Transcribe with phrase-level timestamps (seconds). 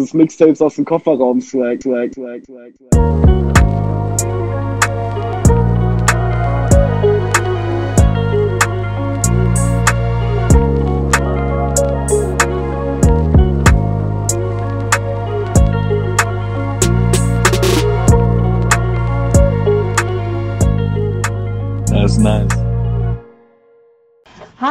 [0.00, 3.49] dieses Mixtapes aus dem Kofferraum swag, swag, swag, swag, swag.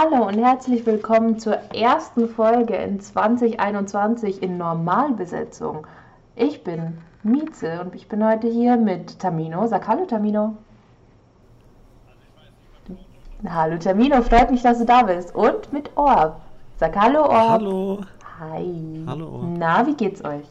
[0.01, 5.85] Hallo und herzlich willkommen zur ersten Folge in 2021 in Normalbesetzung.
[6.37, 9.67] Ich bin Mieze und ich bin heute hier mit Tamino.
[9.67, 10.55] Sag Hallo Tamino.
[13.45, 15.35] Hallo Tamino, freut mich, dass du da bist.
[15.35, 16.39] Und mit Orb.
[16.77, 17.49] Sag Hallo Orb.
[17.49, 17.99] Hallo.
[18.39, 19.03] Hi.
[19.05, 19.43] Hallo, Orb.
[19.57, 20.45] Na, wie geht's euch?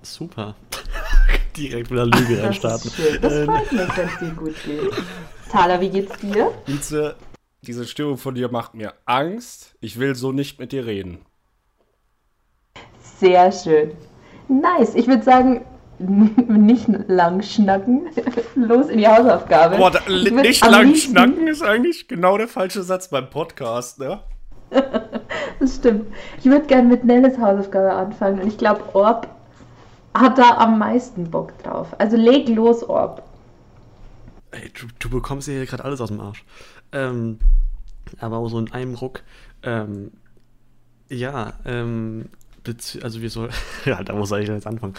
[0.00, 0.54] Super.
[1.58, 2.86] Direkt mit der Lüge Das reinstarten.
[2.88, 3.20] ist schön.
[3.20, 4.92] Das Ähm, freut mich, wenn es dir gut geht.
[5.50, 6.52] Thaler, wie geht's dir?
[6.66, 7.16] Diese,
[7.62, 9.76] diese Stimme von dir macht mir Angst.
[9.80, 11.18] Ich will so nicht mit dir reden.
[13.18, 13.92] Sehr schön.
[14.48, 14.94] Nice.
[14.96, 15.64] Ich würde sagen,
[15.98, 18.08] nicht lang schnacken.
[18.56, 19.76] Los in die Hausaufgabe.
[19.76, 24.20] Boah, da, nicht lang liebsten- schnacken ist eigentlich genau der falsche Satz beim Podcast, ne?
[25.60, 26.12] Das stimmt.
[26.38, 29.28] Ich würde gerne mit Nelles Hausaufgabe anfangen und ich glaube, Orb
[30.14, 31.88] hat da am meisten Bock drauf.
[31.98, 33.22] Also leg los, Orb.
[34.50, 36.44] Ey, du, du bekommst hier gerade alles aus dem Arsch.
[36.90, 37.38] Ähm,
[38.20, 39.22] aber auch so in einem Ruck.
[39.62, 40.12] Ähm,
[41.08, 42.26] ja, ähm,
[43.02, 44.94] also wir sollten, ja, da muss ich jetzt anfangen.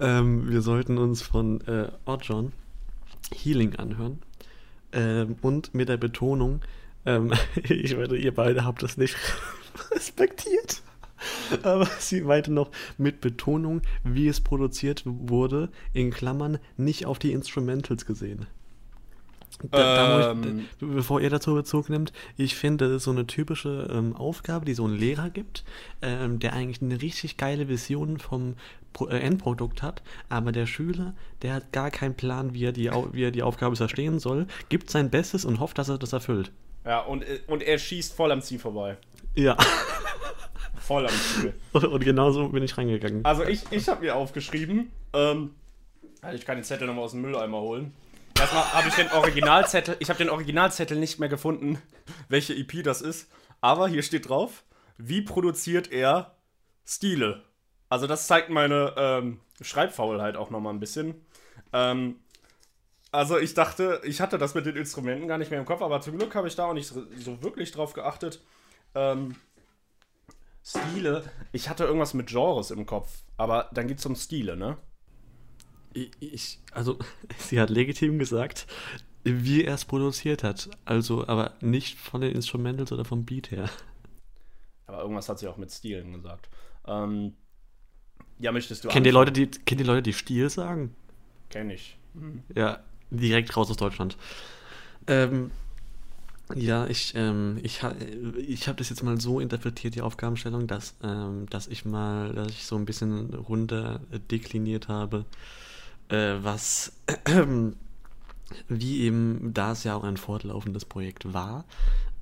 [0.00, 2.52] Ähm, wir sollten uns von äh, Oddjohn
[3.32, 4.20] Healing anhören.
[4.92, 6.60] Ähm, und mit der Betonung,
[7.06, 9.16] ähm, ich wette, ihr beide habt das nicht
[9.90, 10.82] respektiert.
[11.62, 17.32] Aber sie meinte noch mit Betonung, wie es produziert wurde, in Klammern nicht auf die
[17.32, 18.46] Instrumentals gesehen.
[19.70, 20.66] Da, ich, Ähm.
[20.80, 24.64] da, bevor ihr dazu Bezug nimmt, ich finde, das ist so eine typische ähm, Aufgabe,
[24.64, 25.64] die so ein Lehrer gibt,
[26.02, 28.54] ähm, der eigentlich eine richtig geile Vision vom
[28.92, 32.90] Pro äh, Endprodukt hat, aber der Schüler, der hat gar keinen Plan, wie er die,
[33.12, 36.52] wie er die Aufgabe verstehen soll, gibt sein Bestes und hofft, dass er das erfüllt.
[36.84, 38.96] Ja, und, und er schießt voll am Ziel vorbei.
[39.34, 39.56] Ja,
[40.84, 41.54] Voll am Ziel.
[41.72, 43.24] und genau so bin ich reingegangen.
[43.24, 45.50] Also ich, ich habe mir aufgeschrieben, ähm,
[46.20, 47.92] also ich kann den Zettel nochmal aus dem Mülleimer holen.
[48.38, 51.80] Erstmal habe ich den Originalzettel, ich habe den Originalzettel nicht mehr gefunden,
[52.28, 53.30] welche EP das ist.
[53.60, 54.64] Aber hier steht drauf,
[54.98, 56.36] wie produziert er
[56.84, 57.44] Stile.
[57.88, 61.24] Also das zeigt meine ähm, Schreibfaulheit auch nochmal ein bisschen.
[61.72, 62.16] Ähm,
[63.12, 66.00] also ich dachte, ich hatte das mit den Instrumenten gar nicht mehr im Kopf, aber
[66.00, 68.42] zum Glück habe ich da auch nicht so, wirklich drauf geachtet.
[68.94, 69.36] Ähm,
[70.64, 71.22] Stile,
[71.52, 74.78] ich hatte irgendwas mit Genres im Kopf, aber dann geht es um Stile, ne?
[76.20, 76.98] Ich, also,
[77.38, 78.66] sie hat legitim gesagt,
[79.24, 80.70] wie er es produziert hat.
[80.84, 83.70] Also, aber nicht von den Instrumentals oder vom Beat her.
[84.86, 86.48] Aber irgendwas hat sie auch mit Stilen gesagt.
[86.86, 87.36] Ähm,
[88.38, 90.94] ja, möchtest du Kennt ihr Leute, die, kennt ihr Leute, die Stil sagen?
[91.48, 91.98] Kenn ich.
[92.54, 94.16] Ja, direkt raus aus Deutschland.
[95.06, 95.50] Ähm,
[96.54, 97.94] ja, ich, ähm, ich, ha-
[98.36, 102.48] ich habe das jetzt mal so interpretiert, die Aufgabenstellung, dass, ähm, dass ich mal, dass
[102.48, 104.00] ich so ein bisschen runter
[104.30, 105.24] dekliniert habe,
[106.08, 106.92] äh, was,
[108.68, 111.64] wie eben, da es ja auch ein fortlaufendes Projekt war,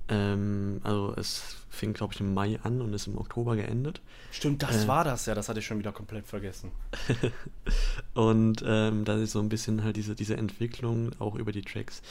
[0.09, 4.01] ähm, also es fing, glaube ich, im Mai an und ist im Oktober geendet.
[4.31, 4.89] Stimmt, das Äh.
[4.89, 6.71] war das ja, das hatte ich schon wieder komplett vergessen.
[8.15, 12.03] Und ähm, dass ich so ein bisschen halt diese, diese Entwicklung auch über die Tracks,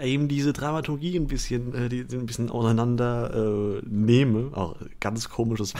[0.00, 5.74] eben diese Dramaturgie ein bisschen, äh, die, ein bisschen auseinander äh, nehme, auch ganz komisches,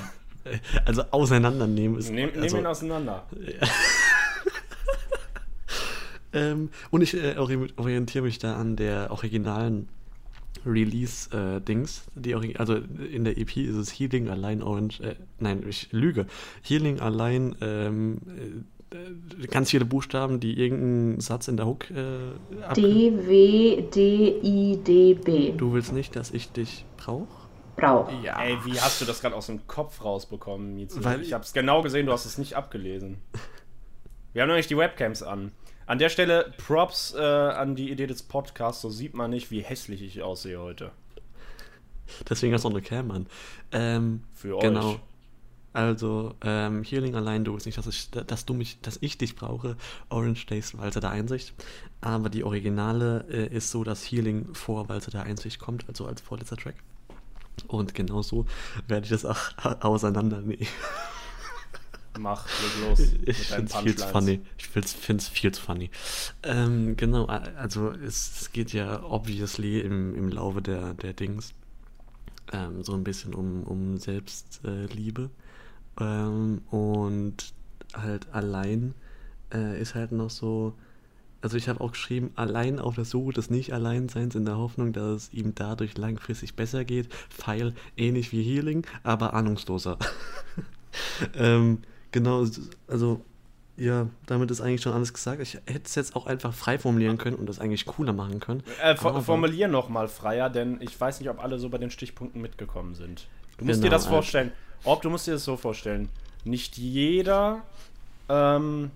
[0.44, 2.11] äh, also auseinandernehme ist.
[2.11, 3.27] Nehm, nehm also, ihn auseinander.
[6.33, 9.89] ähm, und ich äh, ori- orientiere mich da an der originalen
[10.67, 12.05] Release-Dings.
[12.15, 16.27] die ori- also in der EP ist es Healing Allein Orange, äh, nein, ich lüge.
[16.63, 18.19] Healing Allein, ähm,
[18.91, 24.41] äh, ganz viele Buchstaben, die irgendeinen Satz in der Hook äh, ab- D, W, D,
[24.43, 25.53] I, D, B.
[25.53, 27.27] Du willst nicht, dass ich dich brauche?
[27.77, 28.11] Brauch.
[28.23, 28.43] Ja.
[28.43, 31.03] Ey, wie hast du das gerade aus dem Kopf rausbekommen, Mieze?
[31.05, 33.19] Weil- ich hab's genau gesehen, du hast es nicht abgelesen.
[34.33, 35.53] Wir haben noch nicht die Webcams an.
[35.90, 39.60] An der Stelle Props äh, an die Idee des Podcasts, so sieht man nicht, wie
[39.60, 40.92] hässlich ich aussehe heute.
[42.28, 43.26] Deswegen hast du auch eine Cam an.
[43.72, 44.90] Ähm, Für genau.
[44.90, 44.98] euch.
[45.72, 49.34] Also, ähm, Healing allein, du willst nicht, dass ich, dass du mich, dass ich dich
[49.34, 49.76] brauche.
[50.10, 51.54] Orange Days, Walzer der Einsicht.
[52.00, 56.20] Aber die Originale äh, ist so, dass Healing vor Walzer der Einsicht kommt, also als
[56.20, 56.76] vorletzter Track.
[57.66, 58.46] Und genauso
[58.87, 59.40] werde ich das auch
[59.81, 60.69] auseinandernehmen.
[62.19, 63.01] Mach, leg los.
[63.25, 64.41] Ich es viel zu funny.
[64.59, 65.91] Ich finde es viel zu funny.
[66.43, 71.55] Ähm, genau, also es, es geht ja obviously im, im Laufe der, der Dings
[72.53, 75.31] ähm, so ein bisschen um, um Selbstliebe.
[76.01, 77.53] Ähm, und
[77.95, 78.95] halt allein
[79.53, 80.75] äh, ist halt noch so.
[81.43, 85.23] Also ich habe auch geschrieben, allein auf der Suche des Nicht-Alleinseins in der Hoffnung, dass
[85.23, 87.09] es ihm dadurch langfristig besser geht.
[87.31, 89.97] Pfeil ähnlich wie Healing, aber ahnungsloser.
[91.35, 91.79] ähm,
[92.12, 92.47] genau,
[92.87, 93.25] also
[93.77, 95.41] ja, damit ist eigentlich schon alles gesagt.
[95.41, 98.62] Ich hätte es jetzt auch einfach frei formulieren können und das eigentlich cooler machen können.
[98.83, 102.43] Äh, for formulier nochmal freier, denn ich weiß nicht, ob alle so bei den Stichpunkten
[102.43, 103.27] mitgekommen sind.
[103.57, 104.53] Du musst Genau, dir das äh, vorstellen.
[104.85, 106.11] Ob du musst dir das so vorstellen.
[106.45, 107.62] Nicht jeder
[108.29, 108.91] ähm,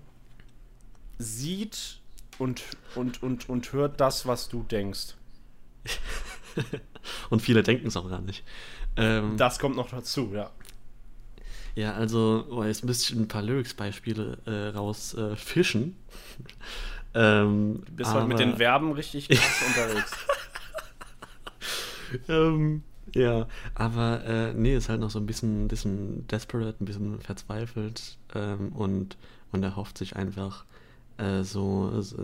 [1.17, 1.99] sieht
[2.37, 2.63] und,
[2.95, 5.15] und, und, und hört das, was du denkst.
[7.29, 8.43] Und viele denken es auch gar nicht.
[8.97, 10.49] Ähm, Das kommt noch dazu, ja.
[11.75, 15.31] Ja, also, oh, jetzt müsste ich ein paar Lyrics-Beispiele äh, rausfischen.
[15.31, 15.97] Äh, fischen.
[17.13, 20.11] ähm, Du bist heute mit den Verben richtig krass unterwegs.
[22.29, 22.83] ähm,
[23.13, 28.17] ja, aber äh, nee, ist halt noch so ein bisschen, bisschen desperate, ein bisschen verzweifelt
[28.33, 29.17] ähm, und,
[29.51, 30.65] und er hofft sich einfach
[31.17, 32.17] äh, so, so,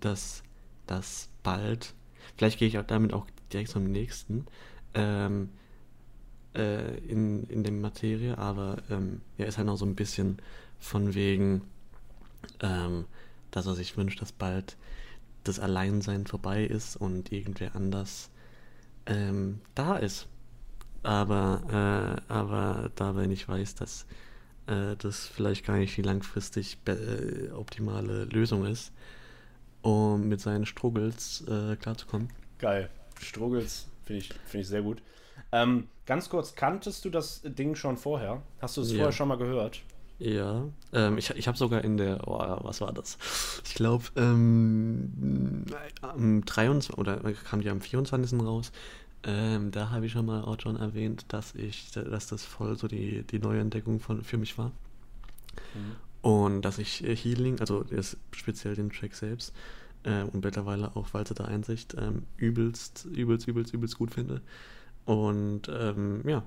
[0.00, 0.42] dass,
[0.86, 1.94] dass bald,
[2.36, 4.46] vielleicht gehe ich auch damit auch direkt zum nächsten,
[4.94, 5.50] ähm,
[6.54, 10.38] äh, in, in der Materie, aber ähm, er ist halt noch so ein bisschen
[10.78, 11.62] von wegen,
[12.60, 13.06] ähm,
[13.50, 14.76] dass er sich wünscht, dass bald
[15.44, 18.30] das Alleinsein vorbei ist und irgendwer anders
[19.06, 20.28] ähm, da ist.
[21.02, 24.06] Aber, äh, aber dabei nicht weiß, dass
[24.66, 28.92] äh, das vielleicht gar nicht die langfristig äh, optimale Lösung ist,
[29.82, 32.28] um mit seinen Struggles äh, klarzukommen.
[32.58, 32.88] Geil.
[33.20, 35.02] Struggles finde ich, find ich sehr gut.
[35.52, 38.42] Ähm, ganz kurz, kanntest du das Ding schon vorher?
[38.60, 38.96] Hast du es Ja.
[38.96, 39.82] vorher schon mal gehört?
[40.18, 43.18] Ja, ähm, ich, ich habe sogar in der, oh, was war das?
[43.64, 45.64] Ich glaube, ähm,
[46.00, 46.96] am 23.
[46.96, 48.40] oder kam die am 24.
[48.40, 48.72] raus.
[49.24, 52.88] Ähm, da habe ich schon mal auch schon erwähnt, dass ich, dass das voll so
[52.88, 54.72] die, die Neuentdeckung von, für mich war.
[56.22, 57.84] Und dass ich äh, Healing, also
[58.32, 59.52] speziell den Track selbst,
[60.04, 64.40] äh, und mittlerweile auch Walze der Einsicht, ähm, übelst, übelst, übelst, übelst gut finde.
[65.04, 66.42] Und ähm, ja,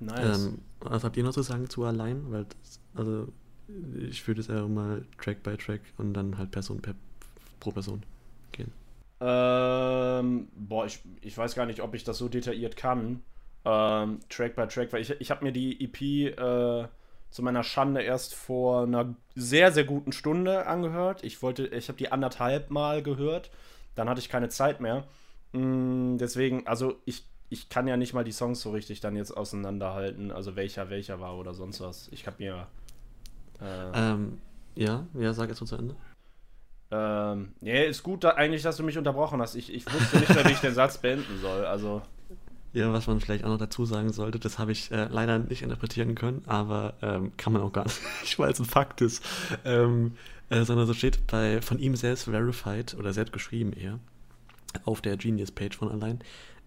[0.00, 0.46] Nice.
[0.46, 2.30] ähm, was habt ihr noch zu sagen zu allein?
[2.30, 3.28] Weil das, also
[3.98, 6.94] ich würde es eher mal Track by Track und dann halt Person per,
[7.60, 8.02] pro Person
[8.52, 8.72] gehen.
[9.20, 13.22] Ähm, boah, ich, ich weiß gar nicht, ob ich das so detailliert kann.
[13.64, 16.00] Ähm, Track by Track, weil ich, ich habe mir die EP
[16.38, 16.88] äh,
[17.30, 21.24] zu meiner Schande erst vor einer sehr, sehr guten Stunde angehört.
[21.24, 23.50] Ich wollte, ich habe die anderthalb Mal gehört.
[23.96, 25.04] Dann hatte ich keine Zeit mehr.
[25.52, 29.32] Mm, deswegen, also ich, ich kann ja nicht mal die Songs so richtig dann jetzt
[29.36, 32.08] auseinanderhalten, also welcher welcher war oder sonst was.
[32.12, 32.68] Ich habe mir.
[33.60, 34.42] Äh, Ähm,
[34.74, 35.96] ja, ja, sag jetzt so zu Ende.
[36.90, 39.54] ähm, nee, ist gut da, eigentlich, dass du mich unterbrochen hast.
[39.54, 41.64] Ich, ich wusste nicht mehr, wie ich den Satz beenden soll.
[41.66, 42.02] Also,
[42.72, 45.62] Ja, was man vielleicht auch noch dazu sagen sollte, das habe ich äh, leider nicht
[45.62, 49.24] interpretieren können, aber ähm, kann man auch gar nicht, weil es ein Fakt ist.
[49.64, 50.16] Ähm,
[50.50, 53.98] äh, sondern so steht bei von ihm selbst verified oder selbst geschrieben eher
[54.84, 56.20] auf der Genius-Page von allein,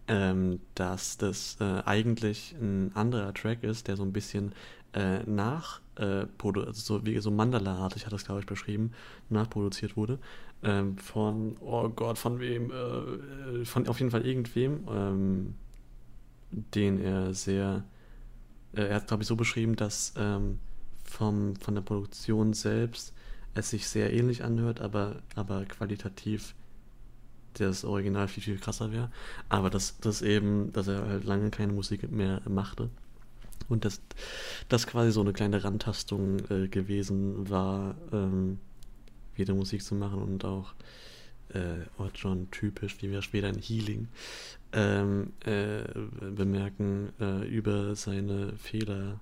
[0.08, 4.54] ähm, dass das äh, eigentlich ein anderer Track ist, der so ein bisschen
[4.94, 8.92] äh, nach äh, also so wie so Mandala-artig hat das glaube ich beschrieben,
[9.30, 10.20] nachproduziert wurde
[10.64, 15.56] ähm, von oh Gott von wem äh, von auf jeden Fall irgendwem ähm,
[16.52, 17.84] den er sehr
[18.74, 20.60] äh, er hat glaube ich so beschrieben, dass ähm,
[21.04, 23.14] vom von der Produktion selbst
[23.54, 26.56] es sich sehr ähnlich anhört, aber aber qualitativ
[27.54, 29.12] das Original viel, viel krasser wäre.
[29.50, 32.90] Aber dass das eben, dass er halt lange keine Musik mehr machte.
[33.70, 34.02] Und dass
[34.70, 38.60] das quasi so eine kleine Rantastung äh, gewesen war, ähm,
[39.36, 40.74] wieder Musik zu machen und auch
[41.54, 44.08] äh, schon typisch, wie wir später in Healing
[44.74, 45.84] ähm, äh,
[46.32, 49.20] bemerken, äh, über seine Fehler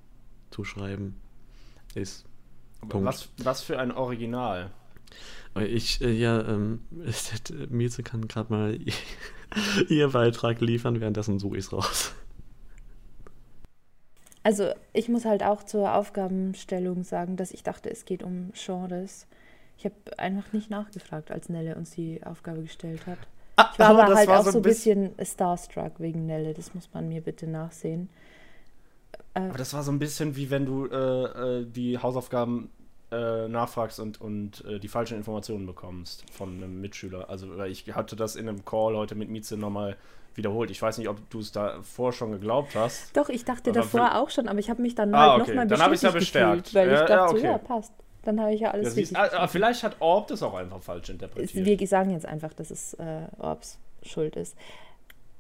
[0.52, 1.16] zu schreiben,
[1.96, 2.26] ist
[2.82, 4.72] was, was für ein Original.
[5.56, 6.82] Ich, äh, ja, ähm,
[7.70, 8.80] Mieze kann gerade mal
[9.90, 12.14] ihr Beitrag liefern, währenddessen suche ich es raus.
[14.44, 19.28] Also ich muss halt auch zur Aufgabenstellung sagen, dass ich dachte, es geht um Genres.
[19.78, 23.18] Ich habe einfach nicht nachgefragt, als Nelle uns die Aufgabe gestellt hat.
[23.74, 26.54] Ich war aber halt war auch so ein ein bisschen starstruck wegen Nelle.
[26.54, 28.10] Das muss man mir bitte nachsehen.
[29.34, 32.70] Aber das war so ein bisschen wie wenn du äh, äh, die Hausaufgaben
[33.12, 37.30] äh, nachfragst und, und äh, die falschen Informationen bekommst von einem Mitschüler.
[37.30, 39.98] Also ich hatte das in einem Call heute mit Mieze nochmal
[40.36, 40.70] wiederholt.
[40.72, 43.16] Ich weiß nicht, ob du es davor schon geglaubt hast.
[43.18, 45.52] Doch, ich dachte Aber davor auch schon, aber ich habe mich dann Ah, halt okay.
[45.52, 46.64] nochmal Dann hab ich's ja bestätigt bestärkt.
[46.66, 47.46] gefühlt, weil Ja, ich dachte, ja, so, okay.
[47.46, 47.94] ja, passt.
[48.24, 50.82] Dann habe ich ja alles Ja, siehst, ah, ah, vielleicht hat Orb das auch einfach
[50.82, 51.80] falsch interpretiert.
[51.80, 54.56] Wir sagen jetzt einfach, dass es äh, Orbs Schuld ist.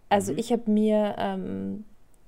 [0.09, 0.37] Also Mhm.
[0.39, 1.83] ich habe mir ähm,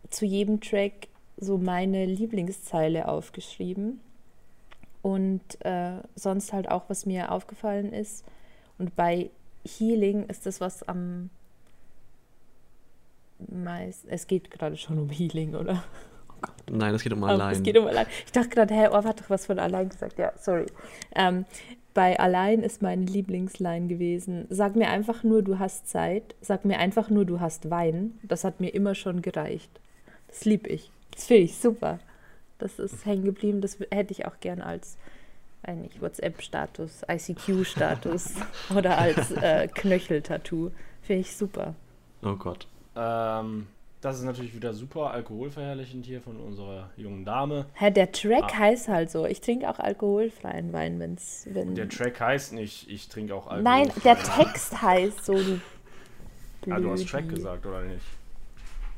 [0.10, 1.07] zu jedem Track
[1.38, 4.00] so meine Lieblingszeile aufgeschrieben
[5.01, 8.25] und äh, sonst halt auch, was mir aufgefallen ist.
[8.77, 9.29] Und bei
[9.65, 11.29] Healing ist das, was am
[13.50, 14.10] meisten.
[14.10, 15.84] Es geht gerade schon um Healing, oder?
[16.70, 17.53] Nein, es geht um Aber allein.
[17.53, 18.05] Es geht um allein.
[18.25, 20.17] Ich dachte gerade, hä, oh, hat doch was von allein gesagt.
[20.17, 20.65] Ja, sorry.
[21.15, 21.46] Ähm,
[21.93, 24.46] bei allein ist meine Lieblingsline gewesen.
[24.50, 26.36] Sag mir einfach nur, du hast Zeit.
[26.41, 28.20] Sag mir einfach nur, du hast Wein.
[28.24, 29.70] Das hat mir immer schon gereicht.
[30.27, 30.91] Das lieb ich.
[31.12, 32.00] Das finde ich super.
[32.62, 33.60] Das ist hängen geblieben.
[33.62, 34.98] Das hätte ich auch gern als
[36.00, 38.34] WhatsApp-Status, ICQ-Status
[38.75, 40.72] oder als äh, Knöchel-Tattoo.
[41.01, 41.75] Finde ich super.
[42.24, 42.68] Oh Gott.
[42.96, 43.68] Ähm,
[44.01, 47.65] das ist natürlich wieder super alkoholverherrlichend hier von unserer jungen Dame.
[47.74, 48.58] Hä, der Track Ah.
[48.58, 49.25] heißt halt so.
[49.25, 51.75] Ich trinke auch alkoholfreien Wein, wenn's, wenn.
[51.75, 53.62] Der Track heißt nicht, ich trinke auch Alkohol.
[53.63, 55.34] Nein, der Text heißt so.
[55.36, 57.08] Du, Ah, du hast.
[57.08, 58.01] Track gesagt, oder nicht?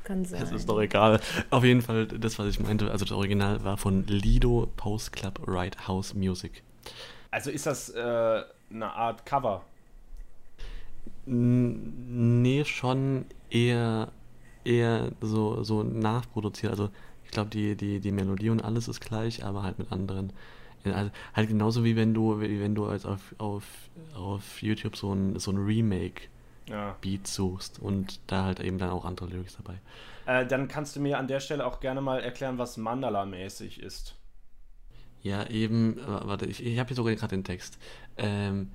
[0.03, 0.41] Kann sein.
[0.41, 1.19] Es ist doch egal.
[1.50, 5.39] Auf jeden Fall, das, was ich meinte, also das Original war von Lido Post Club
[5.48, 6.63] Right House Music.
[7.31, 9.63] Also ist das äh, eine Art Cover?
[11.25, 14.12] N- Nee, schon eher,
[14.63, 16.72] eher so, so nachproduziert.
[16.72, 16.89] Also
[17.24, 20.33] ich glaube, die, die, die Melodie und alles ist gleich, aber halt mit anderen.
[20.83, 23.63] Also halt genauso wie wenn du, wie wenn du als auf, auf,
[24.15, 26.29] auf YouTube so ein, so ein Remake-Beat
[26.67, 26.98] Ja.
[27.24, 29.79] suchst und da halt eben dann auch andere Lyrics dabei.
[30.25, 34.15] Äh, dann kannst du mir an der Stelle auch gerne mal erklären, was Mandala-mäßig ist.
[35.22, 37.77] Ja, eben, äh, warte, ich, ich habe hier sogar gerade den Text.
[38.17, 38.72] Ähm,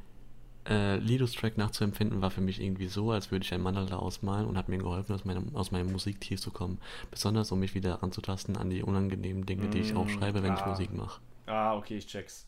[0.66, 4.46] äh, Lidos Track nachzuempfinden war für mich irgendwie so, als würde ich ein Mandala ausmalen
[4.46, 6.78] und hat mir geholfen, aus meinem, aus meinem Musiktief zu kommen.
[7.10, 10.64] Besonders, um mich wieder anzutasten an die unangenehmen Dinge, die ich Mm, aufschreibe, wenn ich
[10.64, 10.66] ah.
[10.66, 11.20] Musik mache.
[11.46, 12.46] Ah, okay, ich check's.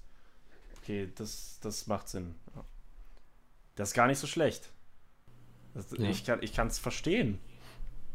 [0.82, 2.34] Okay, das, das macht Sinn.
[3.74, 4.70] Das ist gar nicht so schlecht.
[5.74, 6.36] Das, Ja.
[6.40, 7.38] Ich kann es verstehen.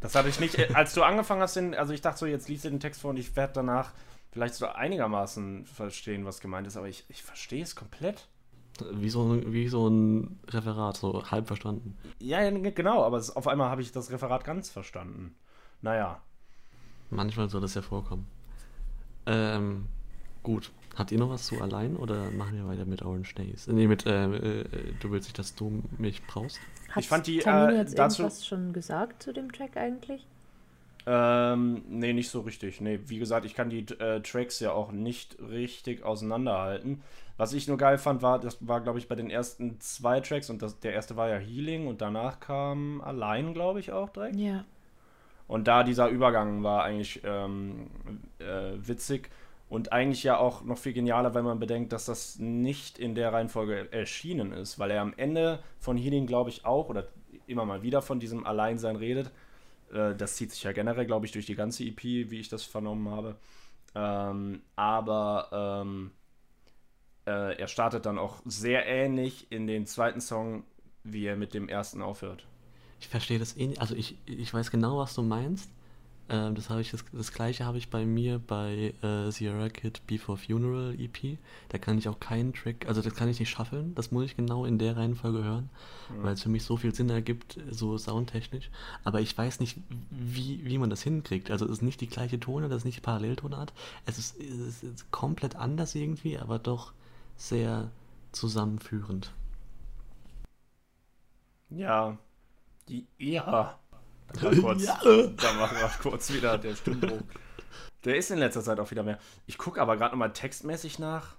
[0.01, 2.47] Das hatte ich nicht, äh, als du angefangen hast, den, also ich dachte so, jetzt
[2.49, 3.91] liest du den Text vor und ich werde danach
[4.31, 8.27] vielleicht so einigermaßen verstehen, was gemeint ist, aber ich, ich verstehe es komplett.
[8.91, 11.97] Wie so, wie so ein Referat, so halb verstanden.
[12.19, 15.33] Ja, ja, genau, aber es, auf einmal habe ich das Referat ganz verstanden.
[15.81, 16.21] Naja.
[17.09, 18.27] Manchmal soll das ja vorkommen.
[19.25, 19.87] Ähm,
[20.43, 20.71] gut.
[20.95, 23.67] Habt ihr noch was zu allein oder machen wir weiter mit Orange Days?
[23.67, 24.65] Nee, mit, äh, äh,
[25.01, 26.59] du willst nicht, dass du mich brauchst?
[26.89, 30.25] Hat ich fand die, Tamino äh, jetzt dazu- irgendwas schon gesagt zu dem Track eigentlich?
[31.07, 32.81] Ähm, nee, nicht so richtig.
[32.81, 37.01] Nee, wie gesagt, ich kann die äh, Tracks ja auch nicht richtig auseinanderhalten.
[37.37, 40.49] Was ich nur geil fand, war, das war, glaube ich, bei den ersten zwei Tracks
[40.49, 44.37] und das, der erste war ja Healing und danach kam Allein, glaube ich, auch direkt.
[44.37, 44.63] Ja.
[45.47, 47.87] Und da dieser Übergang war eigentlich ähm,
[48.39, 49.29] äh, witzig
[49.67, 53.33] und eigentlich ja auch noch viel genialer, wenn man bedenkt, dass das nicht in der
[53.33, 57.07] Reihenfolge erschienen ist, weil er am Ende von Healing, glaube ich, auch oder
[57.47, 59.31] immer mal wieder von diesem Alleinsein redet.
[59.91, 62.63] Äh, das zieht sich ja generell, glaube ich, durch die ganze EP, wie ich das
[62.63, 63.37] vernommen habe.
[63.95, 66.11] Ähm, aber ähm,
[67.25, 70.63] äh, er startet dann auch sehr ähnlich in den zweiten Song,
[71.03, 72.45] wie er mit dem ersten aufhört.
[72.99, 73.81] Ich verstehe das eh nicht.
[73.81, 75.69] Also ich, ich weiß genau, was du meinst.
[76.27, 80.37] Ähm, das ich das, das gleiche habe ich bei mir bei äh, Sierra Kid Before
[80.37, 81.37] Funeral EP.
[81.69, 83.93] Da kann ich auch keinen Track, also das kann ich nicht schaffeln.
[83.93, 85.69] Das muss ich genau in der Reihenfolge hören,
[86.21, 88.71] weil es für mich so viel Sinn ergibt, so soundtechnisch.
[89.03, 89.77] Aber ich weiß nicht,
[90.09, 91.51] wie, wie man das hinkriegt.
[91.51, 93.71] Also es ist nicht die gleiche Tone, das ist nicht die Paralleltonart.
[94.05, 96.93] Es ist, es ist komplett anders irgendwie, aber doch
[97.37, 97.91] sehr
[98.31, 99.31] zusammenführend.
[101.69, 102.17] Ja.
[102.87, 103.77] Die, ja.
[104.33, 107.21] Da war kurz, da war grad kurz wieder der Stimmbruch.
[108.03, 109.19] Der ist in letzter Zeit auch wieder mehr.
[109.45, 111.35] Ich gucke aber gerade nochmal textmäßig nach.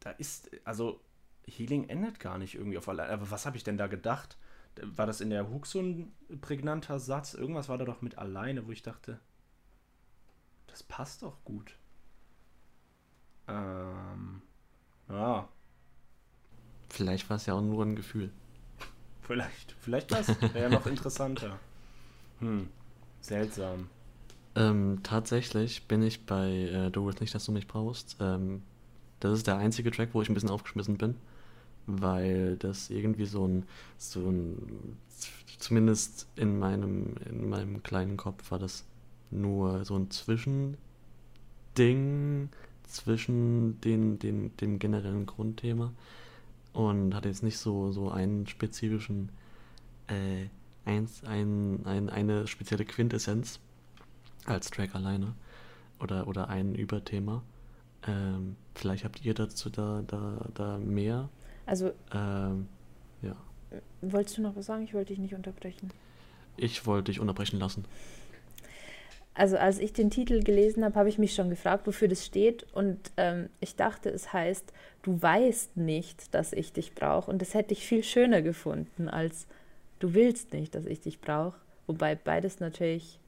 [0.00, 1.00] Da ist, also,
[1.46, 3.10] Healing endet gar nicht irgendwie auf allein.
[3.10, 4.36] Aber was habe ich denn da gedacht?
[4.80, 7.34] War das in der Hook so ein prägnanter Satz?
[7.34, 9.20] Irgendwas war da doch mit alleine, wo ich dachte,
[10.66, 11.76] das passt doch gut.
[13.46, 14.42] Ähm,
[15.08, 15.48] ja,
[16.94, 18.30] Vielleicht war es ja auch nur ein Gefühl.
[19.26, 21.58] Vielleicht, vielleicht das wäre ja noch interessanter.
[22.40, 22.68] Hm,
[23.20, 23.88] seltsam.
[24.54, 28.16] Ähm, tatsächlich bin ich bei äh, Du willst nicht, dass du mich brauchst.
[28.20, 28.62] Ähm,
[29.20, 31.16] das ist der einzige Track, wo ich ein bisschen aufgeschmissen bin,
[31.86, 33.64] weil das irgendwie so ein,
[33.96, 34.98] so ein,
[35.58, 38.84] zumindest in meinem, in meinem kleinen Kopf war das
[39.30, 40.76] nur so ein Zwischending
[42.86, 45.92] zwischen den, den, dem generellen Grundthema
[46.74, 49.30] und hatte jetzt nicht so, so einen spezifischen,
[50.08, 50.48] äh,
[50.84, 53.58] eins, ein, ein, eine spezielle Quintessenz
[54.44, 55.32] als Track alleine
[56.00, 57.42] oder, oder ein Überthema.
[58.06, 61.30] Ähm, vielleicht habt ihr dazu da, da, da mehr.
[61.64, 62.68] Also, Ähm,
[63.22, 63.34] ja,
[64.02, 64.82] wolltest du noch was sagen?
[64.84, 65.90] Ich wollte dich nicht unterbrechen.
[66.58, 67.86] ich wollte dich unterbrechen lassen.
[69.34, 72.66] Also als ich den Titel gelesen habe, habe ich mich schon gefragt, wofür das steht.
[72.72, 74.72] Und ähm, ich dachte, es heißt,
[75.02, 77.30] du weißt nicht, dass ich dich brauche.
[77.30, 79.48] Und das hätte ich viel schöner gefunden, als
[79.98, 81.58] du willst nicht, dass ich dich brauche.
[81.88, 83.18] Wobei beides natürlich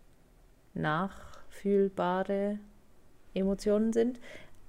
[0.75, 2.59] nachfühlbare
[3.35, 4.21] Emotionen sind.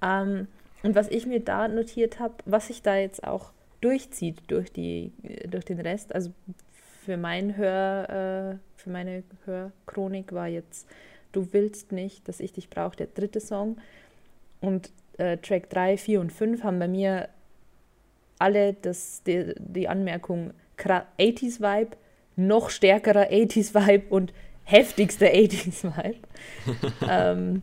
[0.02, 0.48] Ähm,
[0.82, 3.52] und was ich mir da notiert habe, was sich da jetzt auch
[3.82, 5.12] durchzieht durch, die,
[5.48, 6.32] durch den Rest, also
[7.06, 10.88] für, mein Hör, äh, für meine Hörchronik war jetzt
[11.38, 13.78] Du willst nicht, dass ich dich brauche, der dritte Song.
[14.60, 14.90] Und
[15.20, 17.30] äh, Track 3, 4 und 5 haben bei mir
[18.40, 21.96] alle das, die, die Anmerkung 80s Vibe,
[22.38, 26.28] noch stärkerer 80s Vibe und heftigster 80s Vibe.
[27.08, 27.62] ähm,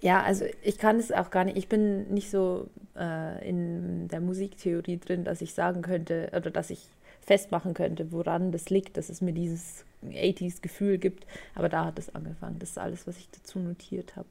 [0.00, 2.68] ja, also ich kann es auch gar nicht, ich bin nicht so
[2.98, 6.88] äh, in der Musiktheorie drin, dass ich sagen könnte oder dass ich
[7.20, 11.26] festmachen könnte, woran das liegt, dass es mir dieses 80s-Gefühl gibt.
[11.54, 12.58] Aber da hat es angefangen.
[12.58, 14.28] Das ist alles, was ich dazu notiert habe.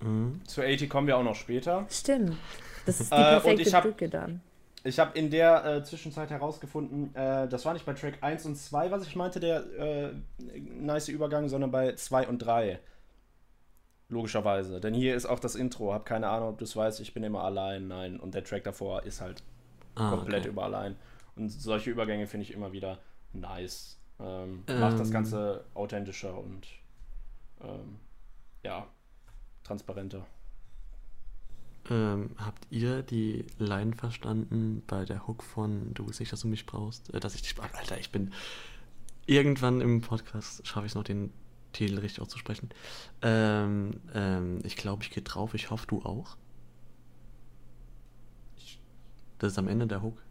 [0.00, 0.40] Mhm.
[0.46, 1.86] Zu 80 kommen wir auch noch später.
[1.90, 2.36] Stimmt.
[2.84, 4.40] Das ist die perfekte äh, Brücke dann.
[4.84, 8.56] Ich habe in der äh, Zwischenzeit herausgefunden, äh, das war nicht bei Track 1 und
[8.56, 10.12] 2, was ich meinte, der äh,
[10.80, 12.78] nice Übergang, sondern bei 2 und 3.
[14.08, 14.80] Logischerweise.
[14.80, 15.92] Denn hier ist auch das Intro.
[15.92, 17.88] Hab keine Ahnung, ob du es weißt, ich bin immer allein.
[17.88, 18.20] Nein.
[18.20, 19.42] Und der Track davor ist halt
[19.96, 20.50] ah, komplett okay.
[20.50, 20.94] über allein.
[21.34, 23.00] Und solche Übergänge finde ich immer wieder
[23.32, 23.98] nice.
[24.18, 25.14] Ähm, ähm, macht das ähm.
[25.14, 26.66] Ganze authentischer und
[27.60, 27.98] ähm,
[28.62, 28.86] ja,
[29.64, 30.26] transparenter.
[31.88, 36.48] Ähm, habt ihr die Line verstanden bei der Hook von Du willst nicht, dass du
[36.48, 37.12] mich brauchst?
[37.14, 37.54] Äh, dass ich dich.
[37.60, 38.32] Alter, ich bin.
[39.26, 41.32] Irgendwann im Podcast schaffe ich es noch, den
[41.72, 42.70] Titel richtig auszusprechen.
[43.22, 45.54] Ähm, ähm, ich glaube, ich gehe drauf.
[45.54, 46.36] Ich hoffe, du auch.
[49.38, 50.22] Das ist am Ende der Hook.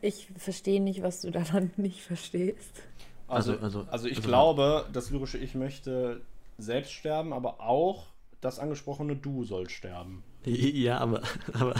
[0.00, 2.82] Ich verstehe nicht, was du daran nicht verstehst.
[3.28, 6.22] Also, also, also, also ich also glaube, das lyrische Ich möchte
[6.58, 8.06] selbst sterben, aber auch
[8.40, 10.22] das angesprochene Du soll sterben.
[10.46, 11.22] Ja, aber,
[11.54, 11.74] aber,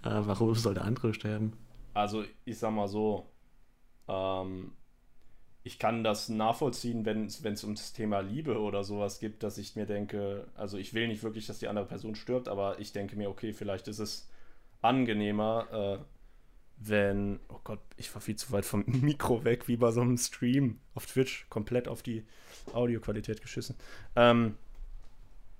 [0.00, 1.52] aber warum soll der andere sterben?
[1.92, 3.26] Also ich sag mal so,
[4.08, 4.72] ähm,
[5.64, 9.84] ich kann das nachvollziehen, wenn es ums Thema Liebe oder sowas gibt, dass ich mir
[9.84, 13.28] denke, also ich will nicht wirklich, dass die andere Person stirbt, aber ich denke mir,
[13.28, 14.30] okay, vielleicht ist es
[14.80, 15.98] angenehmer, äh,
[16.78, 20.18] wenn, oh Gott, ich war viel zu weit vom Mikro weg, wie bei so einem
[20.18, 22.24] Stream auf Twitch, komplett auf die
[22.72, 23.76] Audioqualität geschissen,
[24.14, 24.56] ähm,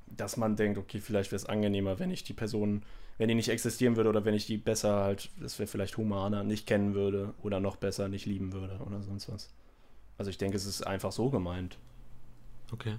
[0.07, 2.83] dass man denkt, okay, vielleicht wäre es angenehmer, wenn ich die Person,
[3.18, 6.44] wenn die nicht existieren würde oder wenn ich die besser halt, das wäre vielleicht humaner,
[6.44, 9.50] nicht kennen würde oder noch besser nicht lieben würde oder sonst was.
[10.18, 11.79] Also ich denke, es ist einfach so gemeint.
[12.72, 12.96] Okay.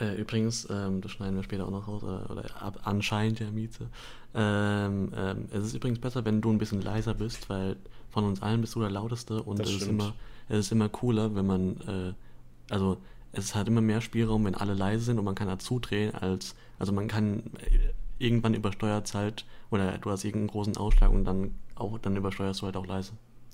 [0.00, 3.50] Äh, übrigens, ähm, das schneiden wir später auch noch raus, äh, oder ab, anscheinend der
[3.50, 3.88] Miete.
[4.34, 7.76] Ähm, ähm, es ist übrigens besser, wenn du ein bisschen leiser bist, weil
[8.10, 10.14] von uns allen bist du der lauteste und es ist, immer,
[10.48, 12.98] es ist immer cooler, wenn man, äh, also
[13.32, 16.54] es hat immer mehr Spielraum, wenn alle leise sind und man kann dazu drehen, als,
[16.78, 21.54] also man kann äh, irgendwann übersteuert halt, oder du hast irgendeinen großen Ausschlag und dann
[21.74, 23.12] auch, dann übersteuerst du halt auch leise.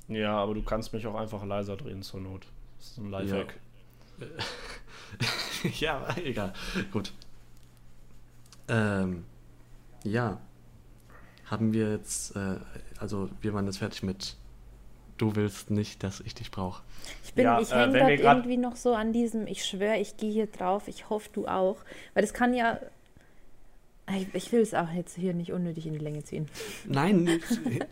[0.08, 2.46] Ja, aber du kannst mich auch einfach leiser drehen zur Not.
[2.78, 3.48] Das ist ein Lifehack.
[3.48, 3.60] Ja.
[5.80, 6.52] ja, egal.
[6.92, 7.12] Gut.
[8.68, 9.24] Ähm,
[10.04, 10.40] ja.
[11.46, 12.56] Haben wir jetzt, äh,
[12.98, 14.36] also wir waren jetzt fertig mit
[15.16, 16.82] Du willst nicht, dass ich dich brauche.
[17.22, 20.32] Ich bin, ja, ich hänge äh, irgendwie noch so an diesem, ich schwöre, ich gehe
[20.32, 21.76] hier drauf, ich hoffe, du auch.
[22.14, 22.80] Weil das kann ja.
[24.10, 26.48] Ich, ich will es auch jetzt hier nicht unnötig in die Länge ziehen.
[26.86, 27.40] Nein,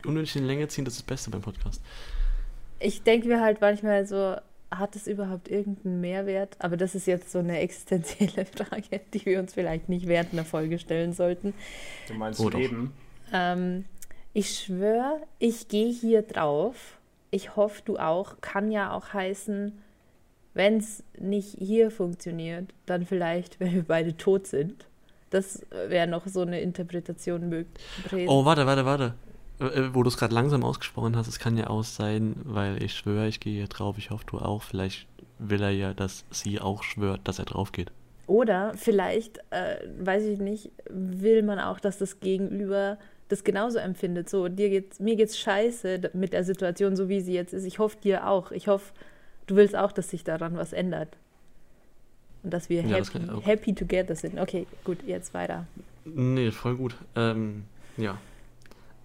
[0.04, 1.80] unnötig in die Länge ziehen, das ist das Beste beim Podcast.
[2.80, 4.36] Ich denke mir halt manchmal so,
[4.78, 6.56] hat es überhaupt irgendeinen Mehrwert?
[6.58, 10.44] Aber das ist jetzt so eine existenzielle Frage, die wir uns vielleicht nicht während einer
[10.44, 11.54] Folge stellen sollten.
[12.08, 12.92] Du meinst oh, Leben?
[13.32, 13.84] Ähm,
[14.32, 16.98] ich schwöre, ich gehe hier drauf.
[17.30, 18.40] Ich hoffe, du auch.
[18.40, 19.72] Kann ja auch heißen,
[20.54, 24.86] wenn es nicht hier funktioniert, dann vielleicht, wenn wir beide tot sind.
[25.30, 28.28] Das wäre noch so eine Interpretation möglich.
[28.28, 29.14] Oh, warte, warte, warte.
[29.62, 32.94] Äh, wo du es gerade langsam ausgesprochen hast, es kann ja auch sein, weil ich
[32.94, 34.62] schwöre, ich gehe hier drauf, ich hoffe, du auch.
[34.62, 35.06] Vielleicht
[35.38, 37.92] will er ja, dass sie auch schwört, dass er drauf geht.
[38.26, 42.98] Oder vielleicht, äh, weiß ich nicht, will man auch, dass das Gegenüber
[43.28, 44.28] das genauso empfindet.
[44.28, 47.64] So, dir geht's, mir geht's scheiße mit der Situation, so wie sie jetzt ist.
[47.64, 48.52] Ich hoffe dir auch.
[48.52, 48.92] Ich hoffe,
[49.46, 51.16] du willst auch, dass sich daran was ändert.
[52.42, 54.38] Und dass wir ja, happy, das happy together sind.
[54.38, 55.66] Okay, gut, jetzt weiter.
[56.04, 56.96] Nee, voll gut.
[57.14, 57.64] Ähm,
[57.96, 58.18] ja,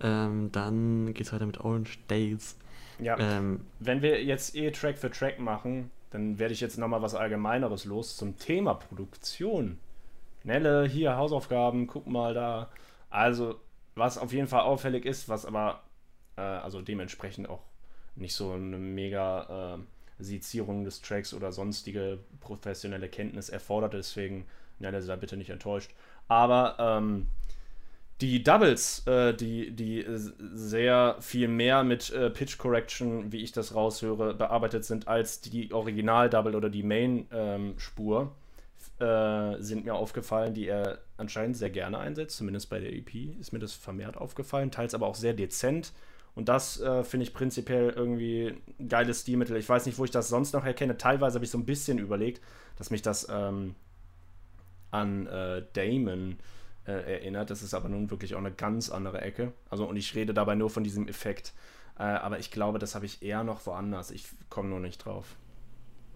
[0.02, 2.58] ähm, dann es weiter mit Orange Days.
[3.00, 3.18] Ja.
[3.20, 7.16] Ähm, Wenn wir jetzt eh Track für Track machen, dann werde ich jetzt nochmal was
[7.16, 9.78] Allgemeineres los zum Thema Produktion.
[10.44, 12.70] Nelle, hier Hausaufgaben, guck mal da.
[13.10, 13.60] Also,
[13.96, 15.84] was auf jeden Fall auffällig ist, was aber,
[16.38, 17.64] äh, also dementsprechend auch
[18.16, 23.94] nicht so eine mega äh, Sezierung des Tracks oder sonstige professionelle Kenntnis erfordert.
[23.94, 24.46] Deswegen,
[24.80, 25.92] ja, der sei bitte nicht enttäuscht.
[26.28, 27.28] Aber ähm,
[28.22, 33.76] die Doubles, äh, die, die sehr viel mehr mit äh, Pitch Correction, wie ich das
[33.76, 40.68] raushöre, bearbeitet sind als die Original-Double oder die Main-Spur, ähm, äh, sind mir aufgefallen, die
[40.68, 42.38] er anscheinend sehr gerne einsetzt.
[42.38, 45.94] Zumindest bei der EP ist mir das vermehrt aufgefallen, teils aber auch sehr dezent.
[46.34, 49.58] Und das äh, finde ich prinzipiell irgendwie ein geiles Stilmittel.
[49.58, 50.98] Ich weiß nicht, wo ich das sonst noch erkenne.
[50.98, 52.42] Teilweise habe ich so ein bisschen überlegt,
[52.78, 53.76] dass mich das ähm,
[54.92, 56.38] an äh, Damon
[56.88, 57.50] äh, erinnert.
[57.50, 59.54] Das ist aber nun wirklich auch eine ganz andere Ecke.
[59.70, 61.54] Also, und ich rede dabei nur von diesem Effekt.
[62.00, 64.12] Äh, aber ich glaube, das habe ich eher noch woanders.
[64.12, 65.36] Ich komme nur nicht drauf.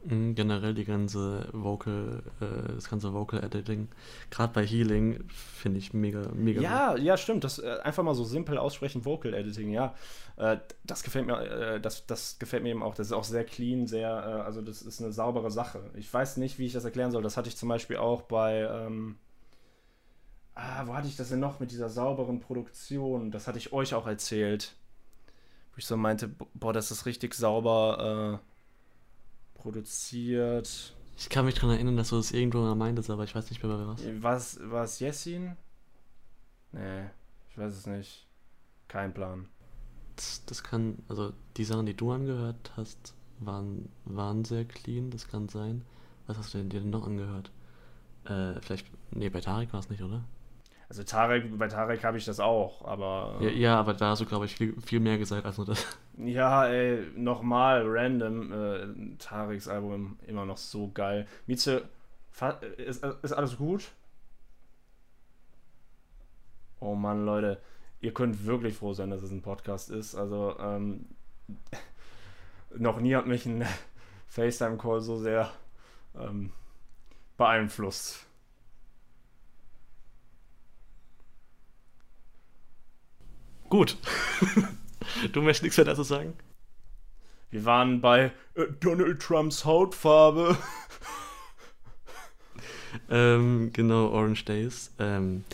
[0.03, 3.87] Mhm, generell die ganze Vocal, äh, das ganze Vocal Editing,
[4.31, 6.61] gerade bei Healing, finde ich mega, mega.
[6.61, 7.03] Ja, gut.
[7.03, 7.43] ja, stimmt.
[7.43, 9.93] Das äh, einfach mal so simpel aussprechen, Vocal Editing, ja.
[10.37, 12.95] Äh, das gefällt mir, äh, das, das gefällt mir eben auch.
[12.95, 15.91] Das ist auch sehr clean, sehr, äh, also das ist eine saubere Sache.
[15.95, 17.21] Ich weiß nicht, wie ich das erklären soll.
[17.21, 19.17] Das hatte ich zum Beispiel auch bei, ähm,
[20.55, 23.31] ah, wo hatte ich das denn noch mit dieser sauberen Produktion?
[23.31, 24.75] Das hatte ich euch auch erzählt.
[25.73, 30.93] Wo ich so meinte, boah, das ist richtig sauber äh, produziert.
[31.17, 33.63] Ich kann mich daran erinnern, dass du das irgendwo mal meintest, aber ich weiß nicht
[33.63, 34.01] mehr, was.
[34.21, 35.55] Was war es Jessin?
[36.71, 37.03] Nee,
[37.49, 38.27] ich weiß es nicht.
[38.87, 39.47] Kein Plan.
[40.15, 45.27] Das, das, kann, also die Sachen, die du angehört hast, waren, waren sehr clean, das
[45.27, 45.83] kann sein.
[46.27, 47.51] Was hast du denn dir denn noch angehört?
[48.25, 50.23] Äh, vielleicht, nee, bei Tarek war es nicht, oder?
[50.91, 53.37] Also Tarek, bei Tarek habe ich das auch, aber.
[53.39, 55.87] Ja, ja, aber da hast du, glaube ich, viel, viel mehr gesagt als nur das.
[56.17, 58.51] Ja, ey, nochmal random.
[58.51, 61.27] Äh, Tareks Album immer noch so geil.
[61.47, 61.87] Mieze,
[62.75, 63.91] ist, ist alles gut?
[66.81, 67.61] Oh Mann, Leute,
[68.01, 70.13] ihr könnt wirklich froh sein, dass es ein Podcast ist.
[70.13, 71.05] Also, ähm,
[72.77, 73.65] noch nie hat mich ein
[74.27, 75.53] FaceTime-Call so sehr
[76.19, 76.51] ähm,
[77.37, 78.27] beeinflusst.
[83.71, 83.95] Gut.
[85.31, 86.33] du möchtest nichts mehr dazu sagen?
[87.51, 90.57] Wir waren bei äh, Donald Trumps Hautfarbe.
[93.09, 94.91] ähm, genau, Orange Days.
[94.99, 95.45] Ähm,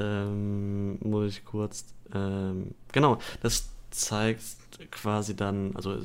[0.00, 1.94] ähm, muss ich kurz.
[2.12, 4.42] Ähm, genau, das zeigt
[4.90, 5.98] quasi dann, also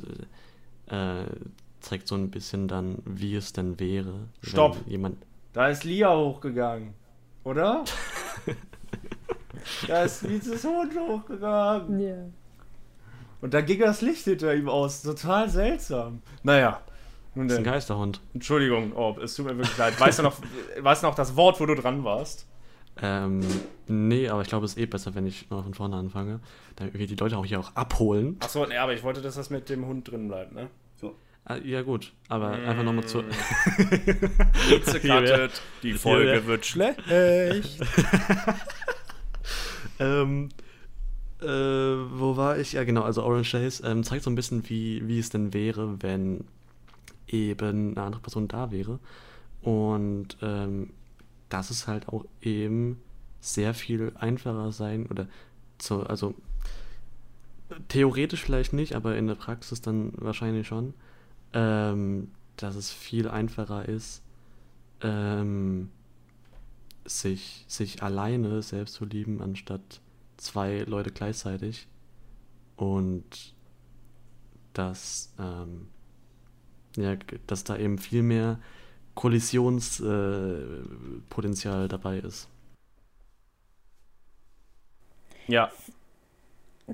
[0.89, 1.25] äh,
[1.79, 4.27] zeigt so ein bisschen dann, wie es denn wäre.
[4.43, 4.77] Stopp!
[4.85, 5.17] jemand.
[5.53, 6.93] Da ist Lia hochgegangen,
[7.43, 7.83] oder?
[9.87, 11.99] Da ist dieses Hund hochgegangen.
[11.99, 12.15] Ja.
[13.41, 15.01] Und da ging das Licht hinter ihm aus.
[15.01, 16.21] Total seltsam.
[16.43, 16.81] Naja.
[17.33, 18.19] Nun das ist ein Geisterhund.
[18.33, 19.97] Entschuldigung, oh, es tut mir wirklich leid.
[19.99, 20.37] Weißt du noch,
[20.79, 22.45] weißt du noch das Wort, wo du dran warst?
[23.01, 23.39] Ähm,
[23.87, 26.41] nee, aber ich glaube, es ist eh besser, wenn ich noch von vorne anfange.
[26.75, 28.35] Damit wir die Leute auch hier auch abholen.
[28.41, 30.67] Achso, nee, aber ich wollte, dass das mit dem Hund drin bleibt, ne?
[30.97, 31.15] So.
[31.45, 32.65] Ah, ja, gut, aber mm.
[32.67, 33.23] einfach nochmal zu.
[35.81, 36.99] die Folge wird schlecht.
[40.01, 40.49] ähm,
[41.41, 42.73] äh, wo war ich?
[42.73, 46.01] Ja, genau, also Orange Days ähm, zeigt so ein bisschen, wie, wie es denn wäre,
[46.01, 46.45] wenn
[47.27, 48.99] eben eine andere Person da wäre.
[49.61, 50.89] Und ähm,
[51.49, 52.99] dass es halt auch eben
[53.39, 55.27] sehr viel einfacher sein oder
[55.79, 56.35] so, also
[57.87, 60.93] theoretisch vielleicht nicht, aber in der Praxis dann wahrscheinlich schon,
[61.53, 64.21] ähm, dass es viel einfacher ist,
[65.01, 65.89] ähm,
[67.05, 70.01] sich, sich alleine selbst zu lieben, anstatt
[70.37, 71.87] zwei Leute gleichzeitig.
[72.75, 73.55] Und
[74.73, 75.87] dass, ähm,
[76.95, 77.15] ja,
[77.47, 78.59] dass da eben viel mehr
[79.15, 82.49] Kollisionspotenzial äh, dabei ist.
[85.47, 85.71] Ja.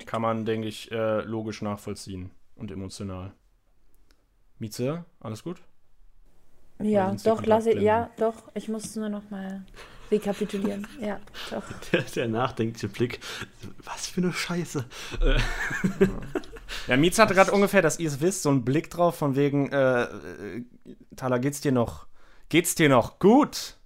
[0.06, 3.32] Kann man, denke ich, äh, logisch nachvollziehen und emotional.
[4.58, 5.60] Mieze, alles gut?
[6.80, 9.64] Ja, doch, lasse ich, ja, doch, ich muss nur noch mal
[10.10, 10.86] rekapitulieren.
[11.00, 11.62] Ja, doch.
[11.92, 13.20] Der, der nachdenkliche Blick.
[13.84, 14.84] Was für eine Scheiße.
[16.86, 19.70] ja, Mietz hatte gerade ungefähr, dass ihr es wisst, so einen Blick drauf von wegen,
[19.70, 20.64] äh, äh,
[21.16, 22.06] Thaler, geht's dir noch,
[22.48, 23.76] geht's dir noch gut?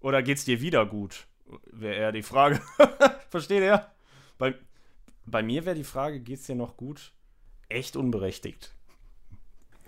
[0.00, 1.26] Oder geht's dir wieder gut?
[1.72, 2.60] Wäre eher die Frage.
[3.30, 3.86] Versteht ihr?
[4.38, 4.54] Bei,
[5.26, 7.12] bei mir wäre die Frage, geht's dir noch gut?
[7.68, 8.74] Echt unberechtigt.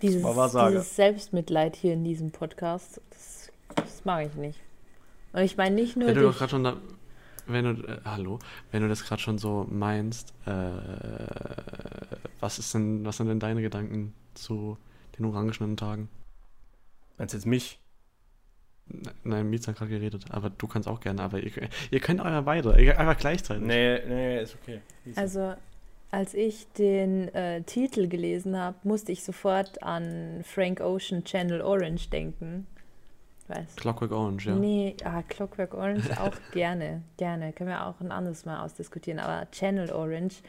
[0.01, 4.59] Dieses, dieses Selbstmitleid hier in diesem Podcast, das, das mag ich nicht.
[5.33, 6.07] Und ich meine nicht nur.
[6.07, 6.77] Wenn du doch gerade schon da,
[7.47, 8.39] wenn du, äh, hallo,
[8.71, 10.51] wenn du das gerade schon so meinst, äh,
[12.39, 14.77] was ist denn, was sind denn deine Gedanken zu
[15.17, 16.09] den orangenen Tagen?
[17.17, 17.79] Meinst du jetzt mich?
[19.23, 21.51] Nein, Mietz hat gerade geredet, aber du kannst auch gerne, aber ihr,
[21.91, 23.63] ihr könnt euer beide, einfach gleichzeitig.
[23.63, 24.81] Nee, nee, ist okay.
[25.15, 25.53] Also,
[26.09, 32.09] Als ich den äh, Titel gelesen habe, musste ich sofort an Frank Ocean Channel Orange
[32.09, 32.67] denken.
[33.47, 33.75] Weiß.
[33.75, 34.55] Clockwork Orange, ja.
[34.55, 37.53] Nee, ah, Clockwork Orange auch gerne, gerne.
[37.53, 39.19] Können wir auch ein anderes Mal ausdiskutieren.
[39.19, 40.41] Aber Channel Orange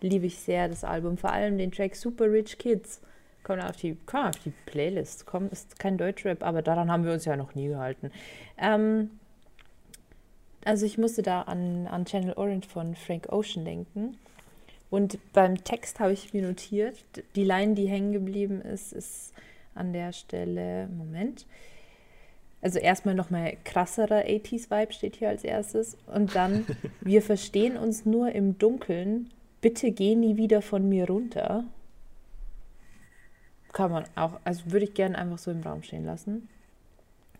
[0.00, 1.16] liebe ich sehr, das Album.
[1.16, 3.00] Vor allem den Track Super Rich Kids.
[3.42, 5.26] Kommt auf die, kommt auf die Playlist.
[5.26, 8.10] Kommt, ist kein Deutschrap, aber daran haben wir uns ja noch nie gehalten.
[8.58, 9.10] Ähm,
[10.64, 14.16] also ich musste da an, an Channel Orange von Frank Ocean denken.
[14.90, 16.94] Und beim Text habe ich mir notiert,
[17.34, 19.34] die Line, die hängen geblieben ist, ist
[19.74, 21.46] an der Stelle, Moment.
[22.64, 25.98] Also erstmal nochmal krasserer 80s-Vibe steht hier als erstes.
[26.06, 26.64] Und dann,
[27.02, 29.28] wir verstehen uns nur im Dunkeln.
[29.60, 31.64] Bitte geh nie wieder von mir runter.
[33.74, 36.48] Kann man auch, also würde ich gerne einfach so im Raum stehen lassen.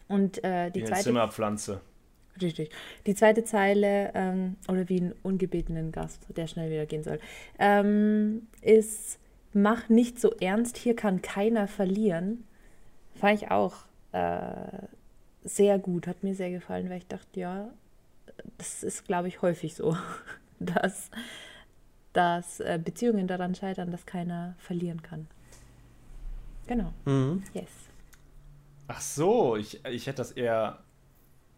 [0.09, 1.05] Und äh, die Wie zweite.
[1.05, 1.81] Zimmerpflanze.
[2.43, 2.69] Richtig.
[3.07, 7.19] Die zweite Zeile, ähm, oder wie einen ungebetenen Gast, der schnell wieder gehen soll,
[7.59, 9.19] ähm, ist,
[9.55, 12.45] mach nicht so ernst, hier kann keiner verlieren.
[13.15, 14.87] Fand ich auch äh,
[15.45, 17.69] sehr gut, hat mir sehr gefallen, weil ich dachte, ja,
[18.59, 19.97] das ist, glaube ich, häufig so,
[20.59, 21.11] dass,
[22.13, 25.27] dass äh, Beziehungen daran scheitern, dass keiner verlieren kann.
[26.67, 27.43] Genau, Mhm.
[27.53, 27.69] yes.
[28.89, 30.79] Ach so, ich, ich hätte das eher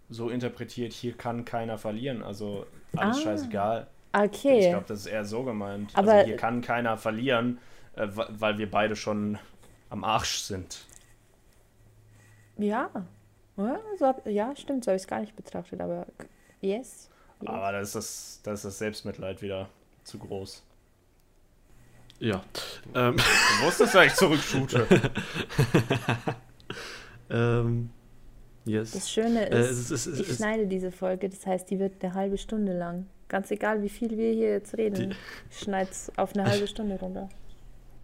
[0.09, 3.87] so interpretiert, hier kann keiner verlieren, also alles Ah, scheißegal.
[4.13, 4.61] Okay.
[4.61, 5.91] Ich glaube, das ist eher so gemeint.
[5.95, 7.59] Aber- also hier kann keiner verlieren,
[7.97, 9.39] äh, weil wir beide schon
[9.91, 10.87] am Arsch sind.
[12.57, 12.91] Ja.
[13.57, 16.07] Ja, so hab, ja stimmt, so habe ich es gar nicht betrachtet, aber
[16.61, 17.11] yes.
[17.41, 17.49] yes.
[17.49, 19.69] Aber da ist das, da ist das Selbstmitleid wieder
[20.05, 20.63] zu groß.
[22.19, 22.43] Ja.
[22.95, 24.87] Ähm, Du wusstest, dass ich zurückshoote.
[27.31, 27.91] ähm,
[28.65, 28.93] yes.
[28.93, 31.71] Das Schöne Äh, ist, es ist- es ist- ich es- schneide diese Folge, das heißt,
[31.71, 33.07] die wird eine halbe Stunde lang.
[33.29, 35.15] Ganz egal, wie viel wir hier jetzt reden,
[35.51, 37.29] ich schneide es auf eine halbe Stunde runter.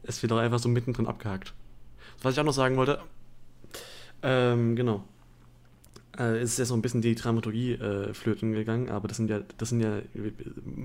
[0.03, 1.55] Es wird auch einfach so mittendrin abgehakt.
[2.23, 3.01] Was ich auch noch sagen wollte,
[4.23, 5.05] ähm, genau.
[6.19, 9.31] Äh, es ist ja so ein bisschen die Dramaturgie äh, flöten gegangen, aber das sind
[9.31, 9.99] ja, das sind ja,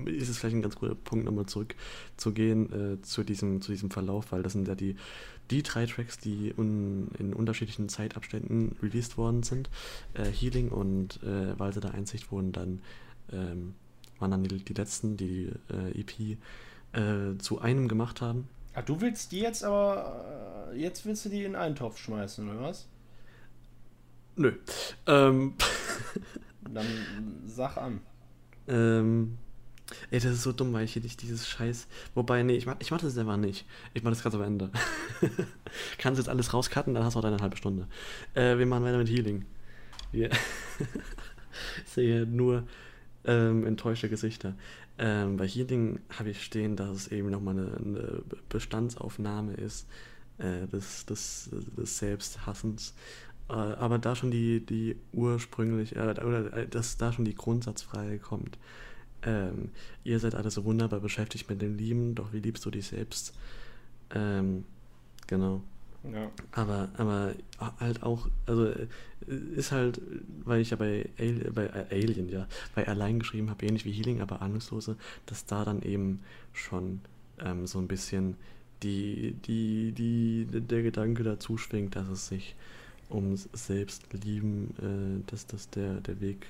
[0.06, 4.32] ist es vielleicht ein ganz guter Punkt, nochmal zurückzugehen äh, zu diesem, zu diesem Verlauf,
[4.32, 4.96] weil das sind ja die,
[5.50, 9.68] die drei Tracks, die un, in unterschiedlichen Zeitabständen released worden sind.
[10.14, 12.80] Äh, Healing und äh, Walse der Einsicht wurden dann,
[13.32, 13.74] ähm,
[14.18, 16.38] waren dann die, die letzten, die äh, EP
[16.92, 18.48] äh, zu einem gemacht haben.
[18.74, 20.24] Ach, du willst die jetzt aber.
[20.72, 22.86] äh, Jetzt willst du die in einen Topf schmeißen, oder was?
[24.38, 24.52] Nö.
[25.06, 25.54] Ähm,
[26.72, 26.86] Dann
[27.46, 28.00] sag an.
[28.68, 29.36] ähm,
[30.10, 31.88] ey, das ist so dumm, weil ich hier nicht dieses Scheiß.
[32.14, 33.66] Wobei, nee, ich mach, ich mach das einfach nicht.
[33.94, 34.70] Ich mach das ganz am Ende.
[35.98, 37.88] Kannst jetzt alles rauscutten, dann hast du auch deine halbe Stunde.
[38.34, 39.44] Äh, wir machen weiter mit Healing.
[40.12, 40.30] Wir
[41.84, 42.62] ich sehe nur
[43.24, 44.54] ähm, enttäuschte Gesichter.
[44.98, 49.88] Ähm, bei Healing habe ich stehen, dass es eben nochmal eine, eine Bestandsaufnahme ist
[50.38, 52.94] äh, des, des, des Selbsthassens.
[53.48, 58.18] Äh, aber da schon die, die ursprünglich, äh, oder äh, dass da schon die Grundsatzfrage
[58.18, 58.58] kommt.
[59.22, 59.70] Ähm,
[60.04, 63.34] ihr seid alle so wunderbar beschäftigt mit dem Lieben, doch wie liebst du dich selbst?
[64.14, 64.64] Ähm,
[65.26, 65.62] genau.
[66.04, 66.30] Ja.
[66.52, 67.34] Aber, aber
[67.80, 68.86] halt auch, also äh,
[69.56, 70.00] ist halt,
[70.44, 74.20] weil ich ja bei, Ali bei Alien, ja, bei Allein geschrieben habe, ähnlich wie Healing,
[74.20, 76.20] aber Ahnungslose, dass da dann eben
[76.52, 77.00] schon
[77.40, 78.36] ähm, so ein bisschen
[78.84, 82.54] die, die, die, der Gedanke dazu schwingt, dass es sich
[83.10, 86.46] ums Selbstlieben, äh, dass das der, der Weg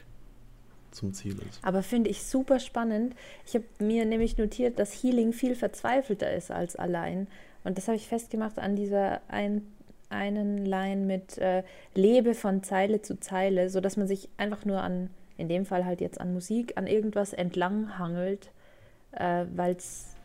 [0.90, 1.60] zum Ziel ist.
[1.62, 3.14] Aber finde ich super spannend.
[3.46, 7.28] Ich habe mir nämlich notiert, dass Healing viel verzweifelter ist als allein.
[7.64, 9.66] Und das habe ich festgemacht an dieser ein,
[10.08, 11.62] einen Line mit äh,
[11.94, 16.00] Lebe von Zeile zu Zeile, sodass man sich einfach nur an, in dem Fall halt
[16.00, 18.50] jetzt an Musik, an irgendwas entlang hangelt,
[19.12, 20.16] äh, weil es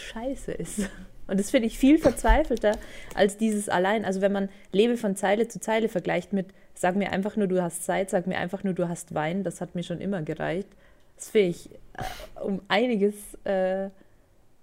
[0.00, 0.88] scheiße ist.
[1.28, 2.76] Und das finde ich viel verzweifelter
[3.14, 4.04] als dieses allein.
[4.04, 6.46] Also wenn man Lebe von Zeile zu Zeile vergleicht mit
[6.78, 9.60] Sag mir einfach nur, du hast Zeit, sag mir einfach nur, du hast Wein, das
[9.60, 10.68] hat mir schon immer gereicht.
[11.16, 13.90] Das finde ich äh, um einiges, äh,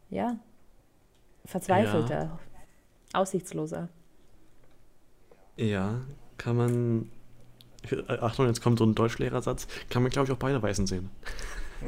[0.10, 0.38] ja,
[1.44, 2.40] verzweifelter,
[3.12, 3.90] aussichtsloser.
[5.58, 6.00] Ja,
[6.38, 7.12] kann man.
[7.92, 9.68] Äh, Achtung, jetzt kommt so ein Deutschlehrersatz.
[9.90, 11.10] Kann man, glaube ich, auch beide Weisen sehen.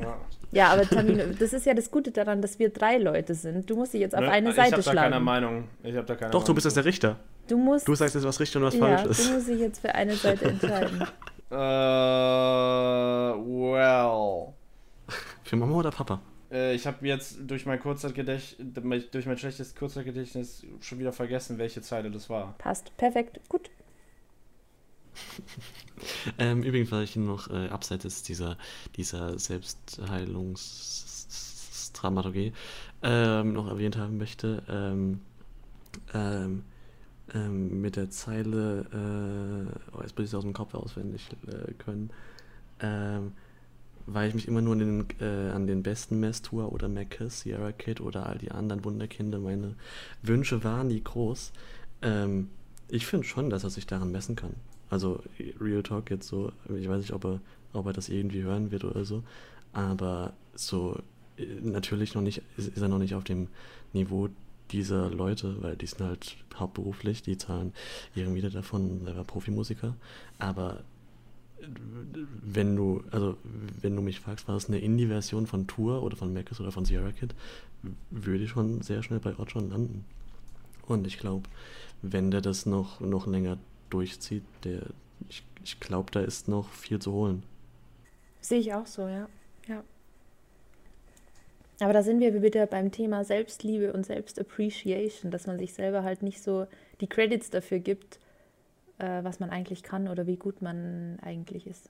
[0.01, 0.19] ja.
[0.51, 3.69] Ja, aber Tamino, das ist ja das Gute daran, dass wir drei Leute sind.
[3.69, 4.29] Du musst dich jetzt auf Ne?
[4.31, 5.25] eine ich Seite hab da keine schlagen.
[5.25, 5.67] Meinung.
[5.83, 7.17] Ich hab da keine Doch, du Meinung bist jetzt der Richter.
[7.47, 9.31] Du musst, Du sagst jetzt, was richtig und was ja, falsch du ist.
[9.33, 11.03] musst dich jetzt für eine Seite entscheiden.
[11.49, 11.55] Äh,
[13.37, 14.53] well.
[15.43, 16.19] Für Mama oder Papa?
[16.51, 21.81] Äh, ich habe jetzt durch mein Kurzzeitgedächtnis, durch mein schlechtes Kurzzeitgedächtnis schon wieder vergessen, welche
[21.81, 22.55] Zeile das war.
[22.57, 23.69] Passt, perfekt, gut.
[26.37, 28.55] Ähm, übrigens, weil ich noch äh, abseits dieser,
[28.95, 31.07] dieser Selbstheilungsstory
[31.97, 32.53] Dramaturgie
[33.01, 34.63] ähm, noch erwähnt haben möchte.
[34.69, 35.21] Ähm,
[36.13, 36.63] ähm,
[37.33, 41.73] ähm, mit der Zeile, äh, oh, jetzt muss ich es aus dem Kopf auswendig äh,
[41.73, 42.09] können,
[42.79, 43.33] ähm,
[44.05, 47.73] weil ich mich immer nur an den, äh, an den besten Mess-Tour oder Macus, Sierra
[47.73, 49.75] Kid oder all die anderen Wunderkinder, meine
[50.21, 51.51] Wünsche waren nie groß.
[52.01, 52.49] Ähm,
[52.87, 54.53] ich finde schon, dass er sich daran messen kann.
[54.89, 55.21] Also
[55.59, 57.41] Real Talk jetzt so, ich weiß nicht, ob er,
[57.73, 59.23] ob er das irgendwie hören wird oder so,
[59.73, 60.97] aber so
[61.37, 63.47] äh, natürlich noch nicht, ist, ist er noch nicht auf dem
[63.93, 64.29] Niveau
[64.71, 67.73] dieser Leute, weil die sind halt hauptberuflich, die zahlen
[68.15, 69.95] ihre Miete davon, selber Profimusiker,
[70.39, 70.83] aber
[72.43, 73.37] wenn du, also
[73.81, 76.85] wenn du mich fragst, war es eine Indie-Version von Tour oder von Macus oder von
[76.85, 77.33] Sierra Kid,
[78.11, 80.05] würde ich schon sehr schnell bei Oddjon landen.
[80.85, 81.49] Und ich glaube,
[82.01, 83.57] wenn der das noch, noch länger
[83.89, 84.81] durchzieht, der,
[85.29, 87.43] ich, ich glaube, da ist noch viel zu holen.
[88.41, 89.27] Sehe ich auch so, ja.
[89.67, 89.83] ja.
[91.79, 96.23] Aber da sind wir wieder beim Thema Selbstliebe und Selbstappreciation, dass man sich selber halt
[96.23, 96.65] nicht so
[97.01, 98.19] die Credits dafür gibt,
[98.97, 101.89] äh, was man eigentlich kann oder wie gut man eigentlich ist.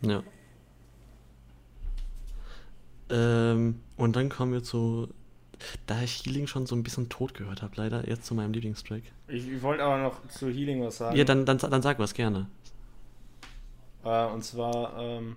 [0.00, 0.22] Ja.
[3.10, 5.08] Ähm, und dann kommen wir zu,
[5.86, 9.02] da ich Healing schon so ein bisschen tot gehört habe, leider, jetzt zu meinem Lieblingstrack.
[9.28, 11.16] Ich, ich wollte aber noch zu Healing was sagen.
[11.16, 12.48] Ja, dann, dann, dann sag was gerne.
[14.04, 15.36] Äh, und zwar, ähm,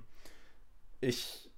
[1.01, 1.49] ich,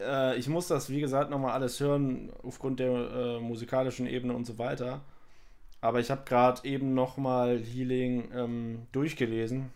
[0.00, 4.46] äh, ich muss das, wie gesagt, nochmal alles hören, aufgrund der äh, musikalischen Ebene und
[4.46, 5.02] so weiter.
[5.80, 9.70] Aber ich habe gerade eben nochmal Healing ähm, durchgelesen.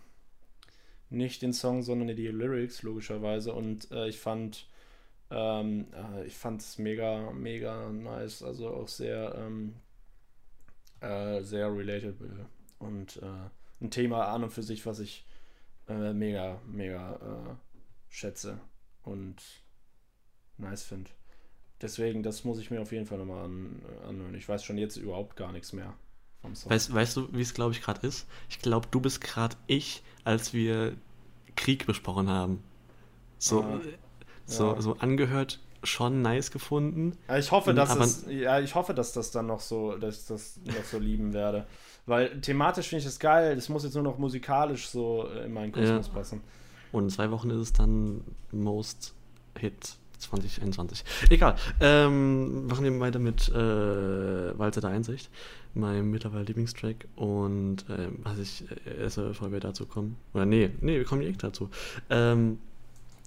[1.09, 3.55] Nicht den Song, sondern die Lyrics, logischerweise.
[3.55, 4.67] Und äh, ich fand
[5.31, 8.43] ähm, äh, ich fand es mega, mega nice.
[8.43, 9.75] Also auch sehr, ähm,
[11.01, 12.47] äh, sehr relatable.
[12.79, 15.27] Und äh, ein Thema an und für sich, was ich
[15.89, 17.55] äh, mega, mega äh,
[18.09, 18.61] schätze
[19.03, 19.37] und
[20.59, 21.11] nice finde.
[21.81, 24.35] Deswegen, das muss ich mir auf jeden Fall nochmal an, anhören.
[24.35, 25.95] Ich weiß schon jetzt überhaupt gar nichts mehr
[26.41, 26.71] vom Song.
[26.71, 28.27] Weißt, weißt du, wie es, glaube ich, gerade ist?
[28.49, 30.97] Ich glaube, du bist gerade ich, als wir
[31.57, 32.63] Krieg besprochen haben.
[33.39, 33.81] So, ah,
[34.47, 34.81] so, ja.
[34.81, 37.17] so angehört schon nice gefunden.
[37.39, 40.61] Ich hoffe, dass es, ja, ich hoffe, dass das dann noch so, dass ich das
[40.65, 41.67] noch so lieben werde.
[42.07, 45.73] Weil thematisch finde ich das geil, es muss jetzt nur noch musikalisch so in meinen
[45.73, 46.13] Kosmos ja.
[46.13, 46.41] passen.
[46.93, 49.15] Und in zwei Wochen ist es dann Most
[49.59, 51.05] Hit 2021.
[51.31, 51.57] Egal.
[51.81, 55.31] Ähm, machen wir weiter mit äh, Walzer der Einsicht,
[55.75, 57.07] meinem mittlerweile Lieblingstrack.
[57.17, 60.17] Und ähm, was ich äh, erst bevor wir dazu kommen.
[60.35, 61.71] Oder nee, nee, wir kommen direkt dazu.
[62.11, 62.59] Ähm,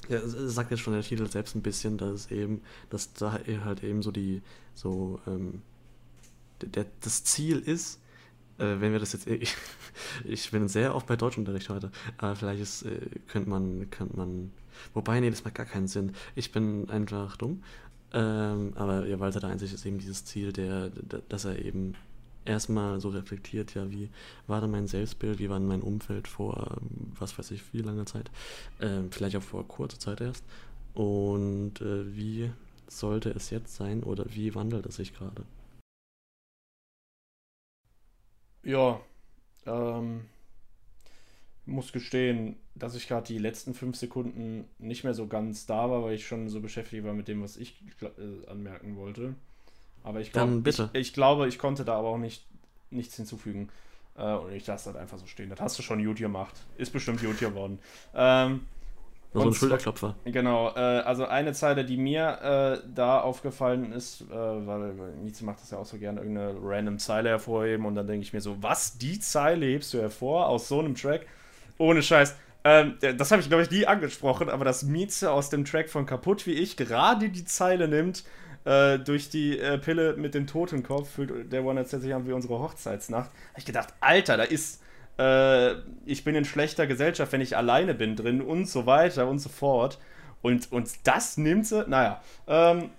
[0.10, 3.84] ja, sagt jetzt schon der Titel selbst ein bisschen, dass es eben, dass da halt
[3.84, 4.42] eben so die,
[4.74, 5.62] so, ähm,
[6.62, 8.00] der, das Ziel ist,
[8.58, 9.56] äh, wenn wir das jetzt, ich,
[10.26, 14.52] ich bin sehr oft bei Deutschunterricht heute, aber vielleicht ist, äh, könnte man, könnte man,
[14.94, 16.14] wobei, nee, das macht gar keinen Sinn.
[16.36, 17.64] Ich bin einfach dumm,
[18.14, 20.92] ähm, aber ja, Walter der Einzige ist eben dieses Ziel, der,
[21.30, 21.96] dass er eben
[22.48, 24.10] erstmal so reflektiert, ja, wie
[24.48, 26.78] war denn mein Selbstbild, wie war denn mein Umfeld vor,
[27.20, 28.32] was weiß ich, wie lange Zeit,
[28.80, 30.44] äh, vielleicht auch vor kurzer Zeit erst
[30.94, 32.52] und äh, wie
[32.88, 35.44] sollte es jetzt sein oder wie wandelt es sich gerade?
[38.64, 39.00] Ja,
[39.66, 40.26] ähm,
[41.66, 46.04] muss gestehen, dass ich gerade die letzten fünf Sekunden nicht mehr so ganz da war,
[46.04, 49.36] weil ich schon so beschäftigt war mit dem, was ich äh, anmerken wollte.
[50.08, 52.46] Aber ich, glaub, ich, ich, glaube, ich konnte da aber auch nicht,
[52.92, 53.68] nichts hinzufügen.
[54.18, 55.50] Äh, und ich lasse das einfach so stehen.
[55.50, 56.56] Das hast du schon gut gemacht.
[56.78, 57.80] Ist bestimmt gut geworden.
[58.16, 58.62] Ähm,
[59.34, 60.16] so ein Schulterklopfer.
[60.24, 65.62] Genau, äh, also eine Zeile, die mir äh, da aufgefallen ist, äh, weil Nietzsche macht
[65.62, 68.56] das ja auch so gerne, irgendeine random Zeile hervorheben und dann denke ich mir so,
[68.64, 71.26] was, die Zeile hebst du hervor aus so einem Track?
[71.78, 72.34] Ohne Scheiß.
[72.64, 76.06] Ähm, das habe ich, glaube ich, nie angesprochen, aber dass Mieze aus dem Track von
[76.06, 78.24] Kaputt wie ich gerade die Zeile nimmt,
[78.68, 82.60] äh, durch die äh, Pille mit dem Totenkopf fühlt der One sich an wie unsere
[82.60, 84.82] Hochzeitsnacht, habe ich gedacht, Alter, da ist
[85.18, 85.76] äh,
[86.06, 89.50] ich bin in schlechter Gesellschaft, wenn ich alleine bin drin und so weiter und so
[89.50, 90.00] fort.
[90.42, 92.22] Und, und das nimmt sie, naja.
[92.48, 92.92] Ähm,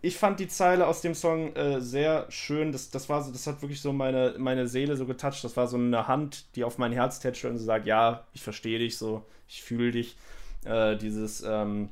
[0.00, 2.72] ich fand die Zeile aus dem Song äh, sehr schön.
[2.72, 5.44] Das, das, war so, das hat wirklich so meine, meine Seele so getoucht.
[5.44, 8.42] Das war so eine Hand, die auf mein Herz tätscht und so sagt, ja, ich
[8.42, 10.16] verstehe dich so, ich fühle dich.
[10.64, 11.90] Äh, dieses, ähm,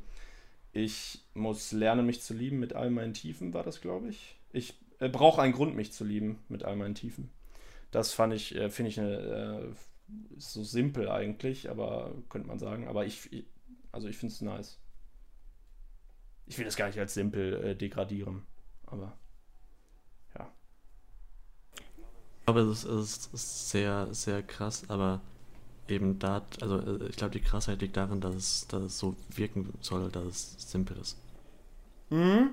[0.72, 4.36] ich muss lernen, mich zu lieben mit all meinen Tiefen, war das, glaube ich.
[4.52, 7.30] Ich äh, brauche einen Grund, mich zu lieben mit all meinen Tiefen.
[7.90, 9.74] Das fand ich, äh, finde ich eine, äh,
[10.36, 12.88] so simpel eigentlich, aber könnte man sagen.
[12.88, 13.44] Aber ich, ich
[13.94, 14.78] also ich finde es nice.
[16.46, 18.42] Ich will das gar nicht als simpel äh, degradieren,
[18.86, 19.16] aber
[20.36, 20.52] ja.
[21.76, 25.22] Ich glaube, es ist, ist sehr, sehr krass, aber
[25.88, 29.72] eben da, also äh, ich glaube, die Krassheit liegt darin, dass dass es so wirken
[29.80, 31.16] soll, dass es simpel ist.
[32.14, 32.50] Mhm.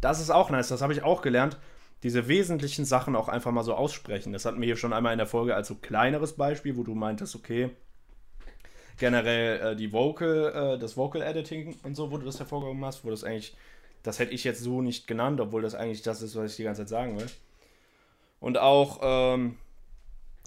[0.00, 1.58] das ist auch nice, das habe ich auch gelernt.
[2.02, 4.32] Diese wesentlichen Sachen auch einfach mal so aussprechen.
[4.32, 6.94] Das hatten wir hier schon einmal in der Folge als so kleineres Beispiel, wo du
[6.94, 7.70] meintest, okay,
[8.96, 13.04] generell äh, die Vocal, äh, das Vocal Editing und so, wo du das hervorgehoben hast,
[13.04, 13.56] wo das eigentlich,
[14.02, 16.64] das hätte ich jetzt so nicht genannt, obwohl das eigentlich das ist, was ich die
[16.64, 17.28] ganze Zeit sagen will.
[18.40, 19.58] Und auch ähm,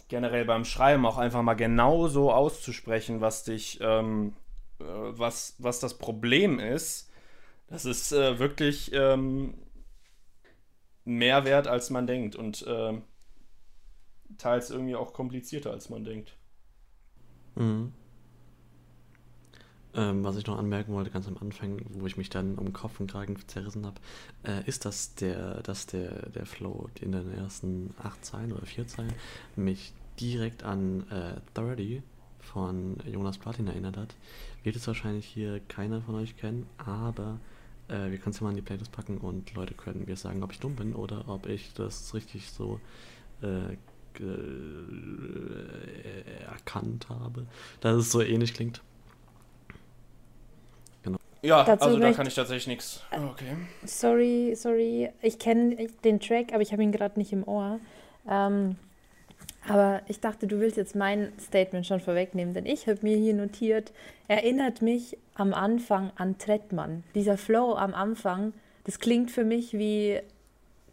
[0.10, 4.34] generell beim Schreiben auch einfach mal genau so auszusprechen, was dich, ähm,
[4.80, 7.12] äh, was, was das Problem ist.
[7.68, 9.56] Das ist äh, wirklich ähm,
[11.06, 13.04] mehr wert, als man denkt und ähm,
[14.38, 16.38] teils irgendwie auch komplizierter, als man denkt.
[17.56, 17.94] Mhm.
[19.96, 23.00] Ähm, was ich noch anmerken wollte, ganz am Anfang, wo ich mich dann um Kopf
[23.00, 24.02] und Kragen zerrissen habe,
[24.44, 28.88] äh, ist, dass der, dass der, der Flow in den ersten acht Zeilen oder vier
[28.88, 29.14] Zeilen
[29.56, 32.02] mich direkt an äh, 30
[32.40, 34.16] von Jonas Platin erinnert hat.
[34.64, 37.40] Wird es wahrscheinlich hier keiner von euch kennen, aber
[37.94, 40.44] äh, wir können es ja mal in die Playlist packen und Leute können mir sagen,
[40.44, 42.80] ob ich dumm bin oder ob ich das richtig so
[43.42, 43.78] äh,
[46.48, 47.46] erkannt habe,
[47.82, 48.82] dass es so ähnlich klingt.
[51.42, 53.04] Ja, Dazu also da kann ich tatsächlich nichts.
[53.12, 53.58] Okay.
[53.84, 55.10] Sorry, sorry.
[55.22, 57.82] Ich kenne den Track, aber ich habe ihn gerade nicht im Ohr.
[58.30, 58.78] Ähm,
[59.68, 63.34] aber ich dachte, du willst jetzt mein Statement schon vorwegnehmen, denn ich habe mir hier
[63.34, 63.92] notiert,
[64.30, 67.04] erinnert mich am Anfang an Trettmann.
[67.16, 68.54] Dieser Flow am Anfang,
[68.84, 70.20] das klingt für mich wie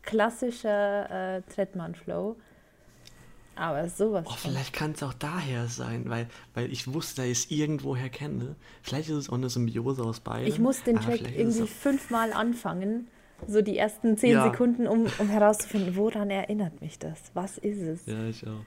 [0.02, 2.36] klassischer äh, Trettmann-Flow.
[3.56, 4.24] Aber sowas.
[4.26, 8.08] Oh, vielleicht kann es auch daher sein, weil, weil ich wusste, dass ich es irgendwoher
[8.08, 8.56] kenne.
[8.82, 10.48] Vielleicht ist es auch eine Symbiose aus beiden.
[10.48, 13.08] Ich muss den Track irgendwie fünfmal anfangen,
[13.46, 14.50] so die ersten zehn Ja.
[14.50, 17.20] Sekunden, um, um herauszufinden, woran erinnert mich das?
[17.34, 18.06] Was ist es?
[18.06, 18.64] Ja, ich auch.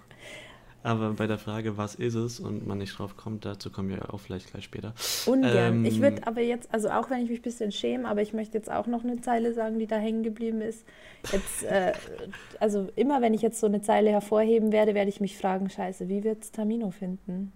[0.84, 4.14] Aber bei der Frage, was ist es und man nicht drauf kommt, dazu kommen wir
[4.14, 4.94] auch vielleicht gleich später.
[5.26, 5.86] Ungern.
[5.86, 8.34] ich Ähm, würde aber jetzt, also auch wenn ich mich ein bisschen schäme, aber ich
[8.34, 10.86] möchte jetzt auch noch eine Zeile sagen, die da hängen geblieben ist.
[11.32, 11.94] Jetzt, äh,
[12.60, 16.10] also immer wenn ich jetzt so eine Zeile hervorheben werde, werde ich mich fragen, scheiße,
[16.10, 17.54] wie wird es Tamino finden?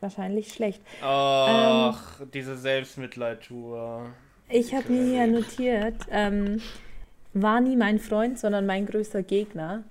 [0.00, 0.82] Wahrscheinlich schlecht.
[1.02, 4.06] Ach, diese Selbstmitleidtour.
[4.48, 6.60] Ich habe mir hier notiert, ähm,
[7.32, 9.84] war nie mein Freund, sondern mein größter Gegner.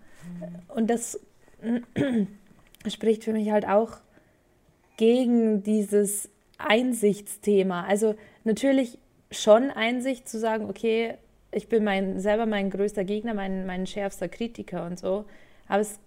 [0.68, 1.20] Und das
[2.88, 3.98] spricht für mich halt auch
[4.98, 7.86] gegen dieses Einsichtsthema.
[7.86, 8.98] Also natürlich
[9.32, 11.16] schon Einsicht zu sagen, okay,
[11.52, 15.26] ich bin mein, selber mein größter Gegner, mein, mein schärfster Kritiker und so.
[15.68, 16.00] Aber es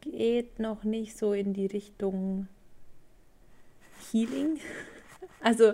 [0.00, 2.48] geht noch nicht so in die Richtung
[4.10, 4.58] Healing.
[5.44, 5.72] Also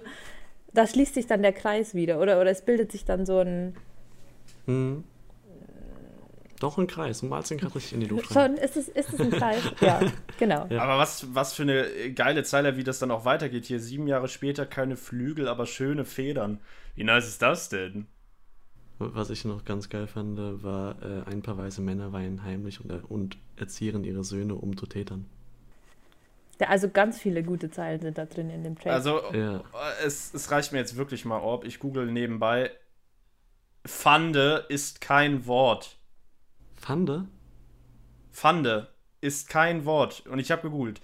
[0.73, 2.41] da schließt sich dann der Kreis wieder, oder?
[2.41, 3.77] Oder es bildet sich dann so ein.
[4.65, 5.05] Mhm.
[6.61, 8.57] Doch ein Kreis, du malst den gerade richtig in die Luft rein.
[8.57, 9.63] Schon, ist es, ist es ein Kreis?
[9.81, 10.01] ja,
[10.39, 10.67] genau.
[10.69, 10.83] Ja.
[10.83, 13.67] Aber was, was für eine geile Zeile, wie das dann auch weitergeht.
[13.67, 16.61] Hier sieben Jahre später keine Flügel, aber schöne Federn.
[16.95, 18.07] Wie nice ist das denn?
[18.99, 22.91] Was ich noch ganz geil fand, war, äh, ein paar weiße Männer weinen heimlich und,
[23.09, 25.27] und erziehen ihre Söhne, um zu tätern.
[26.61, 28.93] Ja, also ganz viele gute Zeilen sind da drin in dem Track.
[28.93, 29.63] Also, Ja.
[30.05, 31.65] es, es reicht mir jetzt wirklich mal, Orb.
[31.65, 32.73] Ich google nebenbei.
[33.87, 35.98] Fande ist kein Wort.
[36.79, 37.27] Fande?
[38.31, 38.89] Fande
[39.21, 40.25] ist kein Wort.
[40.27, 41.01] Und ich habe gegoogelt.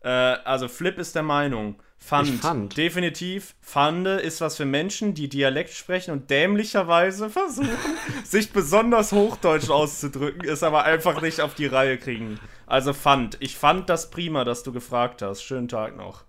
[0.00, 1.82] Äh, also Flip ist der Meinung.
[1.98, 2.28] Fand.
[2.40, 2.76] Fand.
[2.76, 3.54] Definitiv.
[3.60, 7.70] Fande ist was für Menschen, die Dialekt sprechen und dämlicherweise versuchen,
[8.24, 12.38] sich besonders hochdeutsch auszudrücken, es aber einfach nicht auf die Reihe kriegen.
[12.66, 13.38] Also fand.
[13.40, 15.42] Ich fand das prima, dass du gefragt hast.
[15.42, 16.24] Schönen Tag noch.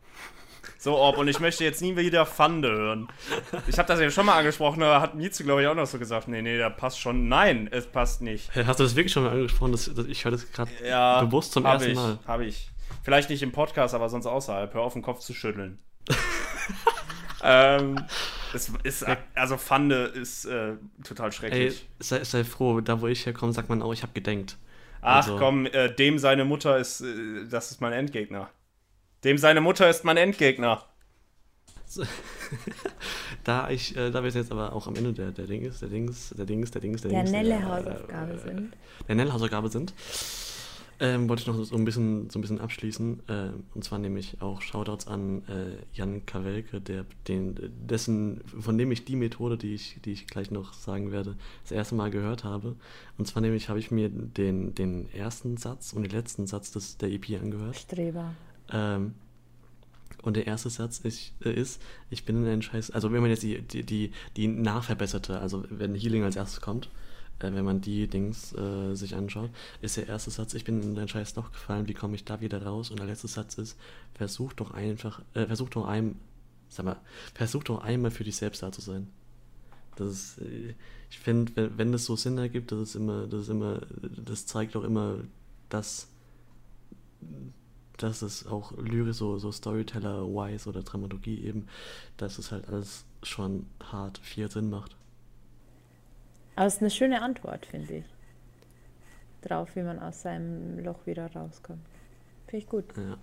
[0.87, 3.09] So, Orb, und ich möchte jetzt nie wieder Fande hören.
[3.67, 5.99] Ich habe das ja schon mal angesprochen, da hat Mietze, glaube ich, auch noch so
[5.99, 7.27] gesagt, nee, nee, da passt schon.
[7.27, 8.49] Nein, es passt nicht.
[8.55, 9.73] Hast du das wirklich schon mal angesprochen?
[9.73, 12.19] Das, das, ich höre das gerade Ja, bewusst zum hab ersten ich, Mal.
[12.25, 12.71] Habe ich.
[13.03, 14.73] Vielleicht nicht im Podcast, aber sonst außerhalb.
[14.73, 15.77] Hör auf, den Kopf zu schütteln.
[17.43, 18.05] ähm,
[18.53, 21.89] es ist, also Fande ist äh, total Ey, schrecklich.
[21.99, 24.55] sei, sei froh, da wo ich herkomme, sagt man auch, ich habe gedenkt.
[25.01, 28.49] Ach also- komm, äh, dem seine Mutter ist, äh, das ist mein Endgegner.
[29.23, 30.83] Dem seine Mutter ist mein Endgegner.
[33.43, 36.33] Da ich, äh, da wir jetzt aber auch am Ende der, der Dings, der Dings,
[36.37, 38.73] der Dings, der Dings, der der Dings, Nelle der, Hausaufgabe äh, sind.
[39.07, 39.93] der Nelle Hausaufgabe sind,
[40.99, 43.21] ähm, wollte ich noch so ein bisschen, so ein bisschen abschließen.
[43.29, 47.55] Äh, und zwar nämlich auch Shoutouts an äh, Jan Kawelke, der, den,
[47.87, 51.71] dessen, von dem ich die Methode, die ich, die ich gleich noch sagen werde, das
[51.71, 52.75] erste Mal gehört habe.
[53.17, 56.97] Und zwar nämlich habe ich mir den, den ersten Satz und den letzten Satz des,
[56.97, 57.77] der EP angehört.
[57.77, 58.33] Streber.
[58.71, 59.13] Ähm,
[60.23, 63.29] und der erste Satz ist, äh, ist, ich bin in einen Scheiß, also wenn man
[63.29, 66.89] jetzt die, die, die, die nachverbesserte, also wenn Healing als erstes kommt,
[67.39, 69.51] äh, wenn man die Dings äh, sich anschaut,
[69.81, 72.41] ist der erste Satz, ich bin in ein scheiß Loch gefallen, wie komme ich da
[72.41, 72.89] wieder raus?
[72.89, 73.77] Und der letzte Satz ist,
[74.15, 76.19] versuch doch einfach, äh, versuch doch ein,
[76.69, 76.97] sag mal,
[77.33, 79.07] versuch doch einmal für dich selbst da zu sein.
[79.95, 80.73] Das ist, äh,
[81.09, 84.45] ich finde, wenn, wenn das so Sinn ergibt, das ist immer, das ist immer, das
[84.45, 85.19] zeigt auch immer,
[85.69, 86.09] dass,
[87.97, 91.67] dass es auch lyrisch, so, so Storyteller-wise oder Dramaturgie eben,
[92.17, 94.95] dass es halt alles schon hart viel Sinn macht.
[96.55, 98.05] Aber es ist eine schöne Antwort, finde ich.
[99.41, 101.85] Drauf, wie man aus seinem Loch wieder rauskommt.
[102.47, 102.85] Finde ich gut.
[102.95, 103.17] Ja.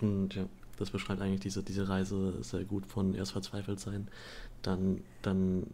[0.00, 0.46] Und ja,
[0.78, 4.08] das beschreibt eigentlich diese, diese Reise sehr gut von erst verzweifelt sein,
[4.62, 5.66] dann, dann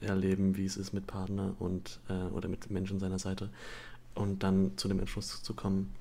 [0.00, 3.50] erleben, wie es ist mit Partner und äh, oder mit Menschen seiner Seite
[4.14, 5.92] und dann zu dem Entschluss zu kommen,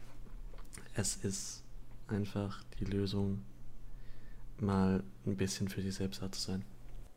[0.96, 1.64] es ist
[2.08, 3.42] einfach die Lösung,
[4.60, 6.64] mal ein bisschen für sich selbst da zu sein.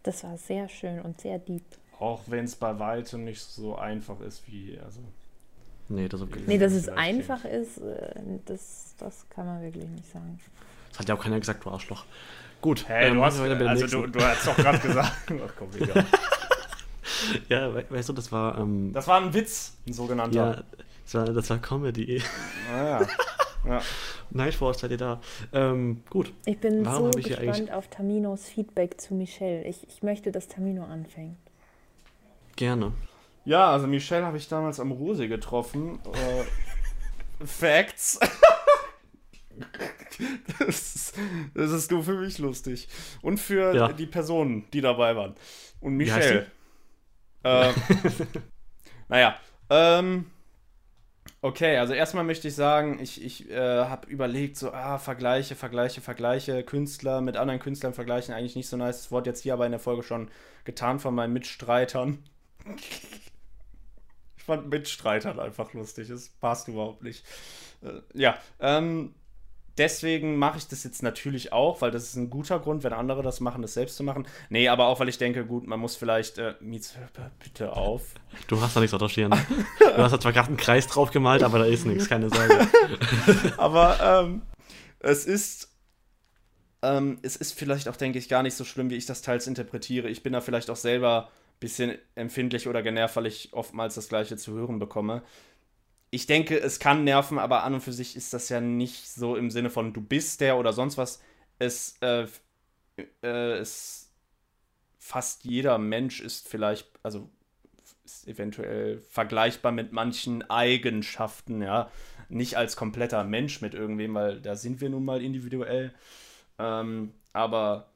[0.03, 1.65] Das war sehr schön und sehr deep.
[1.99, 5.01] Auch wenn es bei weitem nicht so einfach ist wie, also.
[5.89, 8.15] Nee, das, Nee, dass es einfach ist, äh,
[8.47, 10.41] das, das kann man wirklich nicht sagen.
[10.91, 12.05] das hat ja auch keiner gesagt, du Arschloch.
[12.63, 15.13] Gut, Hey, ähm, du hast, also du, du hast doch gerade gesagt.
[15.47, 16.07] Ach komm, egal.
[17.49, 20.37] Ja, we weißt du, das war, ähm, Das war ein Witz, ein sogenannter.
[20.57, 20.65] ja,
[21.05, 22.23] das war, das war Comedy.
[22.73, 23.07] Ah,
[23.67, 23.81] ja.
[24.31, 25.21] Nightforce, seid ihr da?
[25.53, 26.33] Ähm, gut.
[26.47, 29.65] Ich bin Warum so ich gespannt auf Taminos Feedback zu Michelle.
[29.65, 31.39] Ich, ich möchte, dass Tamino anfängt.
[32.57, 32.93] Gerne.
[33.45, 35.99] Ja, also Michelle habe ich damals am Rose getroffen.
[36.13, 38.19] Äh, Facts.
[40.59, 41.19] das, ist,
[41.55, 42.89] das ist nur für mich lustig.
[43.23, 43.93] Und für Ja.
[43.93, 45.35] die Personen, die dabei waren.
[45.81, 46.47] Und Wie heißt Michelle.
[47.43, 47.73] Äh,
[49.09, 49.37] naja.
[49.71, 50.31] Ähm,
[51.45, 56.01] okay, also erstmal möchte ich sagen, ich, ich äh, habe überlegt, so, ah, Vergleiche, Vergleiche,
[56.01, 59.03] Vergleiche, Künstler mit anderen Künstlern vergleichen, eigentlich nicht so nice.
[59.03, 60.31] Das Wort jetzt hier aber in der Folge schon
[60.65, 62.25] getan von meinen Mitstreitern.
[64.37, 66.11] Ich fand Mitstreitern einfach lustig.
[66.11, 67.25] Es passt überhaupt nicht.
[67.83, 69.15] Äh, ja, ähm,
[69.79, 73.23] deswegen mache ich das jetzt natürlich auch, weil das ist ein guter Grund, wenn andere
[73.23, 74.27] das machen, das selbst zu machen.
[74.49, 76.39] Nee, aber auch, weil ich denke, gut, man muss vielleicht.
[76.39, 76.95] Äh, Mietz,
[77.43, 78.03] bitte auf.
[78.47, 79.35] Du hast da nichts retuschieren.
[79.79, 82.69] du hast da zwar gerade einen Kreis drauf gemalt, aber da ist nichts, keine Sorge.
[83.57, 84.43] Aber ähm,
[85.01, 85.71] es ist.
[86.83, 89.47] Ähm, es ist vielleicht auch, denke ich, gar nicht so schlimm, wie ich das teils
[89.47, 90.09] interpretiere.
[90.09, 94.09] Ich bin da vielleicht auch selber ein bisschen empfindlich oder genervt, weil ich oftmals das
[94.09, 95.23] Gleiche zu hören bekomme.
[96.15, 99.35] Ich denke, es kann nerven, aber an und für sich ist das ja nicht so
[99.35, 101.21] im Sinne von du bist der oder sonst was.
[101.59, 102.27] Es, äh,
[103.25, 104.13] äh, es
[105.01, 107.29] fast jeder Mensch ist vielleicht, also
[108.05, 111.91] ist eventuell vergleichbar mit manchen Eigenschaften, ja.
[112.29, 115.93] Nicht als kompletter Mensch mit irgendwem, weil da sind wir nun mal individuell.
[116.61, 117.89] Ähm, aber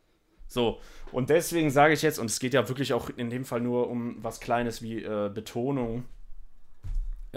[0.49, 0.81] so,
[1.13, 3.89] und deswegen sage ich jetzt, und es geht ja wirklich auch in dem Fall nur
[3.89, 6.05] um was Kleines wie äh, Betonung,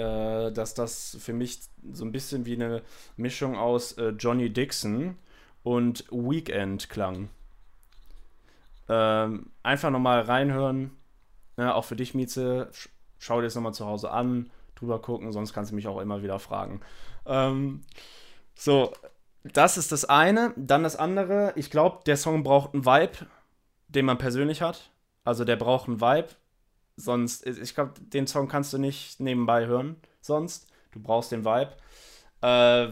[0.02, 1.62] äh, dass das für mich
[1.94, 2.82] so ein bisschen wie eine
[3.18, 5.18] Mischung aus äh, Johnny Dixon
[5.64, 7.30] und Weekend klang.
[8.90, 10.92] Ähm, einfach nochmal reinhören,
[11.58, 12.90] ne, auch für dich, Mieze, sch
[13.20, 16.24] schau dir das nochmal zu Hause an, drüber gucken, sonst kannst du mich auch immer
[16.24, 16.82] wieder fragen.
[17.28, 17.84] Ähm,
[18.56, 18.94] so,
[19.44, 20.54] das ist das eine.
[20.58, 23.28] Dann das andere, ich glaube, der Song braucht einen Vibe,
[23.88, 24.90] den man persönlich hat.
[25.24, 26.30] Also der braucht einen Vibe.
[27.02, 29.96] Sonst, ich glaube, den Song kannst du nicht nebenbei hören.
[30.22, 31.72] Sonst, du brauchst den Vibe.
[32.42, 32.90] Äh,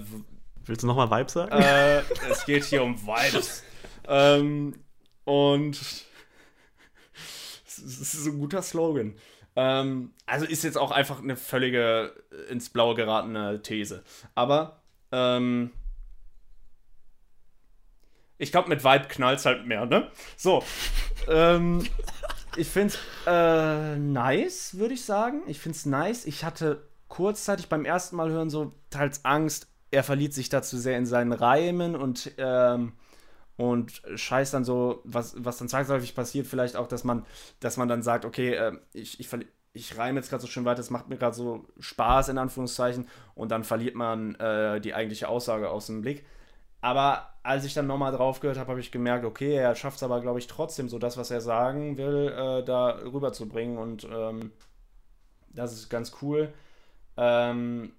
[0.65, 1.51] Willst du nochmal Vibe sagen?
[1.51, 1.99] äh,
[2.29, 3.63] es geht hier um Vibes.
[4.07, 4.73] ähm,
[5.25, 5.79] und
[7.65, 9.15] es ist so ein guter Slogan.
[9.55, 14.03] Ähm, also ist jetzt auch einfach eine völlige äh, ins Blaue geratene These.
[14.35, 14.81] Aber
[15.11, 15.71] ähm,
[18.37, 20.09] ich glaube, mit Vibe knallt es halt mehr, ne?
[20.37, 20.63] So.
[21.27, 21.85] ähm,
[22.55, 25.41] ich finde es äh, nice, würde ich sagen.
[25.47, 26.25] Ich finde es nice.
[26.25, 30.97] Ich hatte kurzzeitig beim ersten Mal hören so teils Angst, er verliert sich dazu sehr
[30.97, 32.93] in seinen Reimen und, ähm,
[33.57, 37.25] und scheißt dann so, was, was dann zwangsläufig passiert, vielleicht auch, dass man,
[37.59, 39.27] dass man dann sagt, okay, äh, ich, ich,
[39.73, 43.07] ich reime jetzt gerade so schön weiter, es macht mir gerade so Spaß, in Anführungszeichen,
[43.33, 46.25] und dann verliert man äh, die eigentliche Aussage aus dem Blick.
[46.81, 50.03] Aber als ich dann nochmal drauf gehört habe, habe ich gemerkt, okay, er schafft es
[50.03, 54.51] aber, glaube ich, trotzdem so das, was er sagen will, äh, da rüberzubringen und ähm,
[55.49, 56.53] das ist ganz cool.
[57.17, 57.93] Ähm,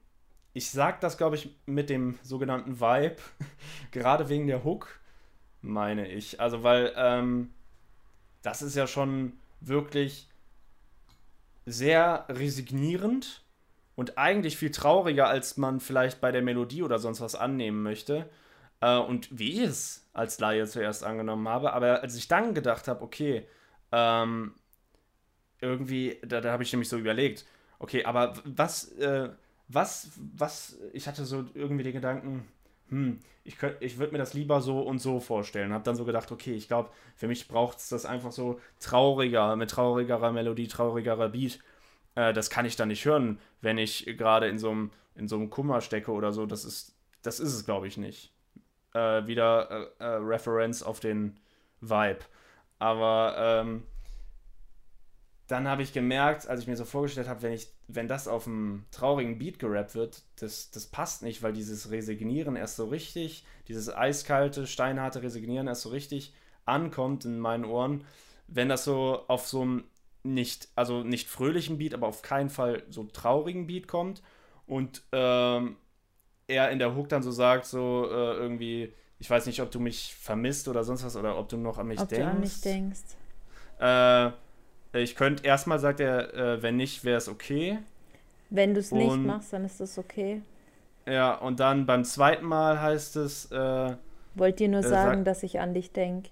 [0.53, 3.17] ich sag das, glaube ich, mit dem sogenannten Vibe,
[3.93, 5.01] gerade wegen der Hook,
[5.63, 6.41] meine ich.
[6.41, 7.51] Also, weil ähm,
[8.43, 10.29] das ist ja schon wirklich
[11.67, 13.43] sehr resignierend
[13.95, 18.29] und eigentlich viel trauriger, als man vielleicht bei der Melodie oder sonst was annehmen möchte.
[18.81, 21.73] Äh, und wie ich es als Laie zuerst angenommen habe.
[21.73, 23.47] Aber als ich dann gedacht habe, okay,
[23.93, 24.55] ähm,
[25.61, 27.47] irgendwie, da, da habe ich nämlich so überlegt,
[27.79, 29.31] okay, aber was, äh,
[29.69, 32.49] was, was, ich hatte so irgendwie den Gedanken,
[32.89, 35.73] hm, ich, ich würde mir das lieber so und so vorstellen.
[35.73, 39.57] Habe dann so gedacht, okay, ich glaube, für mich braucht es das einfach so trauriger,
[39.57, 41.61] mit traurigerer Melodie, traurigerer Beat.
[42.15, 45.37] Äh, das kann ich dann nicht hören, wenn ich gerade in so einem in so
[45.37, 46.47] einem Kummer stecke oder so.
[46.47, 48.33] Das ist, das ist es, glaube ich, nicht.
[48.93, 51.39] Äh, wieder äh, äh, Reference auf den
[51.81, 52.21] Vibe.
[52.79, 53.85] Aber ähm,
[55.47, 58.85] dann habe ich gemerkt, als ich mir so vorgestellt habe, wenn, wenn das auf einem
[58.91, 63.95] traurigen Beat gerappt wird, das, das passt nicht, weil dieses Resignieren erst so richtig, dieses
[63.95, 66.35] eiskalte, steinharte Resignieren erst so richtig
[66.67, 68.05] ankommt in meinen Ohren,
[68.47, 69.85] wenn das so auf so einem
[70.23, 74.23] nicht, also nicht fröhlichen Beat, aber auf keinen Fall so traurigen Beat kommt
[74.67, 75.77] und ähm,
[76.51, 79.81] er in der Hook dann so sagt, so äh, irgendwie, ich weiß nicht, ob du
[79.81, 82.25] mich vermisst oder sonst was oder ob du noch an mich Ob denkst.
[82.25, 83.01] du an mich denkst.
[83.81, 84.31] Äh,
[84.93, 87.79] ich könnte erstmal, sagt er, äh, wenn nicht, wäre es okay.
[88.51, 90.43] Wenn du es nicht machst, dann ist das okay.
[91.07, 93.97] Ja, und dann beim zweiten Mal heißt es, äh,
[94.35, 96.31] Wollt dir nur Äh, sagen, sag- dass ich an dich denke.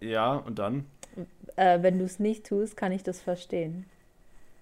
[0.00, 0.86] ja, und dann?
[1.56, 3.86] Wenn du es nicht tust, kann ich das verstehen.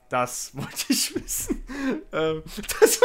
[0.08, 1.62] Das wollte ich wissen.
[2.12, 2.42] ähm,
[2.80, 3.00] das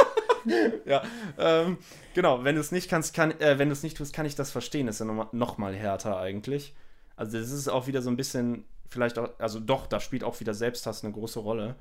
[0.86, 1.04] ja,
[1.38, 1.78] ähm,
[2.14, 4.36] genau, wenn du es nicht kannst, kann, äh, wenn du es nicht tust, kann ich
[4.36, 4.88] das verstehen.
[4.88, 6.76] Das ist ja noch, noch mal härter eigentlich.
[7.16, 10.39] Also das ist auch wieder so ein bisschen, vielleicht auch, also doch, da spielt auch
[10.39, 11.76] wieder Selbsthass eine große Rolle.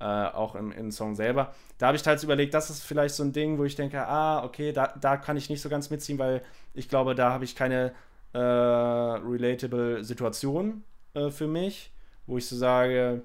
[0.00, 1.54] Äh, auch im, im Song selber.
[1.76, 4.42] Da habe ich teils überlegt, das ist vielleicht so ein Ding, wo ich denke, ah,
[4.42, 6.42] okay, da, da kann ich nicht so ganz mitziehen, weil
[6.72, 7.92] ich glaube, da habe ich keine
[8.32, 11.92] äh, relatable Situation äh, für mich,
[12.26, 13.24] wo ich so sage,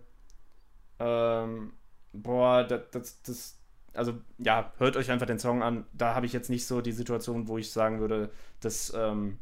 [0.99, 1.71] ähm,
[2.11, 3.57] boah, das, das, das,
[3.95, 5.85] also ja, hört euch einfach den Song an.
[5.93, 9.39] Da habe ich jetzt nicht so die Situation, wo ich sagen würde, das ähm,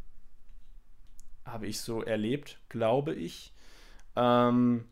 [1.45, 3.53] habe ich so erlebt, glaube ich.
[4.15, 4.85] Ähm,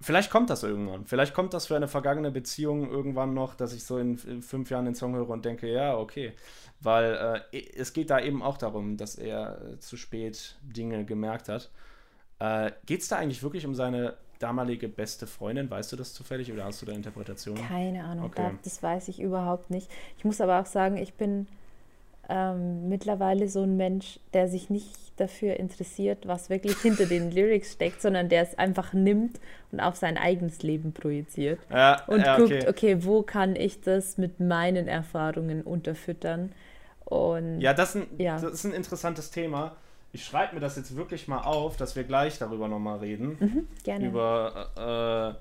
[0.00, 1.06] vielleicht kommt das irgendwann.
[1.06, 4.70] Vielleicht kommt das für eine vergangene Beziehung irgendwann noch, dass ich so in, in fünf
[4.70, 6.32] Jahren den Song höre und denke, ja, okay.
[6.80, 11.48] Weil äh, es geht da eben auch darum, dass er äh, zu spät Dinge gemerkt
[11.48, 11.70] hat.
[12.38, 15.70] Äh, Geht es da eigentlich wirklich um seine damalige beste Freundin?
[15.70, 17.62] Weißt du das zufällig oder hast du da Interpretationen?
[17.68, 18.50] Keine Ahnung, Okay.
[18.50, 19.90] da, das weiß ich überhaupt nicht.
[20.18, 21.46] Ich muss aber auch sagen, ich bin
[22.28, 27.72] ähm, mittlerweile so ein Mensch, der sich nicht dafür interessiert, was wirklich hinter den Lyrics
[27.72, 29.40] steckt, sondern der es einfach nimmt
[29.70, 31.58] und auf sein eigenes Leben projiziert.
[31.70, 36.52] Ja, Und ja, guckt, okay, wo kann ich das mit meinen Erfahrungen unterfüttern?
[37.04, 38.40] Und Ja, das ist, ein, Ja.
[38.40, 39.76] das ist ein interessantes Thema.
[40.12, 43.36] Ich schreibe mir das jetzt wirklich mal auf, dass wir gleich darüber nochmal reden.
[43.40, 44.06] Mhm, gerne.
[44.06, 45.38] Über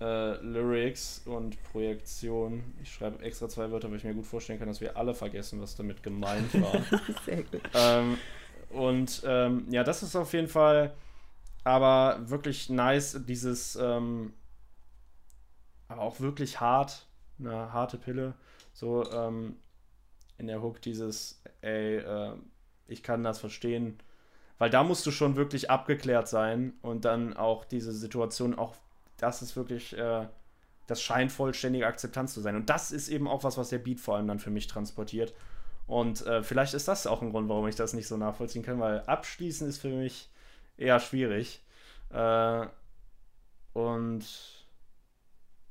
[0.00, 2.62] äh, äh, Lyrics und Projektion.
[2.82, 5.60] Ich schreibe extra zwei Wörter, weil ich mir gut vorstellen kann, dass wir alle vergessen,
[5.60, 6.82] was damit gemeint war.
[7.24, 7.62] Sehr gut.
[7.74, 8.18] ähm,
[8.70, 10.92] und ähm, ja, das ist auf jeden Fall
[11.64, 14.34] aber wirklich nice, dieses, ähm,
[15.88, 17.06] aber auch wirklich hart,
[17.38, 18.34] eine harte Pille.
[18.74, 19.56] So ähm,
[20.36, 22.32] in der Hook dieses, ey, äh,
[22.86, 23.98] ich kann das verstehen.
[24.58, 28.76] Weil da musst du schon wirklich abgeklärt sein und dann auch diese Situation, auch
[29.16, 30.28] das ist wirklich, äh,
[30.86, 32.56] das scheint vollständige Akzeptanz zu sein.
[32.56, 35.34] Und das ist eben auch was, was der Beat vor allem dann für mich transportiert.
[35.86, 38.80] Und äh, vielleicht ist das auch ein Grund, warum ich das nicht so nachvollziehen kann,
[38.80, 40.30] weil abschließen ist für mich
[40.76, 41.62] eher schwierig.
[42.10, 42.66] Äh,
[43.72, 44.24] und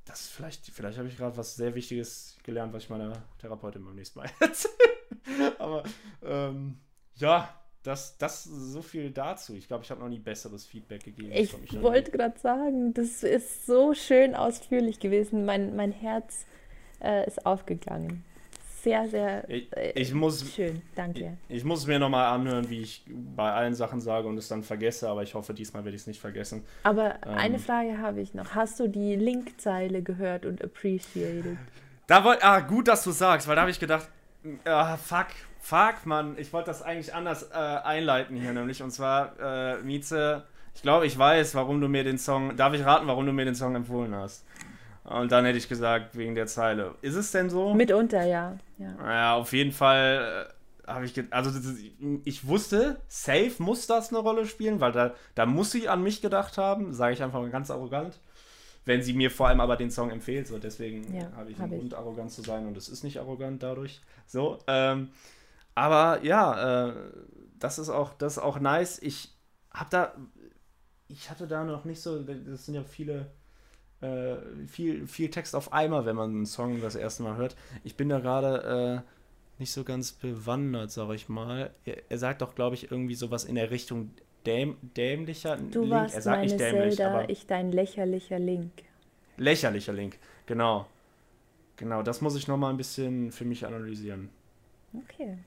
[0.05, 3.95] das vielleicht, vielleicht habe ich gerade was sehr Wichtiges gelernt, was ich meiner Therapeutin beim
[3.95, 5.59] nächsten Mal erzähle.
[5.59, 5.84] Aber
[6.22, 6.80] ähm,
[7.16, 7.49] ja,
[7.84, 9.55] das, das so viel dazu.
[9.55, 11.32] Ich glaube, ich habe noch nie besseres Feedback gegeben.
[11.34, 15.45] Ich wollte gerade sagen, das ist so schön ausführlich gewesen.
[15.45, 16.45] Mein, mein Herz
[17.01, 18.24] äh, ist aufgegangen.
[18.82, 20.82] Sehr, sehr Ich, äh, ich muss schön.
[20.95, 21.38] Danke.
[21.47, 24.47] Ich, ich muss es mir nochmal anhören, wie ich bei allen Sachen sage und es
[24.49, 26.66] dann vergesse, aber ich hoffe, diesmal werde ich es nicht vergessen.
[26.84, 27.34] Aber Ähm.
[27.38, 28.55] eine Frage habe ich noch.
[28.55, 31.57] Hast du die Linkzeile gehört und appreciated?
[32.07, 34.09] Da wollt, ah, gut, dass du sagst, weil da habe ich gedacht,
[34.66, 35.28] ah, fuck,
[35.64, 40.43] fuck, Mann, ich wollte das eigentlich anders äh, einleiten hier, nämlich, und zwar, äh, Mieze,
[40.76, 43.45] ich glaube, ich weiß, warum du mir den Song, darf ich raten, warum du mir
[43.45, 44.45] den Song empfohlen hast?
[45.05, 46.95] Und dann hätte ich gesagt, wegen der Zeile.
[47.01, 47.74] Ist es denn so?
[47.74, 48.57] Mitunter, ja.
[48.78, 48.95] ja.
[49.01, 50.49] Ja, auf jeden Fall
[50.86, 51.57] äh, habe ich, also
[52.26, 56.22] ich wusste, safe muss das eine Rolle spielen, weil da, da muss sie an mich
[56.22, 58.20] gedacht haben, sage ich einfach mal ganz arrogant.
[58.86, 61.66] Wenn sie mir vor allem aber den Song empfiehlt, so deswegen Ja, habe ich hab
[61.66, 61.80] einen ich.
[61.80, 64.01] Grund, arrogant zu sein und es ist nicht arrogant dadurch.
[64.28, 65.09] So, ähm,
[65.76, 66.93] aber ja, äh,
[67.59, 68.99] das ist auch, das ist auch nice.
[69.01, 69.34] Ich
[69.71, 70.15] habe da,
[71.07, 73.32] ich hatte da noch nicht so, das sind ja viele,
[74.01, 77.55] äh, viel, viel Text auf einmal, wenn man einen Song das erste Mal hört.
[77.84, 81.74] Ich bin da gerade äh, nicht so ganz bewandert, sag ich mal.
[81.86, 84.11] Er, er sagt doch, glaube ich, irgendwie sowas in der Richtung
[84.45, 85.91] däm dämlicher Du Link.
[85.91, 88.84] warst er sagt meine nicht dämlich, Zelda, aber ich dein lächerlicher Link.
[89.38, 90.88] lächerlicher Link, genau.
[91.78, 94.30] Genau, das muss ich nochmal ein bisschen für mich analysieren,
[94.93, 95.38] Okay.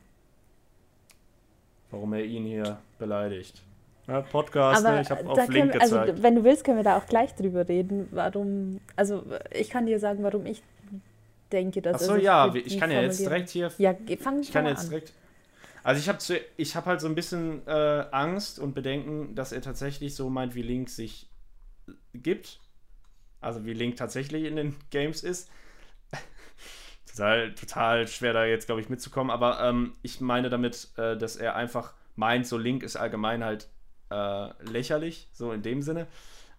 [1.96, 3.62] Warum er ihn hier beleidigt.
[4.06, 5.00] Ja, Podcast, ne?
[5.02, 6.22] ich habe auf Link wir, also gezeigt.
[6.22, 9.98] wenn du willst, können wir da auch gleich drüber reden, warum, also ich kann dir
[9.98, 10.62] sagen, warum ich
[11.50, 13.72] denke, dass Achso, ja, ich kann ja jetzt direkt hier.
[13.78, 14.90] Ja, fang Ich kann mal jetzt an.
[14.90, 15.12] direkt.
[15.82, 16.18] Also ich habe
[16.56, 20.54] ich hab halt so ein bisschen äh, Angst und Bedenken, dass er tatsächlich so meint,
[20.54, 21.28] wie Link sich
[22.12, 22.60] gibt.
[23.40, 25.48] Also wie Link tatsächlich in den Games ist.
[27.16, 29.30] Total, total schwer da jetzt, glaube ich, mitzukommen.
[29.30, 33.68] Aber ähm, ich meine damit, äh, dass er einfach meint, so Link ist allgemein halt
[34.10, 36.06] äh, lächerlich, so in dem Sinne.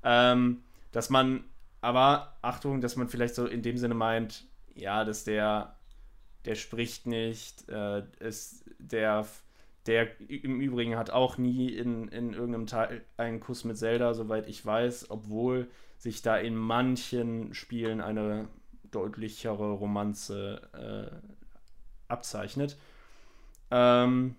[0.03, 1.43] Ähm, dass man,
[1.81, 4.45] aber Achtung, dass man vielleicht so in dem Sinne meint,
[4.75, 5.75] ja, dass der,
[6.45, 9.27] der spricht nicht, äh, ist der,
[9.85, 14.47] der im Übrigen hat auch nie in, in irgendeinem Teil einen Kuss mit Zelda, soweit
[14.47, 18.47] ich weiß, obwohl sich da in manchen Spielen eine
[18.91, 21.15] deutlichere Romanze äh,
[22.07, 22.77] abzeichnet.
[23.71, 24.35] Ähm,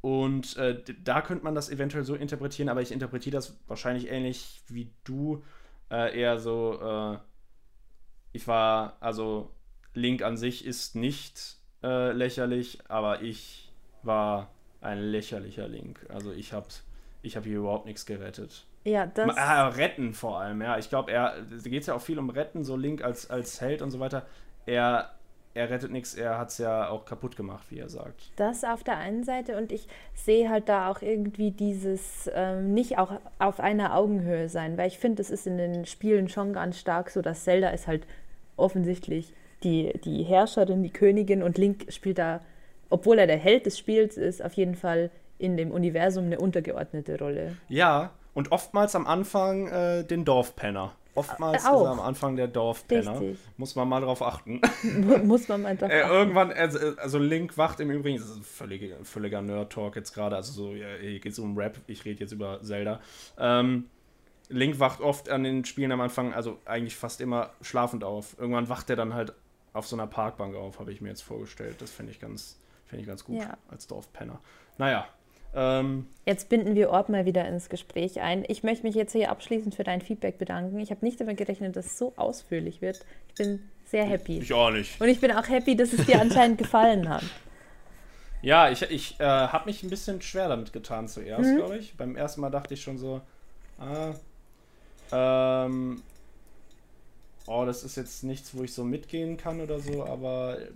[0.00, 4.62] und äh, da könnte man das eventuell so interpretieren, aber ich interpretiere das wahrscheinlich ähnlich
[4.68, 5.44] wie du.
[5.90, 7.18] Äh, eher so, äh,
[8.32, 9.54] ich war, also
[9.94, 14.50] Link an sich ist nicht äh, lächerlich, aber ich war
[14.80, 16.04] ein lächerlicher Link.
[16.08, 16.68] Also ich habe
[17.22, 18.66] ich hab hier überhaupt nichts gerettet.
[18.84, 20.78] Ja, das, Ah, retten vor allem, ja.
[20.78, 23.60] Ich glaube, er, da geht es ja auch viel um Retten, so Link als, als
[23.60, 24.26] Held und so weiter.
[24.66, 25.10] Er,
[25.54, 28.32] er rettet nichts, er hat es ja auch kaputt gemacht, wie er sagt.
[28.36, 32.98] das auf der einen Seite und ich sehe halt da auch irgendwie dieses ähm, nicht
[32.98, 36.78] auch auf einer Augenhöhe sein, weil ich finde, es ist in den Spielen schon ganz
[36.78, 38.06] stark so, dass Zelda ist halt
[38.56, 42.40] offensichtlich die, die Herrscherin, die Königin und Link spielt da,
[42.90, 47.18] obwohl er der Held des Spiels ist, auf jeden Fall in dem Universum eine untergeordnete
[47.18, 47.56] Rolle.
[47.68, 50.92] Ja, und oftmals am Anfang äh, den Dorfpenner.
[51.14, 51.80] Oftmals Äh, auch.
[51.82, 53.20] ist er am Anfang der Dorfpenner.
[53.20, 53.38] Richtig.
[53.58, 54.62] Muss man mal drauf achten.
[55.24, 56.12] Muss man mal drauf Äh, achten.
[56.14, 60.36] irgendwann, also, also Link wacht im Übrigen, das ist ein völliger, völliger Nerd-Talk jetzt gerade,
[60.36, 63.00] also so, hier geht es um Rap, ich rede jetzt über Zelda.
[63.38, 63.90] Ähm,
[64.48, 68.36] Link wacht oft an den Spielen am Anfang, also eigentlich fast immer schlafend auf.
[68.38, 69.32] Irgendwann wacht er dann halt
[69.74, 71.76] auf so einer Parkbank auf, habe ich mir jetzt vorgestellt.
[71.80, 73.56] Das finde ich ganz, finde ich ganz gut Ja.
[73.70, 74.40] als Dorfpenner.
[74.78, 75.06] Naja,
[75.54, 78.44] ähm, Jetzt binden wir Orb mal wieder ins Gespräch ein.
[78.48, 80.78] Ich möchte mich jetzt hier abschließend für dein Feedback bedanken.
[80.78, 83.04] Ich habe nicht damit gerechnet, dass es so ausführlich wird.
[83.28, 84.38] Ich bin sehr happy.
[84.38, 85.00] ich auch nicht.
[85.00, 87.24] Und ich bin auch happy, dass es dir anscheinend gefallen hat.
[88.44, 91.56] Ja, ich, ich äh, habe mich ein bisschen schwer damit getan zuerst, Mhm.
[91.58, 91.94] glaube ich.
[91.96, 93.20] Beim ersten Mal dachte ich schon so,
[93.78, 94.14] ah,
[95.12, 96.02] ähm,
[97.46, 100.66] oh, das ist jetzt nichts, wo ich so mitgehen kann oder so, aber äh,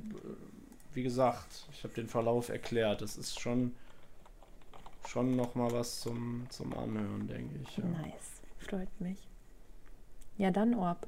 [0.95, 3.03] wie gesagt, ich habe den Verlauf erklärt.
[3.03, 3.74] Das ist schon,
[5.09, 7.77] schon nochmal was zum, zum Anhören, denke ich.
[7.77, 7.85] Ja.
[7.85, 8.43] Nice.
[8.59, 9.19] Freut mich.
[10.39, 11.07] Ja, dann Orb.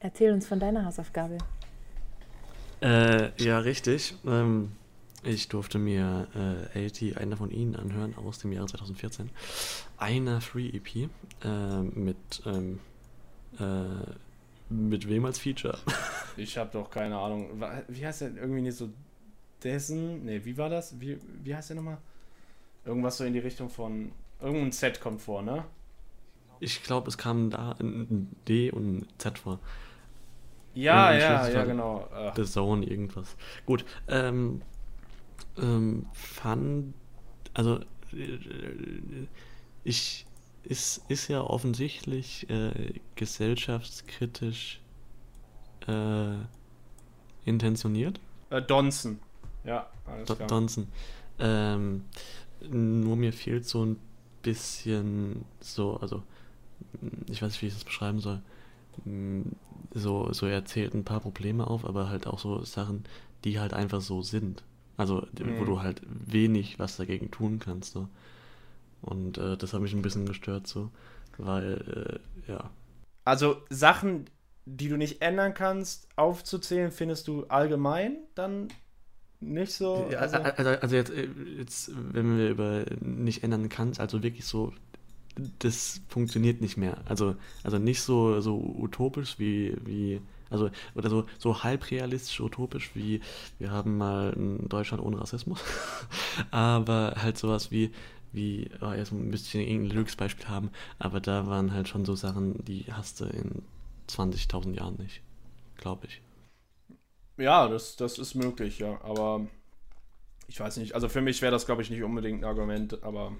[0.00, 1.38] Erzähl uns von deiner Hausaufgabe.
[2.80, 4.14] Äh, ja, richtig.
[4.26, 4.72] Ähm,
[5.22, 6.28] ich durfte mir
[6.74, 9.30] äh, LT, einer von ihnen, anhören aus dem Jahre 2014.
[9.96, 11.08] Einer Free EP
[11.42, 12.80] äh, mit, ähm,
[13.58, 14.12] äh,
[14.68, 15.78] mit wem als Feature?
[16.36, 17.62] Ich habe doch keine Ahnung.
[17.86, 18.90] Wie heißt der irgendwie nicht so
[19.62, 20.24] dessen?
[20.24, 21.00] Ne, wie war das?
[21.00, 21.98] Wie, wie heißt der nochmal?
[22.84, 24.12] Irgendwas so in die Richtung von.
[24.40, 25.64] Irgendein Z kommt vor, ne?
[26.60, 29.58] Ich glaube, es kam da ein D und ein Z vor.
[30.74, 31.66] Ja, ja, ja, Fall.
[31.66, 32.08] genau.
[32.14, 33.36] Äh, The Zone, irgendwas.
[33.64, 34.60] Gut, ähm,
[35.56, 36.94] ähm, fand,
[37.54, 37.78] also,
[38.12, 38.38] äh,
[39.84, 40.26] ich,
[40.64, 44.80] ist, ist ja offensichtlich äh, gesellschaftskritisch
[45.86, 46.34] äh,
[47.44, 48.18] intentioniert.
[48.50, 49.20] äh, Donson.
[49.64, 50.48] Ja, alles klar.
[50.48, 50.88] Donson.
[51.38, 52.04] Ähm,
[52.70, 53.96] nur mir fehlt so ein
[54.42, 56.22] bisschen so, also
[57.30, 58.40] ich weiß nicht, wie ich das beschreiben soll.
[59.04, 59.42] Mm,
[59.94, 63.04] So, so er zählt ein paar Probleme auf, aber halt auch so Sachen,
[63.44, 64.64] die halt einfach so sind.
[64.98, 65.64] Also, wo Mhm.
[65.64, 67.92] du halt wenig was dagegen tun kannst.
[67.94, 68.08] So.
[69.02, 70.90] Und äh, das hat mich ein bisschen gestört, so.
[71.38, 72.70] Weil, äh, ja.
[73.24, 74.28] Also Sachen,
[74.66, 78.68] die du nicht ändern kannst, aufzuzählen, findest du allgemein dann
[79.44, 80.08] nicht so.
[80.18, 81.28] Also, also, also jetzt, äh,
[81.58, 84.72] jetzt, wenn wir über nicht ändern kannst, also wirklich so,
[85.58, 86.98] das funktioniert nicht mehr.
[87.06, 90.20] Also, also nicht so, so utopisch wie, wie,
[90.50, 93.20] also, oder so, so halbrealistisch utopisch wie,
[93.58, 95.60] wir haben mal ein Deutschland ohne Rassismus.
[96.50, 97.90] aber halt sowas wie,
[98.32, 102.64] wie, oh, jetzt müsste ich irgendein Glücksbeispiel haben, aber da waren halt schon so Sachen,
[102.64, 103.62] die hast du in
[104.08, 105.20] 20.000 Jahren nicht,
[105.76, 106.20] glaube ich.
[107.36, 109.00] Ja, das, das ist möglich, ja.
[109.02, 109.46] Aber
[110.48, 110.94] ich weiß nicht.
[110.94, 113.32] Also für mich wäre das, glaube ich, nicht unbedingt ein Argument, aber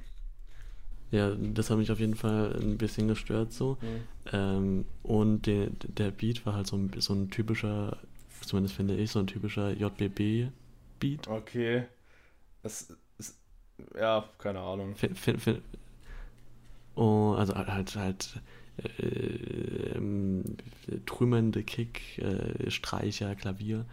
[1.11, 3.79] Ja, das hat mich auf jeden Fall ein bisschen gestört so.
[3.81, 4.09] Mhm.
[4.33, 7.99] Ähm, und der, der Beat war halt so ein, so ein typischer,
[8.41, 11.29] zumindest finde ich, so ein typischer JBB-Beat.
[11.29, 11.87] Okay.
[12.63, 13.39] Es ist,
[13.97, 14.97] ja, keine Ahnung.
[14.97, 15.63] Fin,
[16.95, 18.43] oh, also halt halt, halt
[18.99, 19.84] äh,
[21.07, 23.85] trümmernde Kick, äh, Streicher, Klavier,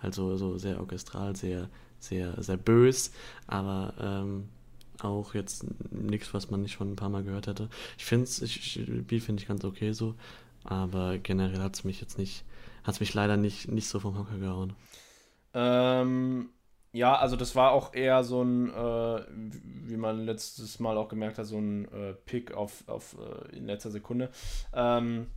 [0.00, 1.68] also so sehr orchestral, sehr,
[1.98, 3.12] sehr, sehr bös,
[3.46, 4.48] aber ähm,
[5.02, 7.68] auch jetzt nichts, was man nicht schon ein paar Mal gehört hätte.
[7.98, 8.40] Ich finde es,
[9.06, 10.14] Beat finde ich ganz okay so,
[10.64, 12.44] aber generell hat es mich jetzt nicht,
[12.84, 14.74] hat es mich leider nicht, nicht so vom Hocker gehauen.
[15.54, 16.50] Ähm,
[16.92, 19.22] ja, also das war auch eher so ein, äh,
[19.86, 23.66] wie man letztes Mal auch gemerkt hat, so ein äh, Pick auf, auf äh, in
[23.66, 24.30] letzter Sekunde.
[24.74, 25.28] Ähm,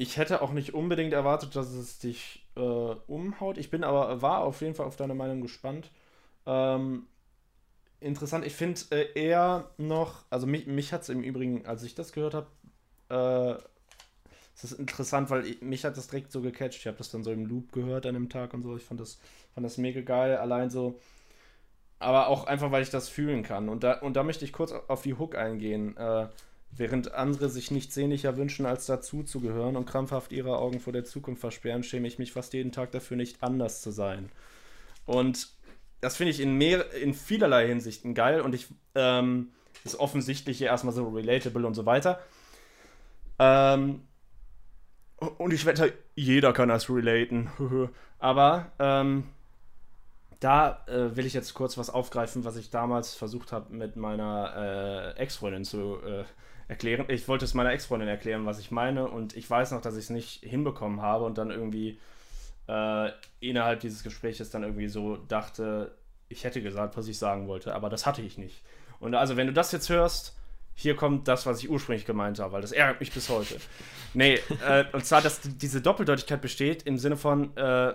[0.00, 3.58] ich hätte auch nicht unbedingt erwartet, dass es dich äh, umhaut.
[3.58, 5.90] Ich bin aber, war auf jeden Fall auf deine Meinung gespannt.
[6.46, 7.06] Ähm,
[8.00, 11.94] interessant, ich finde äh, eher noch, also mich, mich hat es im Übrigen, als ich
[11.94, 12.46] das gehört habe,
[13.10, 13.62] äh,
[14.54, 16.78] es ist interessant, weil ich, mich hat das direkt so gecatcht.
[16.78, 18.74] Ich habe das dann so im Loop gehört an dem Tag und so.
[18.76, 19.20] Ich fand das,
[19.52, 20.38] fand das mega geil.
[20.38, 20.98] Allein so,
[21.98, 23.68] aber auch einfach, weil ich das fühlen kann.
[23.68, 25.94] Und da, und da möchte ich kurz auf die Hook eingehen.
[25.98, 26.28] Äh,
[26.72, 30.92] während andere sich nichts sehnlicher wünschen, als dazu zu gehören und krampfhaft ihre Augen vor
[30.92, 34.30] der Zukunft versperren, schäme ich mich fast jeden Tag dafür, nicht anders zu sein.
[35.06, 35.48] Und
[36.00, 39.48] das finde ich in, mehr, in vielerlei Hinsichten geil und ich ähm,
[39.84, 42.20] ist offensichtlich hier erstmal so relatable und so weiter.
[43.38, 44.02] Ähm,
[45.16, 47.50] und ich wette, jeder kann das relaten.
[48.18, 49.24] Aber ähm,
[50.40, 55.14] da äh, will ich jetzt kurz was aufgreifen, was ich damals versucht habe mit meiner
[55.16, 56.24] äh, Ex-Freundin zu äh,
[56.70, 57.04] erklären.
[57.08, 59.08] Ich wollte es meiner Ex-Freundin erklären, was ich meine.
[59.08, 61.98] Und ich weiß noch, dass ich es nicht hinbekommen habe und dann irgendwie
[62.68, 63.10] äh,
[63.40, 65.96] innerhalb dieses Gespräches dann irgendwie so dachte,
[66.28, 67.74] ich hätte gesagt, was ich sagen wollte.
[67.74, 68.62] Aber das hatte ich nicht.
[69.00, 70.36] Und also, wenn du das jetzt hörst,
[70.74, 73.56] hier kommt das, was ich ursprünglich gemeint habe, weil das ärgert mich bis heute.
[74.14, 77.94] Nee, äh, und zwar, dass diese Doppeldeutigkeit besteht im Sinne von, äh,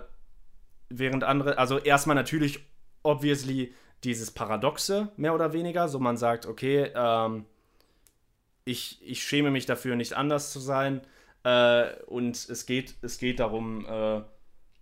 [0.90, 2.60] während andere, also erstmal natürlich,
[3.02, 3.74] obviously,
[4.04, 7.46] dieses Paradoxe, mehr oder weniger, so man sagt, okay, ähm,
[8.66, 11.00] ich, ich schäme mich dafür, nicht anders zu sein,
[11.44, 14.20] äh, und es geht, es geht darum, äh,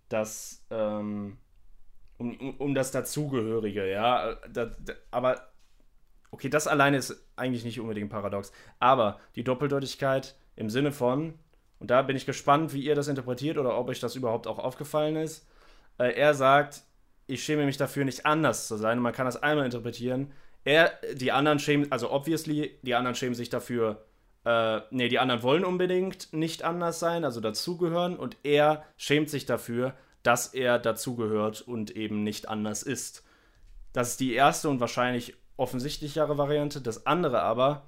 [0.09, 1.37] dass, ähm,
[2.17, 5.55] um, um, das Dazugehörige, ja, da, da, aber
[6.35, 8.51] Okay, das alleine ist eigentlich nicht unbedingt paradox.
[8.79, 11.39] Aber die Doppeldeutigkeit im Sinne von,
[11.79, 14.59] und da bin ich gespannt, wie ihr das interpretiert oder ob euch das überhaupt auch
[14.59, 15.47] aufgefallen ist.
[15.97, 16.83] Äh, er sagt,
[17.27, 18.97] ich schäme mich dafür, nicht anders zu sein.
[18.97, 20.33] Und man kann das einmal interpretieren.
[20.65, 24.03] Er, die anderen schämen, also obviously, die anderen schämen sich dafür,
[24.45, 28.17] äh, nee, die anderen wollen unbedingt nicht anders sein, also dazugehören.
[28.17, 29.93] Und er schämt sich dafür,
[30.23, 33.23] dass er dazugehört und eben nicht anders ist.
[33.93, 36.81] Das ist die erste und wahrscheinlich offensichtlichere Variante.
[36.81, 37.85] Das andere aber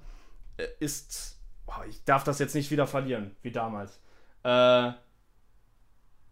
[0.56, 4.00] äh, ist, oh, ich darf das jetzt nicht wieder verlieren, wie damals.
[4.44, 4.92] Äh,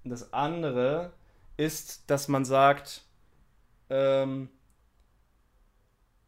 [0.04, 1.12] das andere
[1.56, 3.02] ist, dass man sagt,
[3.90, 4.48] ähm,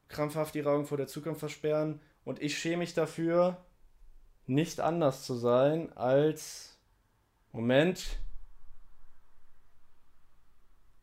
[0.09, 3.65] krampfhaft die Augen vor der Zukunft versperren und ich schäme mich dafür,
[4.47, 6.77] nicht anders zu sein als.
[7.53, 8.19] Moment.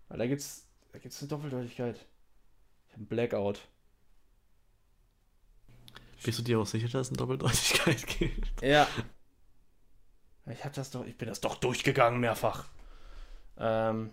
[0.07, 1.95] Weil da gibt's, da gibt's eine Doppeldeutigkeit.
[1.95, 3.67] Ich habe einen Blackout.
[6.23, 8.61] Bist du dir auch sicher, dass es eine Doppeldeutigkeit gibt?
[8.61, 8.87] Ja.
[10.51, 12.67] Ich hab das doch, ich bin das doch durchgegangen mehrfach.
[13.57, 14.11] Ähm,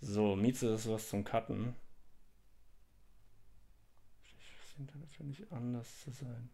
[0.00, 1.74] so, Mieze ist was zum Cutten.
[4.78, 6.50] Ich finde nicht anders zu sein.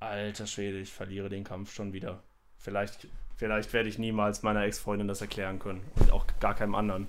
[0.00, 2.22] Alter Schwede, ich verliere den Kampf schon wieder.
[2.56, 5.84] Vielleicht, vielleicht werde ich niemals meiner Ex-Freundin das erklären können.
[5.96, 7.08] Und auch gar keinem anderen.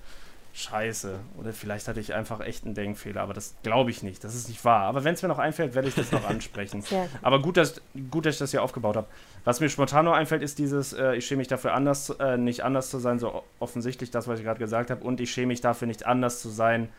[0.53, 1.19] Scheiße.
[1.37, 4.23] Oder vielleicht hatte ich einfach echt einen Denkfehler, aber das glaube ich nicht.
[4.23, 4.81] Das ist nicht wahr.
[4.81, 6.83] Aber wenn es mir noch einfällt, werde ich das noch ansprechen.
[7.21, 9.07] aber gut dass, gut, dass ich das hier aufgebaut habe.
[9.43, 12.63] Was mir spontan noch einfällt, ist dieses, äh, ich schäme mich dafür, anders, äh, nicht
[12.63, 15.03] anders zu sein, so offensichtlich das, was ich gerade gesagt habe.
[15.03, 16.89] Und ich schäme mich dafür, nicht anders zu sein,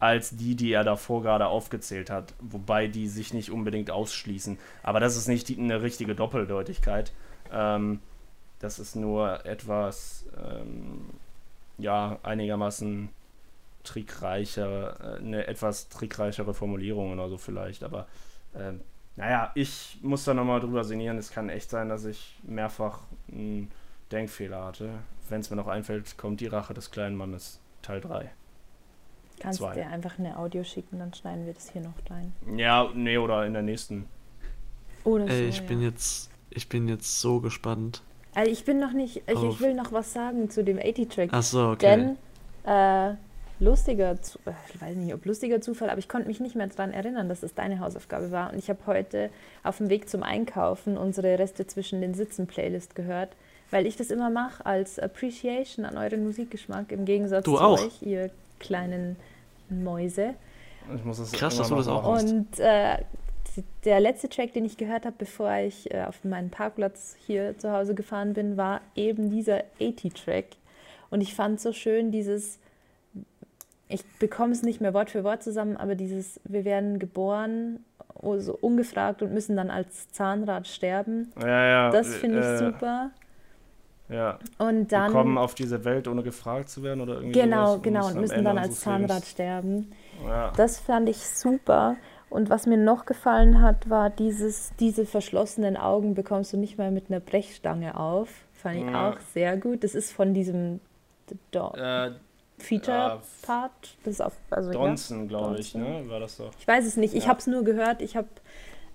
[0.00, 2.34] als die, die er davor gerade aufgezählt hat.
[2.40, 4.58] Wobei die sich nicht unbedingt ausschließen.
[4.82, 7.12] Aber das ist nicht die, eine richtige Doppeldeutigkeit.
[7.52, 8.00] Ähm,
[8.60, 10.26] das ist nur etwas.
[10.36, 11.06] Ähm,
[11.78, 13.08] ja, einigermaßen
[13.84, 18.06] trickreicher, äh, eine etwas trickreichere Formulierung oder so vielleicht, aber
[18.54, 18.72] äh,
[19.16, 21.18] naja, ich muss da nochmal drüber sinnieren.
[21.18, 23.00] Es kann echt sein, dass ich mehrfach
[23.32, 23.68] einen
[24.12, 24.90] Denkfehler hatte.
[25.28, 28.30] Wenn es mir noch einfällt, kommt die Rache des kleinen Mannes, Teil 3.
[29.40, 32.32] Kannst du dir einfach eine Audio schicken, dann schneiden wir das hier noch rein.
[32.56, 34.06] Ja, nee, oder in der nächsten.
[35.02, 35.64] Oder so, Ey, ich ja.
[35.64, 38.02] bin jetzt, ich bin jetzt so gespannt.
[38.38, 41.30] Also ich bin noch nicht, ich, ich will noch was sagen zu dem 80-Track.
[41.32, 42.14] Ach so, okay.
[42.66, 43.14] Denn äh,
[43.58, 46.68] lustiger, Zu- äh, ich weiß nicht, ob lustiger Zufall, aber ich konnte mich nicht mehr
[46.68, 48.52] daran erinnern, dass es deine Hausaufgabe war.
[48.52, 49.30] Und ich habe heute
[49.64, 53.30] auf dem Weg zum Einkaufen unsere Reste zwischen den Sitzen Playlist gehört,
[53.72, 57.80] weil ich das immer mache als Appreciation an euren Musikgeschmack im Gegensatz Du zu auch.
[57.84, 58.30] euch, ihr
[58.60, 59.16] kleinen
[59.68, 60.34] Mäuse.
[60.94, 62.12] Ich muss das Krass, dass du das auch machen.
[62.12, 62.32] machst.
[62.32, 62.98] Und äh,
[63.84, 67.72] der letzte Track, den ich gehört habe, bevor ich äh, auf meinen Parkplatz hier zu
[67.72, 70.46] Hause gefahren bin, war eben dieser 80-Track.
[71.10, 72.58] Und ich fand so schön dieses,
[73.88, 77.84] ich bekomme es nicht mehr Wort für Wort zusammen, aber dieses, wir werden geboren,
[78.14, 81.32] oh, so ungefragt und müssen dann als Zahnrad sterben.
[81.40, 81.90] Ja, ja.
[81.90, 83.10] Das finde ich äh, super.
[84.08, 84.38] Ja.
[84.58, 87.82] Und Wir kommen dann, auf diese Welt, ohne gefragt zu werden oder irgendwie genau, sowas
[87.82, 89.92] genau, und müssen dann als Zahnrad sterben.
[90.26, 90.52] Ja.
[90.56, 91.96] Das fand ich super.
[92.30, 96.90] Und was mir noch gefallen hat, war dieses, diese verschlossenen Augen bekommst du nicht mal
[96.90, 98.28] mit einer Brechstange auf.
[98.52, 99.10] Fand ich Ja.
[99.10, 99.82] auch sehr gut.
[99.84, 100.80] Das ist von diesem
[101.52, 102.10] Äh,
[102.58, 103.96] Feature-Part.
[104.04, 104.78] Das ist auf, also, ja.
[104.78, 106.04] Donson, glaube ich, ne?
[106.08, 106.50] War das doch.
[106.58, 107.14] Ich weiß es nicht.
[107.14, 107.28] Ich Ja.
[107.30, 108.02] habe es nur gehört.
[108.02, 108.28] Ich habe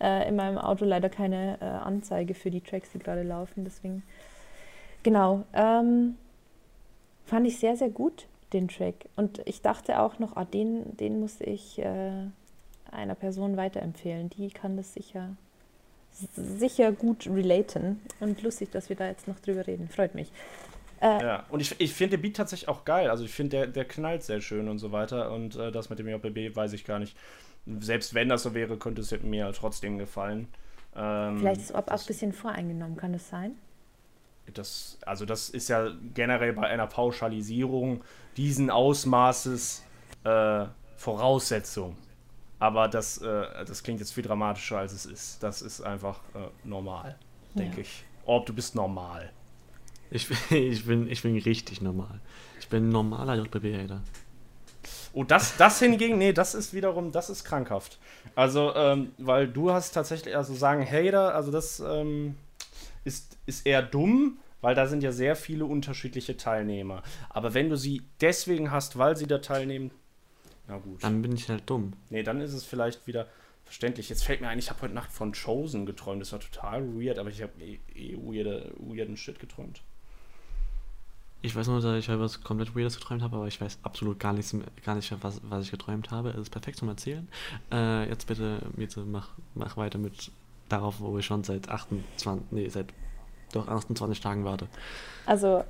[0.02, 3.64] äh, in meinem Auto leider keine äh, Anzeige für die Tracks, die gerade laufen.
[3.64, 4.04] Deswegen,
[5.04, 5.44] genau.
[5.54, 6.18] Ähm,
[7.26, 8.96] fand ich sehr, sehr gut, den Track.
[9.16, 12.26] Und ich dachte auch noch, ah, den, den muss ich äh,
[12.94, 14.30] einer Person weiterempfehlen.
[14.30, 15.36] Die kann das sicher,
[16.36, 18.02] sicher gut relaten.
[18.20, 19.90] Und lustig, dass wir da jetzt noch drüber reden.
[19.90, 20.32] Freut mich.
[21.02, 23.10] Äh, Ja, und ich, ich finde den Beat tatsächlich auch geil.
[23.10, 25.32] Also ich finde, der, der knallt sehr schön und so weiter.
[25.32, 27.18] Und äh, das mit dem JBB weiß ich gar nicht.
[27.80, 30.48] Selbst wenn das so wäre, könnte es mir trotzdem gefallen.
[30.96, 33.56] Ähm, Vielleicht ist Ob auch ein bisschen voreingenommen, kann das sein?
[34.54, 38.04] das, also das ist ja generell bei einer Pauschalisierung
[38.36, 39.84] diesen Ausmaßes
[40.24, 40.66] äh,
[40.98, 41.96] Voraussetzung.
[42.64, 45.44] Aber das, äh, das klingt jetzt viel dramatischer, als es ist.
[45.44, 47.18] Das ist einfach äh, normal,
[47.56, 47.82] denke Ja.
[47.82, 48.06] ich.
[48.26, 49.32] Ob du bist normal.
[50.10, 50.38] Ich, bin-
[50.72, 52.22] ich, bin, ich bin richtig normal.
[52.62, 54.02] Ich bin ein normaler JBB-Hater.
[55.12, 58.00] Oh, das, das hingegen, nee, das ist wiederum, das ist krankhaft.
[58.34, 62.36] Also, ähm, weil du hast tatsächlich, also sagen Hater, also das ähm,
[63.04, 67.04] ist, ist eher dumm, weil da sind ja sehr viele unterschiedliche Teilnehmer.
[67.30, 69.92] Aber wenn du sie deswegen hast, weil sie da teilnehmen,
[70.68, 71.04] na gut.
[71.04, 71.94] Dann bin ich halt dumm.
[72.10, 73.28] Nee, dann ist es vielleicht wieder
[73.66, 74.10] verständlich.
[74.10, 76.22] Jetzt fällt mir ein, ich habe heute Nacht von Chosen geträumt.
[76.22, 79.82] Das war total weird, aber ich habe eh, eh weirde, weirden Shit geträumt.
[81.42, 84.18] Ich weiß nur, dass ich halt was komplett Weirdes geträumt habe, aber ich weiß absolut
[84.18, 86.30] gar nichts, mehr- gar nicht, was, was ich geträumt habe.
[86.30, 87.28] Es ist perfekt zum Erzählen.
[87.70, 90.32] Äh, jetzt bitte, Miete, mach, mach weiter mit
[90.70, 92.94] darauf, wo ich schon seit 28, nee, seit
[93.52, 94.68] doch 28 Tagen warte.
[95.26, 95.66] Also,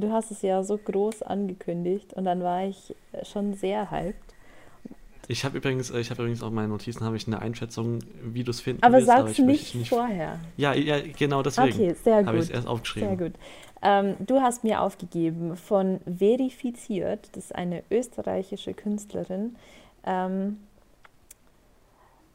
[0.00, 4.16] du hast es ja so groß angekündigt und dann war ich schon sehr hyped.
[5.28, 8.50] Ich habe übrigens, ich habe übrigens auf meinen Notizen habe ich eine Einschätzung, wie du
[8.52, 10.38] es finden Aber wirst, sag's ich möchte nicht vorher.
[10.56, 11.72] Ja, ja, genau deswegen.
[11.72, 12.56] Okay, sehr Habe ich es gut.
[12.56, 13.08] erst aufgeschrieben.
[13.08, 13.38] Sehr gut.
[13.82, 19.56] Ähm, du hast mir aufgegeben von Verifiziert, das ist eine österreichische Künstlerin,
[20.04, 20.58] ähm,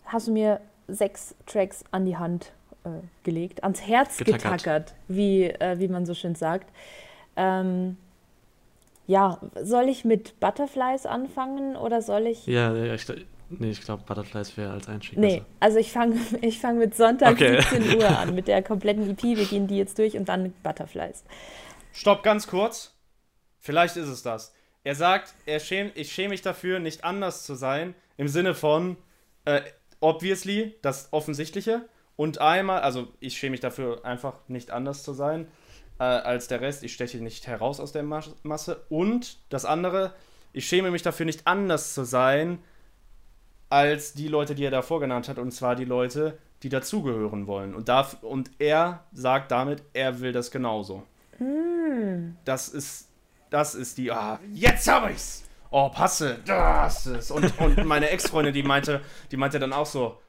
[0.06, 2.52] hast du mir sechs Tracks an die Hand
[2.84, 2.90] äh,
[3.24, 4.44] gelegt, ans Herz Getackert.
[4.44, 6.70] getackert, wie, äh, wie man so schön sagt.
[7.36, 7.98] Ähm,
[9.08, 12.46] ja, soll ich mit Butterflies anfangen oder soll ich.
[12.48, 13.06] Ja, ja, ich,
[13.50, 15.46] nee, ich glaube, Butterflies wäre als Einstieg Nee, besser.
[15.60, 17.62] also ich fange ich fang mit Sonntag Okay.
[17.62, 19.24] 17 Uhr an, mit der kompletten EP.
[19.24, 21.24] Wir gehen die jetzt durch und dann mit Butterflies.
[21.94, 22.94] Stopp, ganz kurz.
[23.60, 24.54] Vielleicht ist es das.
[24.84, 28.98] Er sagt, er schämt, ich schäme mich dafür, nicht anders zu sein, im Sinne von,
[29.46, 29.62] äh,
[30.00, 31.88] obviously, das Offensichtliche.
[32.16, 35.48] Und einmal, also ich schäme mich dafür, einfach nicht anders zu sein
[36.02, 36.84] äh, als der Rest.
[36.84, 38.84] Ich steche nicht heraus aus der Mas Masse.
[38.90, 40.14] Und das andere,
[40.52, 42.58] ich schäme mich dafür, nicht anders zu sein
[43.70, 45.38] als die Leute, die er davor genannt hat.
[45.38, 47.76] Und zwar die Leute, die dazugehören wollen.
[47.76, 51.04] Und, darf, und er sagt damit, er will das genauso.
[52.46, 53.08] Das ist,
[53.52, 55.44] das ist die, ah, jetzt hab ich's!
[55.70, 57.32] Oh, passe, das ist.
[57.32, 60.20] Und, und meine Ex-Freundin, die meinte, die meinte dann auch so,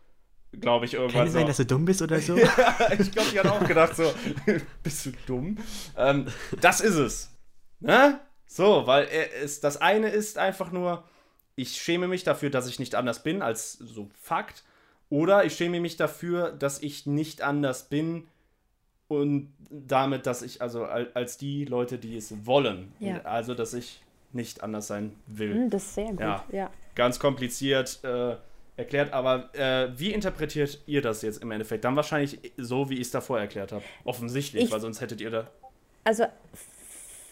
[0.60, 1.38] glaube ich, irgendwann Kann es so.
[1.38, 2.36] sein, dass du dumm bist oder so?
[2.98, 4.12] ich glaube, die hat auch gedacht so,
[4.82, 5.56] bist du dumm?
[5.96, 6.26] Ähm,
[6.60, 7.30] das ist es.
[7.80, 8.20] Ne?
[8.46, 11.04] So, weil er ist, das eine ist einfach nur,
[11.56, 14.64] ich schäme mich dafür, dass ich nicht anders bin, als so Fakt.
[15.08, 18.26] Oder ich schäme mich dafür, dass ich nicht anders bin
[19.08, 22.92] und damit, dass ich, also al- als die Leute, die es wollen.
[22.98, 23.20] Ja.
[23.22, 26.44] Also, dass ich nicht anders sein will Hm, das ist sehr gut, Ja.
[26.50, 26.70] ja.
[26.94, 28.36] ganz kompliziert äh,
[28.76, 31.84] erklärt, aber äh, wie interpretiert ihr das jetzt im Endeffekt?
[31.84, 33.84] Dann wahrscheinlich so, wie ich es davor erklärt habe.
[34.04, 35.50] Offensichtlich, Ich- weil sonst hättet ihr da.
[36.04, 36.24] Also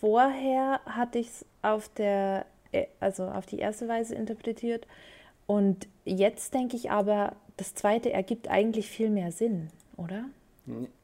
[0.01, 4.87] vorher hatte ich es auf der, äh, also auf die erste Weise interpretiert
[5.47, 10.25] und jetzt denke ich aber, das zweite ergibt eigentlich viel mehr Sinn, oder?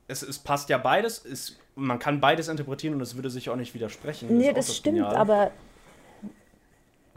[0.09, 3.57] Es, es passt ja beides, es, man kann beides interpretieren und es würde sich auch
[3.57, 4.37] nicht widersprechen.
[4.37, 5.19] nee, auch das stimmt, Geniale.
[5.19, 5.51] aber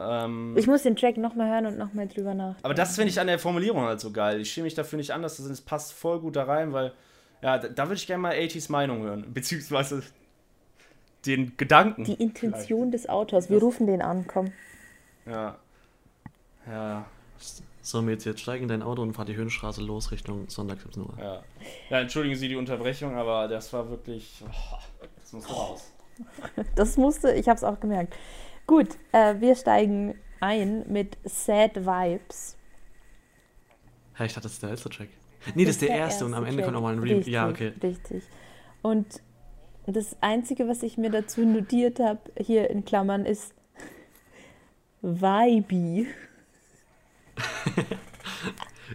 [0.00, 2.64] Ähm, Ich muss den Track nochmal hören und nochmal drüber nachdenken.
[2.64, 4.40] aber das finde ich an der Formulierung halt so geil.
[4.40, 6.92] Ich schäme mich dafür nicht anders, es passt voll gut da rein, weil,
[7.42, 9.26] ja, da, da würde ich gerne mal 80s Meinung hören.
[9.34, 10.02] Beziehungsweise
[11.26, 12.04] den Gedanken.
[12.04, 13.50] Die Intention des Autors.
[13.50, 14.52] Wir rufen den an, komm.
[15.26, 15.58] Ja.
[16.66, 17.04] Ja,
[17.82, 21.02] So, jetzt, jetzt steig in dein Auto und fahr die Höhenstraße los Richtung Sonntag 17
[21.02, 21.14] Uhr.
[21.18, 21.42] ja.
[21.90, 24.42] Ja, entschuldigen Sie die Unterbrechung, aber das war wirklich.
[24.46, 24.76] Oh,
[25.20, 25.92] das muss raus.
[26.74, 28.14] Das musste, ich habe es auch gemerkt.
[28.70, 32.56] Gut, äh, wir steigen ein mit Sad Vibes.
[34.14, 35.08] Hä, ich dachte, das ist der letzte Track.
[35.56, 37.72] Nee, das ist der erste und am Ende kommt nochmal ein Re Richtig, Ja, okay.
[37.82, 38.22] Richtig.
[38.80, 39.22] Und
[39.86, 43.54] das Einzige, was ich mir dazu notiert habe, hier in Klammern, ist
[45.02, 46.06] Vibe.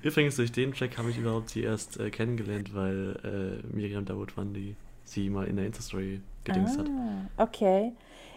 [0.03, 4.53] Übrigens, durch den Track habe ich überhaupt sie erst äh, kennengelernt, weil äh, Miriam Davutwan
[4.53, 6.87] die sie mal in der Insta-Story gedingst hat.
[6.87, 7.91] Ah, okay.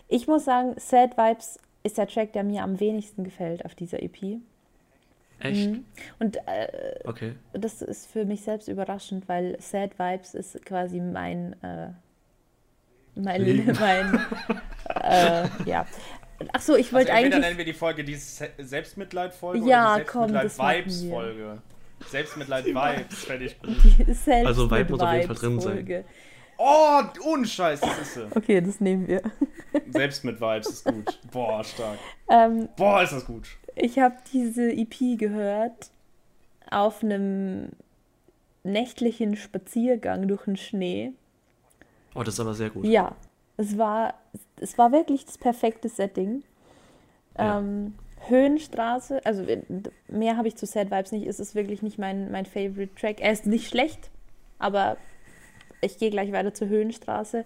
[0.09, 4.03] Ich muss sagen, Sad Vibes ist der Track, der mir am wenigsten gefällt auf dieser
[4.03, 4.39] EP.
[5.41, 5.71] Echt?
[5.71, 5.85] Mhm.
[6.19, 7.35] Und äh, Okay.
[7.53, 11.91] das ist für mich selbst überraschend, weil Sad Vibes ist quasi mein, äh,
[13.15, 13.77] mein, Leben.
[13.81, 14.21] mein
[15.03, 15.87] äh, ja.
[16.53, 20.45] Ach so, ich wollte Also eigentlich nennen wir die Folge die Se Selbstmitleid-Folge Ja, oder
[20.45, 20.49] die.
[20.49, 21.63] Selbstmitleid-Vibes-Folge.
[22.11, 23.77] Selbstmitleid-Vibes, fände ich gut.
[24.47, 26.05] Also Vibe muss auf jeden Fall drin sein.
[26.59, 28.27] Oh, ohne Scheiß, das ist sie.
[28.35, 29.23] Okay, das nehmen wir.
[29.91, 31.21] Selbst mit Vibes ist gut.
[31.31, 31.99] Boah, stark.
[32.29, 33.49] Ähm, Boah, ist das gut.
[33.77, 35.91] ich habe diese EP gehört
[36.69, 37.71] auf einem
[38.65, 41.13] nächtlichen Spaziergang durch den Schnee.
[42.15, 42.85] Oh, das ist aber sehr gut.
[42.85, 43.15] Ja,
[43.57, 44.15] es war,
[44.61, 46.43] es war wirklich das perfekte Setting.
[47.39, 47.59] Ja.
[47.59, 47.95] Ähm,
[48.27, 49.47] Höhenstraße, also
[50.09, 51.29] mehr habe ich zu Sad Vibes nicht.
[51.29, 53.21] Es ist wirklich nicht mein, mein Favorite Track.
[53.21, 54.11] Er ist nicht schlecht,
[54.59, 54.97] aber
[55.81, 57.45] ich gehe gleich weiter zur Höhenstraße.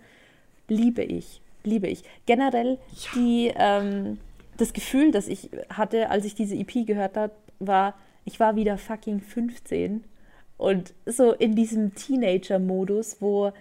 [0.69, 2.05] Liebe ich, liebe ich.
[2.27, 2.79] Generell
[3.15, 4.19] die, ähm,
[4.57, 8.79] das Gefühl, das ich hatte, als ich diese EP gehört habe, war, ich war wieder
[8.79, 10.05] fucking 15
[10.57, 13.53] und so in diesem Teenager-Modus, wo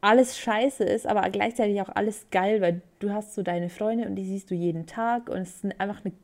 [0.00, 4.14] alles scheiße ist, aber gleichzeitig auch alles geil, weil du hast so deine Freunde und
[4.14, 6.14] die siehst du jeden Tag und es ist einfach eine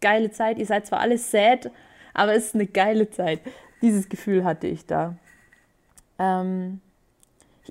[0.00, 0.58] geile Zeit.
[0.58, 1.70] Ihr seid zwar alles sad,
[2.12, 3.40] aber es ist eine geile Zeit.
[3.80, 5.16] Dieses Gefühl hatte ich da.
[6.22, 6.80] Ähm,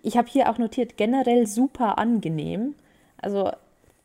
[0.04, 2.76] ich habe hier auch notiert, generell super angenehm.
[3.18, 3.52] Also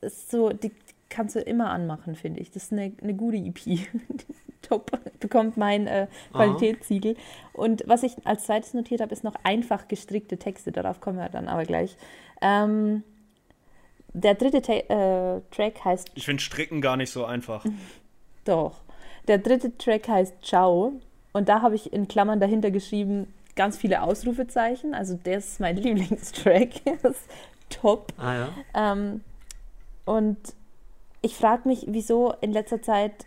[0.00, 0.72] ist so, die
[1.08, 2.50] kannst du immer anmachen, finde ich.
[2.50, 3.58] Das ist eine, eine gute EP.
[4.62, 4.90] Top.
[5.20, 7.16] Bekommt mein äh, Qualitätssiegel.
[7.52, 10.72] Und was ich als zweites notiert habe, ist noch einfach gestrickte Texte.
[10.72, 11.96] Darauf kommen wir dann aber gleich.
[12.40, 13.04] Ähm,
[14.12, 17.64] der dritte Ta äh, Track heißt Ich finde Stricken gar nicht so einfach.
[18.44, 18.80] doch.
[19.28, 20.94] Der dritte Track heißt Ciao.
[21.32, 24.94] Und da habe ich in Klammern dahinter geschrieben, ganz viele Ausrufezeichen.
[24.94, 26.70] Also der ist mein Lieblingstrack.
[27.02, 27.30] das ist
[27.68, 28.12] top.
[28.18, 28.48] Ah ja.
[28.74, 29.22] Ähm,
[30.04, 30.38] und
[31.22, 33.26] ich frage mich, wieso in letzter Zeit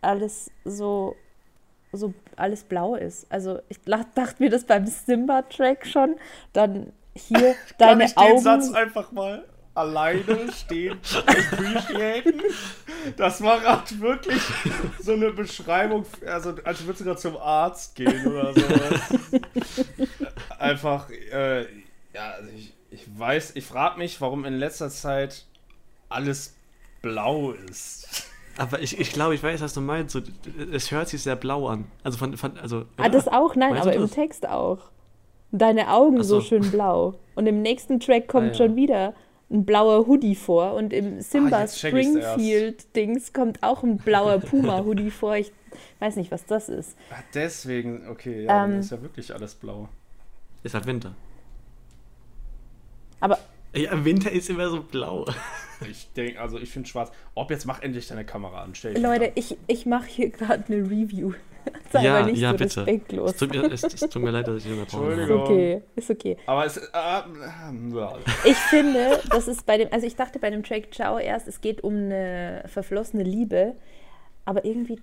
[0.00, 1.16] alles so,
[1.92, 3.30] so alles blau ist.
[3.30, 6.16] Also ich dachte mir das beim Simba-Track schon.
[6.52, 8.76] Dann hier deine den Satz Augen.
[8.76, 9.44] einfach mal
[9.76, 12.40] alleine stehen appreciaten?
[13.16, 14.42] Das war gerade wirklich
[15.00, 19.00] so eine Beschreibung, also als würdest du gerade zum Arzt gehen oder sowas.
[20.58, 21.62] Einfach, äh,
[22.14, 25.44] ja, also ich, ich weiß, ich frage mich, warum in letzter Zeit
[26.08, 26.54] alles
[27.02, 28.26] blau ist.
[28.58, 30.12] Aber ich, ich glaube, ich weiß, was du meinst.
[30.14, 30.20] So,
[30.72, 31.84] es hört sich sehr blau an.
[32.02, 32.86] Also von, von also.
[32.96, 33.54] Ah, das auch?
[33.54, 34.12] Nein, Weißt aber im das?
[34.12, 34.78] Text auch.
[35.52, 36.46] Deine Augen so so.
[36.46, 37.14] schön blau.
[37.34, 38.54] Und im nächsten Track kommt Ah, ja.
[38.54, 39.14] schon wieder
[39.50, 40.74] ein blauer Hoodie vor.
[40.74, 41.86] Und im Simba Ah, ich's erst.
[41.86, 45.36] Springfield-Dings kommt auch ein blauer Puma-Hoodie vor.
[45.36, 45.52] Ich
[46.00, 46.96] weiß nicht, was das ist.
[47.10, 48.80] Ah, deswegen, okay, ja, Ähm.
[48.80, 49.88] ist ja wirklich alles blau.
[50.62, 51.14] Ist halt Winter.
[53.20, 53.38] Aber
[53.74, 55.26] Ja, Winter ist immer so blau.
[55.88, 57.12] Ich denke, also ich finde schwarz.
[57.34, 60.64] Ob jetzt mach endlich deine Kamera an, stell dich Leute, ich, ich mache hier gerade
[60.72, 61.34] eine Review.
[61.92, 62.80] Sei ja, aber nicht ja, so bitte.
[62.80, 63.30] respektlos.
[63.30, 65.42] Es tut, mir, es, es tut mir leid, dass ich der Pause Ist Entschuldigung.
[65.42, 66.36] okay, ist okay.
[66.46, 66.90] Aber es ist.
[66.92, 68.50] Äh, äh.
[68.50, 71.60] Ich finde, das ist bei dem, also ich dachte bei dem Track Ciao erst, es
[71.60, 73.74] geht um eine verflossene Liebe,
[74.44, 75.00] aber irgendwie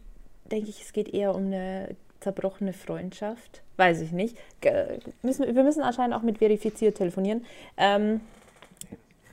[0.52, 3.62] denke ich, es geht eher um eine zerbrochene Freundschaft.
[3.78, 4.38] Weiß ich nicht.
[5.22, 7.46] Müssen, wir müssen anscheinend auch mit verifiziert telefonieren.
[7.78, 8.22] Ähm,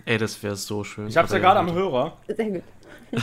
[0.05, 1.09] Ey, das wäre so schön.
[1.09, 1.73] Ich hab's ja gerade am.
[1.73, 2.16] Hörer.
[2.27, 2.62] sehr gut.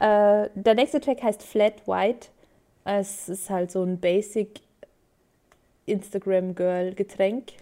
[0.00, 2.28] äh, der nächste Track heißt Flat White.
[2.84, 4.60] Es ist halt so ein Basic
[5.86, 7.52] Instagram Girl Getränk.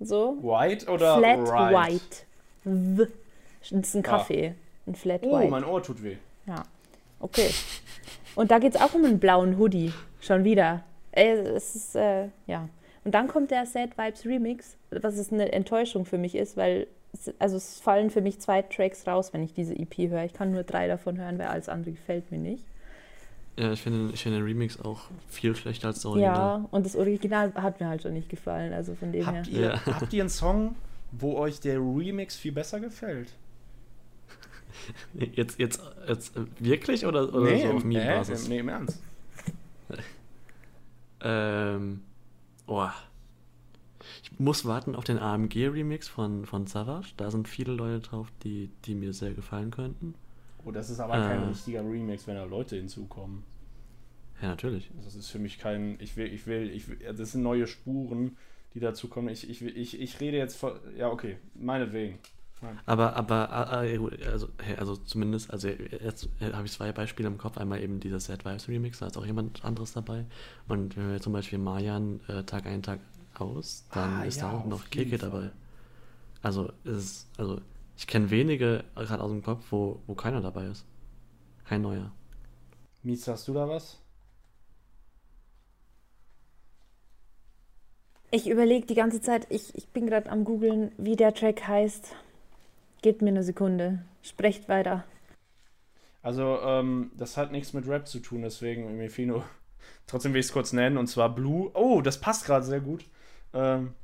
[0.00, 0.36] So.
[0.42, 1.92] White oder Flat right?
[2.64, 3.08] White.
[3.60, 4.54] Das ist ein Kaffee.
[4.86, 5.50] Ein Flat Oh, White.
[5.50, 6.16] mein Ohr tut weh.
[6.46, 6.62] Ja.
[7.20, 7.50] Okay.
[8.34, 9.92] Und da geht es auch um einen blauen Hoodie.
[10.20, 10.82] Schon wieder.
[11.12, 12.68] Äh, Es ist, äh, ja.
[13.04, 16.86] Und dann kommt der Sad Vibes Remix, was ist eine Enttäuschung für mich ist, weil
[17.12, 20.24] es- also es fallen für mich zwei Tracks raus, wenn ich diese EP höre.
[20.24, 22.64] Ich kann nur drei davon hören, weil alles andere gefällt mir nicht.
[23.58, 26.34] Ja, ich finde, ich finde den Remix auch viel schlechter als das Original.
[26.34, 29.52] Ja, und das Original hat mir halt schon nicht gefallen, also von dem Habt her.
[29.52, 29.86] ihr, Ja.
[30.00, 30.74] habt ihr einen Song,
[31.10, 33.34] wo euch der Remix viel besser gefällt?
[35.34, 38.48] Jetzt, jetzt, jetzt äh, wirklich oder, oder so auf im, äh, Meme-Basis?
[38.48, 39.02] nee, im Ernst.
[41.24, 42.00] Ähm,
[42.66, 42.88] oh.
[44.24, 47.12] Ich muss warten auf den AMG-Remix von, von Savage.
[47.16, 50.14] Da sind viele Leute drauf, die, die mir sehr gefallen könnten.
[50.64, 51.46] Oh, das ist aber kein Äh.
[51.48, 53.42] richtiger Remix, wenn da Leute hinzukommen.
[54.40, 54.90] Ja, natürlich.
[55.04, 55.96] Das ist für mich kein.
[56.00, 56.98] Ich will, ich will, ich will.
[57.16, 58.36] Das sind neue Spuren,
[58.74, 59.28] die dazu kommen.
[59.28, 60.72] Ich, ich, ich, ich rede jetzt von.
[60.96, 62.18] Ja, okay, meinetwegen.
[62.86, 64.48] Aber, aber, äh, äh, also,
[64.78, 67.58] also zumindest, also jetzt äh, habe ich zwei Beispiele im Kopf.
[67.58, 70.26] Einmal eben dieser Sad Vibes Remix, da ist auch jemand anderes dabei.
[70.68, 73.00] Und wenn wir zum Beispiel Mayan äh, Tag ein, Tag
[73.34, 75.50] aus, dann Ah, ist ja, da auch noch Keke dabei.
[76.40, 77.60] Also, es ist, also
[78.02, 80.84] ich kenne wenige gerade aus dem Kopf, wo, wo keiner dabei ist.
[81.64, 82.10] Kein neuer.
[83.04, 84.00] Mies, hast du da was?
[88.32, 92.16] Ich überlege die ganze Zeit, ich, ich bin gerade am googeln, wie der Track heißt.
[93.02, 94.04] Gebt mir eine Sekunde.
[94.22, 95.04] Sprecht weiter.
[96.22, 99.44] Also, ähm, das hat nichts mit Rap zu tun, deswegen nur.
[100.08, 101.70] Trotzdem will ich es kurz nennen, und zwar Blue.
[101.74, 103.04] Oh, das passt gerade sehr gut.
[103.54, 103.94] Ähm,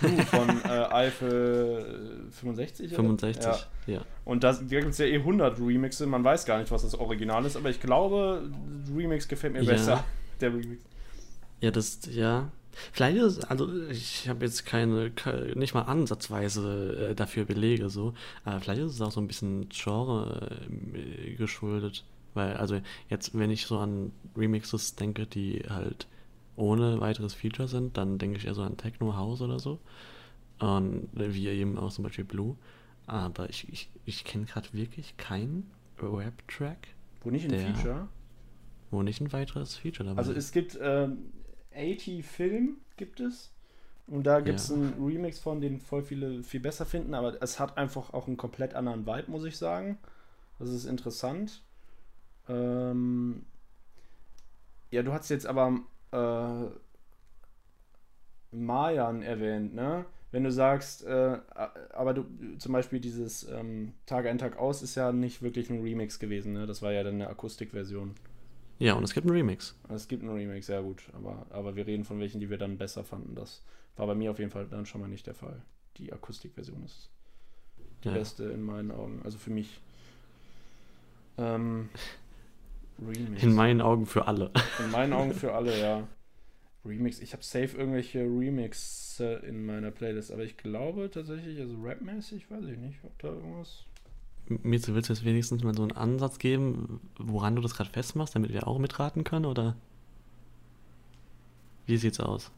[0.00, 2.86] Blue von äh, Eiffel äh, 65?
[2.88, 2.96] oder?
[2.96, 3.58] 65, Ja.
[3.94, 4.00] ja.
[4.24, 6.06] Und das, da gibt es ja eh 100 Remixe.
[6.06, 8.50] Man weiß gar nicht, was das Original ist, aber ich glaube,
[8.96, 9.72] Remix gefällt mir Ja.
[9.72, 10.04] besser.
[10.40, 10.82] Der Remix.
[11.60, 12.50] Ja, das, ja.
[12.92, 17.90] Vielleicht ist es, also ich habe jetzt keine, ke- nicht mal ansatzweise äh, dafür Belege
[17.90, 18.14] so,
[18.44, 20.56] aber vielleicht ist es auch so ein bisschen Genre
[20.94, 22.04] äh, geschuldet.
[22.34, 26.06] Weil, also jetzt, wenn ich so an Remixes denke, die halt
[26.60, 29.80] ohne weiteres Feature sind, dann denke ich eher so an Techno House oder so.
[30.58, 32.56] Und wie eben auch zum Beispiel Blue.
[33.06, 35.70] Aber ich, ich, ich kenne gerade wirklich keinen
[36.00, 36.88] Rap-Track,
[37.22, 38.08] Wo nicht ein Der- Feature.
[38.90, 41.32] wo nicht ein weiteres Feature dabei Also es gibt ähm,
[41.74, 43.52] 80 Film gibt es.
[44.06, 44.74] Und da gibt es Ja.
[44.74, 48.36] einen Remix von, den voll viele viel besser finden, aber es hat einfach auch einen
[48.36, 49.98] komplett anderen Vibe, muss ich sagen.
[50.58, 51.62] Das ist interessant.
[52.48, 53.44] Ähm,
[54.90, 55.78] ja, du hast jetzt aber
[56.12, 56.70] äh,
[58.52, 60.04] Mayan erwähnt, ne?
[60.32, 61.38] Wenn du sagst, äh,
[61.92, 62.24] aber du
[62.58, 66.52] zum Beispiel dieses ähm, Tag ein, Tag aus ist ja nicht wirklich ein Remix gewesen,
[66.52, 66.66] ne?
[66.66, 68.14] Das war ja dann eine Akustikversion.
[68.78, 69.76] Ja, und es gibt einen Remix.
[69.88, 72.78] Es gibt einen Remix, sehr gut, aber, aber wir reden von welchen, die wir dann
[72.78, 73.34] besser fanden.
[73.34, 73.62] Das
[73.96, 75.62] war bei mir auf jeden Fall dann schon mal nicht der Fall.
[75.98, 77.10] Die Akustikversion ist
[78.04, 78.14] die Ja.
[78.14, 79.20] beste in meinen Augen.
[79.24, 79.80] Also für mich.
[81.38, 81.90] Ähm,
[83.00, 83.42] Remix.
[83.42, 84.50] In meinen Augen für alle.
[84.78, 86.08] In meinen Augen für alle, ja.
[86.84, 87.20] Remix.
[87.20, 92.64] Ich habe safe irgendwelche Remixe in meiner Playlist, aber ich glaube tatsächlich, also rapmäßig, weiß
[92.66, 93.84] ich nicht, ob da irgendwas.
[94.48, 98.34] Mirze, willst du jetzt wenigstens mal so einen Ansatz geben, woran du das gerade festmachst,
[98.34, 99.76] damit wir auch mitraten können, oder?
[101.86, 102.50] Wie sieht's aus?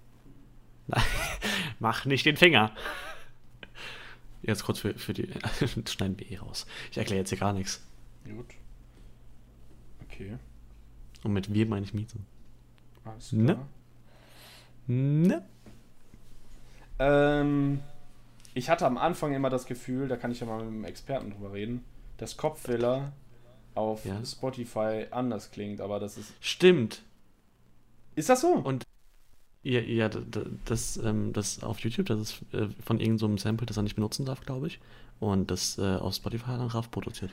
[0.86, 1.02] Nein,
[1.80, 2.74] mach nicht den Finger.
[4.42, 5.28] Jetzt kurz für, für die.
[5.88, 6.66] Schneiden wir eh raus.
[6.90, 7.86] Ich erkläre jetzt hier gar nichts.
[8.24, 8.46] Gut.
[10.24, 10.38] Okay.
[11.24, 12.16] Und mit wir meine ich Mieze.
[13.04, 13.54] Alles Ne?
[13.54, 13.66] klar.
[14.86, 15.42] Ne?
[16.98, 17.80] Ähm,
[18.54, 21.30] ich hatte am Anfang immer das Gefühl, da kann ich ja mal mit einem Experten
[21.30, 21.84] drüber reden,
[22.18, 23.12] dass Kopffiller
[23.74, 24.24] auf Ja.
[24.24, 26.32] Spotify anders klingt, aber das ist.
[26.40, 27.02] Stimmt.
[28.14, 28.48] Ist das so?
[28.52, 28.84] Und-
[29.64, 30.10] Ja, ja
[30.64, 33.94] das, ähm, das auf YouTube, das ist äh, von irgendeinem so Sample, das er nicht
[33.94, 34.80] benutzen darf, glaube ich.
[35.20, 37.30] Und das äh, auf Spotify hat dann Raff produziert.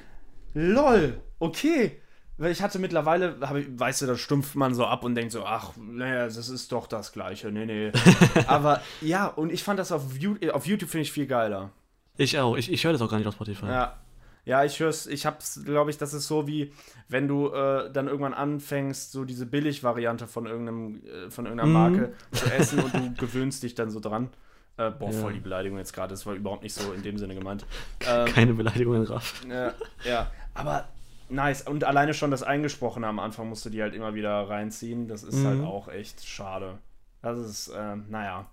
[0.54, 1.20] LOL!
[1.40, 2.00] Okay!
[2.40, 5.46] Weil ich hatte mittlerweile, ich, weißt du, da stumpft man so ab und denkt so,
[5.46, 7.92] ach, naja, das ist doch das Gleiche, nee, nee.
[8.48, 11.70] aber ja, und ich fand das auf, You- auf YouTube finde ich viel geiler.
[12.18, 12.56] Ich auch.
[12.58, 13.66] Ich, ich höre das auch gar nicht auf Spotify.
[13.68, 13.98] Ja.
[14.46, 16.72] Ja, ich hör's, ich hab's, glaube ich, das ist so wie,
[17.10, 21.74] wenn du äh, dann irgendwann anfängst, so diese Billig-Variante von irgendeinem, äh, von irgendeiner Mhm.
[21.74, 24.30] Marke zu essen und du gewöhnst dich dann so dran.
[24.78, 25.20] Äh, boah, Ja.
[25.20, 27.66] voll die Beleidigung jetzt gerade, das war überhaupt nicht so in dem Sinne gemeint.
[28.08, 29.44] Ähm, Keine Beleidigung in Raff.
[30.06, 30.88] ja, aber
[31.30, 31.62] nice.
[31.64, 35.08] Und alleine schon das Eingesprochene am Anfang musst du die halt immer wieder reinziehen.
[35.08, 35.46] Das ist Mhm.
[35.48, 36.78] halt auch echt schade.
[37.22, 38.48] Das ist, ähm, naja.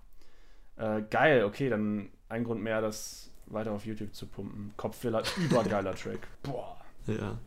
[0.77, 4.73] Äh, geil, okay, dann ein Grund mehr, das weiter auf YouTube zu pumpen.
[4.77, 6.27] Kopffiller, übergeiler Track.
[6.43, 6.77] Boah,
[7.07, 7.37] Ja.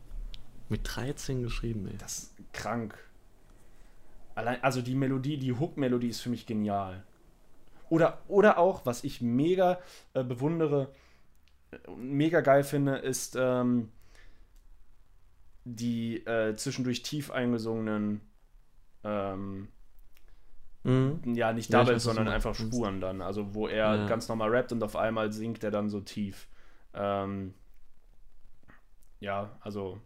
[0.69, 1.97] Mit 13 geschrieben, ey.
[1.97, 2.97] das ist krank.
[4.35, 7.03] Allein, also die Melodie, die Hook-Melodie ist für mich genial.
[7.89, 9.79] Oder, oder auch, was ich mega
[10.13, 10.87] äh, bewundere,
[11.71, 13.89] äh, mega geil finde, ist ähm,
[15.65, 18.21] die äh, zwischendurch tief eingesungenen
[19.03, 19.67] ähm,
[20.83, 21.35] Mhm.
[21.35, 23.21] ja, nicht Ja, was du sondern einfach Spuren dann.
[23.21, 24.05] Also wo er Ja.
[24.07, 26.47] ganz normal rappt und auf einmal singt er dann so tief.
[26.93, 27.53] Ähm,
[29.19, 29.99] ja, also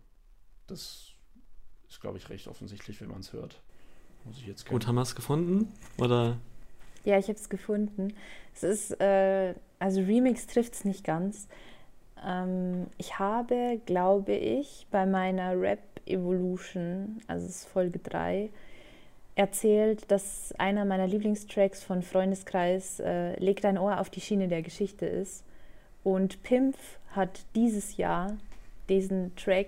[0.68, 1.14] das
[1.88, 3.61] ist, glaube ich, recht offensichtlich, wenn man es hört.
[4.26, 5.72] Muss ich jetzt Gut, haben wir es gefunden?
[5.98, 6.38] Oder?
[7.06, 8.14] Ja, ich habe es gefunden.
[8.53, 11.48] Es ist, äh, also Remix trifft es nicht ganz.
[12.26, 18.50] Ähm, ich habe, glaube ich, bei meiner Rap Evolution, also es ist Folge 3,
[19.36, 24.62] erzählt, dass einer meiner Lieblingstracks von Freundeskreis äh, Leg dein Ohr auf die Schiene der
[24.62, 25.44] Geschichte ist.
[26.04, 26.78] Und Pimpf
[27.12, 28.38] hat dieses Jahr
[28.88, 29.68] diesen Track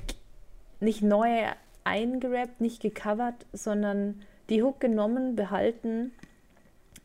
[0.79, 1.47] nicht neu
[1.83, 6.11] eingerappt, nicht gecovert, sondern die Hook genommen, behalten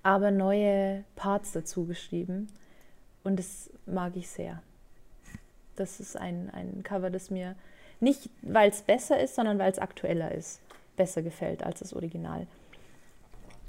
[0.03, 2.49] aber neue Parts dazu geschrieben.
[3.25, 4.63] Und das mag ich sehr.
[5.77, 7.57] Das ist ein, ein Cover, das mir
[8.01, 10.61] nicht, weil es besser ist, sondern weil es aktueller ist,
[10.97, 12.47] besser gefällt als das Original.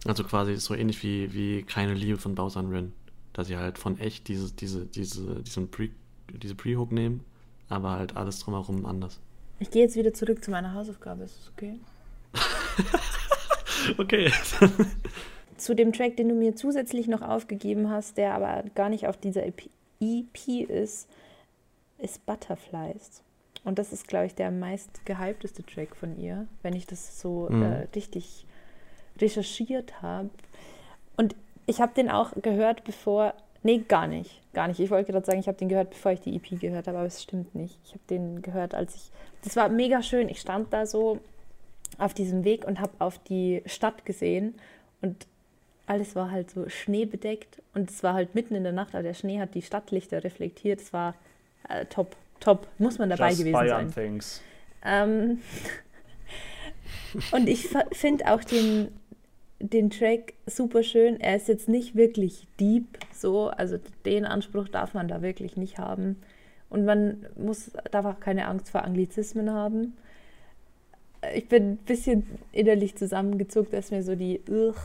[0.05, 2.93] Also quasi so ähnlich wie, wie Keine Liebe von Bowser Rin.
[3.31, 5.89] Dass sie halt von echt diese, diese, diese, diesen Pre,
[6.29, 7.23] diese Pre-Hook nehmen,
[7.67, 9.19] aber halt alles drumherum anders.
[9.59, 11.79] Ich gehe jetzt wieder zurück zu meiner Hausaufgabe, ist das okay?
[13.97, 14.31] Okay.
[15.57, 19.17] Zu dem Track, den du mir zusätzlich noch aufgegeben hast, der aber gar nicht auf
[19.17, 19.69] dieser EP
[19.99, 21.07] EP ist,
[22.03, 23.21] ist Butterflies.
[23.63, 27.47] Und das ist, glaube ich, der meist gehypteste Track von ihr, wenn ich das so
[27.49, 27.63] Mhm.
[27.63, 28.45] äh, richtig
[29.19, 30.29] recherchiert habe.
[31.17, 31.35] Und
[31.65, 33.33] ich habe den auch gehört, bevor.
[33.65, 34.41] Nee, gar nicht.
[34.53, 34.79] Gar nicht.
[34.81, 37.07] Ich wollte gerade sagen, ich habe den gehört, bevor ich die EP gehört habe, aber
[37.07, 37.79] es stimmt nicht.
[37.85, 39.11] Ich habe den gehört, als ich.
[39.43, 40.27] Das war mega schön.
[40.27, 41.19] Ich stand da so
[41.97, 44.55] auf diesem Weg und habe auf die Stadt gesehen
[45.01, 45.27] und
[45.85, 49.13] alles war halt so schneebedeckt und es war halt mitten in der Nacht, aber der
[49.13, 50.81] Schnee hat die Stadtlichter reflektiert.
[50.81, 51.13] Es war
[51.69, 52.67] äh, top, top.
[52.77, 53.91] Muss man dabei Just gewesen sein.
[53.93, 54.41] Things.
[54.83, 55.39] Ähm,
[57.31, 58.89] und ich finde auch den,
[59.59, 61.19] den Track super schön.
[61.19, 65.77] Er ist jetzt nicht wirklich deep, so, also den Anspruch darf man da wirklich nicht
[65.77, 66.17] haben.
[66.69, 69.95] Und man muss, darf auch keine Angst vor Anglizismen haben.
[71.35, 74.75] Ich bin ein bisschen innerlich zusammengezuckt, da ist mir so die Ugh,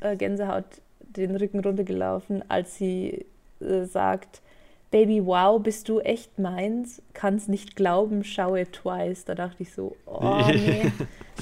[0.00, 0.64] äh, Gänsehaut
[1.00, 3.26] den Rücken runtergelaufen, als sie
[3.60, 4.40] äh, sagt,
[4.92, 7.02] Baby, wow, bist du echt meins?
[7.14, 9.24] Kann's nicht glauben, schau it twice.
[9.24, 10.92] Da dachte ich so, oh nee,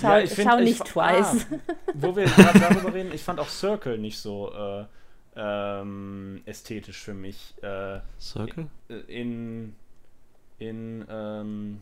[0.01, 1.47] schau, Ja, ich find- schau ich nicht fa- twice.
[1.53, 1.57] Ah,
[1.95, 4.85] wo wir gerade darüber reden, ich fand auch Circle nicht so äh,
[5.37, 7.55] ähm, ästhetisch für mich.
[7.63, 8.67] Äh, Circle?
[9.09, 9.75] in
[10.59, 11.81] in ähm,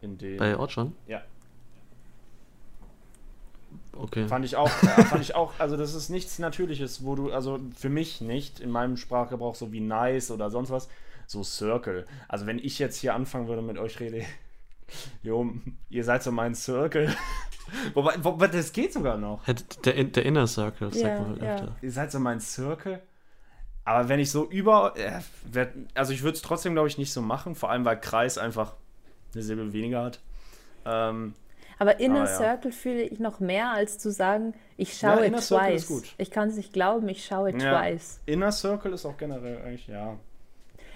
[0.00, 0.92] in den Bei Ortschan?
[1.06, 1.22] ja
[3.96, 4.26] Okay.
[4.28, 7.58] fand ich auch äh, fand ich auch also das ist nichts Natürliches wo du also
[7.76, 10.88] für mich nicht in meinem Sprachgebrauch so wie nice oder sonst was
[11.26, 14.24] so Circle also wenn ich jetzt hier anfangen würde mit euch rede
[15.22, 15.52] jo
[15.90, 17.14] ihr seid so mein Circle
[17.94, 19.42] wobei, wobei das geht sogar noch
[19.84, 21.54] Der, der Inner Circle, sagt Ja, man halt ja.
[21.54, 21.76] öfter.
[21.80, 23.00] ihr seid so mein Circle.
[23.86, 24.94] Aber wenn ich so über.
[24.96, 27.54] Äh, werd, also ich würde es trotzdem, glaube ich, nicht so machen.
[27.54, 28.72] Vor allem, weil Kreis einfach
[29.34, 30.20] eine Silbe weniger hat.
[30.86, 31.34] Ähm,
[31.78, 32.36] Aber Inner Ah, ja.
[32.36, 36.02] Circle fühle ich noch mehr, als zu sagen, ich Ja, schaue Circle twice.
[36.18, 37.58] Ich kann es nicht glauben, ich schaue Ja.
[37.58, 38.20] twice.
[38.26, 40.16] Inner Circle ist auch generell eigentlich, ja.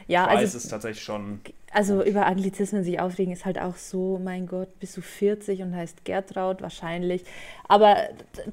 [0.06, 1.40] Ja, Twice also ist tatsächlich schon.
[1.70, 5.76] Also über Anglizismen sich aufregen ist halt auch so, mein Gott, bist du 40 und
[5.76, 7.24] heißt Gertraud wahrscheinlich.
[7.68, 7.96] Aber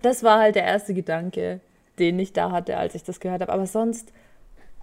[0.02, 1.62] das war halt der erste Gedanke,
[1.98, 3.54] den ich da hatte, als ich das gehört habe.
[3.54, 4.12] Aber sonst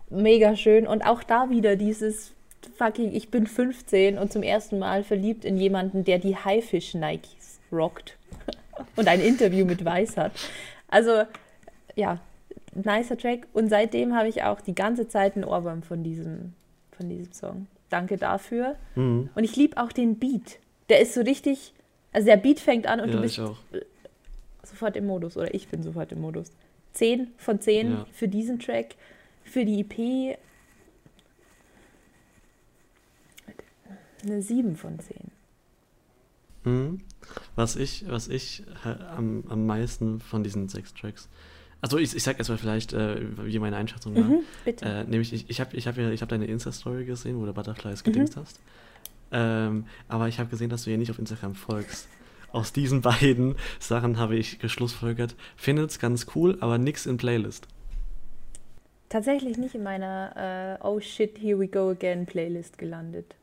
[0.09, 0.87] mega schön.
[0.87, 2.33] Und auch da wieder dieses
[2.77, 7.61] fucking, ich bin 15 und zum ersten Mal verliebt in jemanden, der die Haifisch Nikes
[7.71, 8.17] rockt
[8.97, 10.33] und ein Interview mit Weiß hat.
[10.89, 11.23] Also
[11.97, 12.19] ja,
[12.75, 13.47] nicer Track.
[13.53, 16.55] Und seitdem habe ich auch die ganze Zeit einen Ohrwurm von diesem,
[16.97, 17.67] von diesem Song.
[17.91, 18.77] Danke dafür.
[18.95, 19.31] Mhm.
[19.35, 20.59] Und ich liebe auch den Beat.
[20.89, 21.73] Der ist so richtig,
[22.13, 23.41] also der Beat fängt an und Ja, du bist
[24.65, 26.53] sofort im Modus oder ich bin sofort im Modus.
[26.93, 28.07] 10 von 10 Ja.
[28.13, 28.95] für diesen Track.
[29.45, 30.39] Für die EP
[34.23, 35.17] eine 7 von 10.
[36.65, 37.01] Mhm.
[37.57, 41.29] Was ich, was ich äh, am, am meisten von diesen sechs Tracks.
[41.81, 44.23] Also ich, ich sag erstmal vielleicht, äh, wie meine Einschätzung war.
[44.23, 44.85] Mhm, bitte.
[44.85, 47.55] Äh, nämlich, ich, ich habe ich hab, ich hab deine Insta-Story gesehen, wo du Mhm.
[47.55, 48.61] Butterflies gedingst hast.
[49.33, 52.07] Ähm, aber ich habe gesehen, dass du ja nicht auf Instagram folgst.
[52.53, 57.67] Aus diesen beiden Sachen habe ich geschlussfolgert, findet's ganz cool, aber nix in Playlist.
[59.09, 63.35] Tatsächlich nicht in meiner äh, Oh shit, here we go again Playlist gelandet.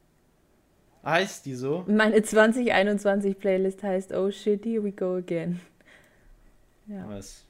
[1.10, 1.86] Heißt die so?
[1.88, 5.60] Meine 2021 Playlist heißt Oh shit, here we go again.
[6.88, 7.08] Ja.
[7.10, 7.46] Was?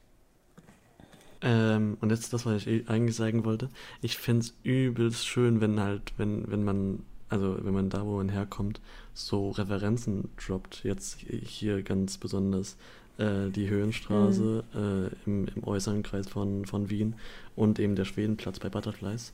[1.42, 3.68] Ähm, und jetzt das, was ich eh eigentlich sagen wollte.
[4.02, 8.16] Ich finde es übelst schön, wenn halt, wenn, wenn man, also wenn man da, wo
[8.16, 8.80] man herkommt,
[9.14, 10.84] so Referenzen droppt.
[10.84, 12.76] Jetzt hier ganz besonders
[13.18, 17.14] äh, die Höhenstraße äh, im, im äußeren Kreis von, von Wien
[17.56, 19.32] und eben der Schwedenplatz bei Butterflies.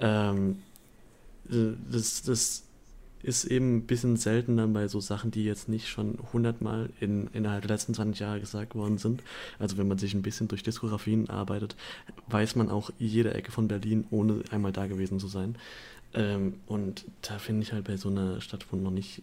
[0.00, 0.58] Ähm,
[1.50, 2.67] äh, das, das
[3.22, 7.62] ist eben ein bisschen seltener bei so Sachen, die jetzt nicht schon hundertmal in, innerhalb
[7.62, 9.22] der letzten 20 Jahre gesagt worden sind.
[9.58, 11.76] Also wenn man sich ein bisschen durch Diskografien arbeitet,
[12.28, 15.56] weiß man auch jede Ecke von Berlin, ohne einmal da gewesen zu sein.
[16.14, 19.22] Ähm, und da finde ich halt bei so einer Stadt, wo, noch nicht,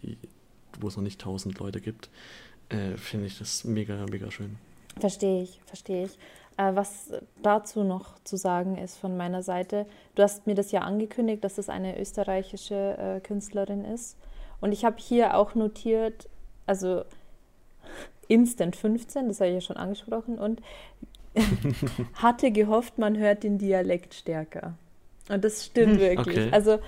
[0.79, 2.09] wo es noch nicht tausend Leute gibt,
[2.69, 4.57] äh, finde ich das mega, mega schön.
[4.99, 6.17] Verstehe ich, verstehe ich.
[6.57, 7.11] Äh, was
[7.41, 11.57] dazu noch zu sagen ist von meiner Seite, du hast mir das ja angekündigt, dass
[11.57, 14.17] es eine österreichische äh, Künstlerin ist.
[14.61, 16.29] Und ich habe hier auch notiert,
[16.65, 17.03] also
[18.29, 20.61] Instant 15, das habe ich ja schon angesprochen, und
[22.13, 24.75] hatte gehofft, man hört den Dialekt stärker.
[25.29, 26.37] Und das stimmt Hm, wirklich.
[26.37, 26.49] okay.
[26.51, 26.79] Also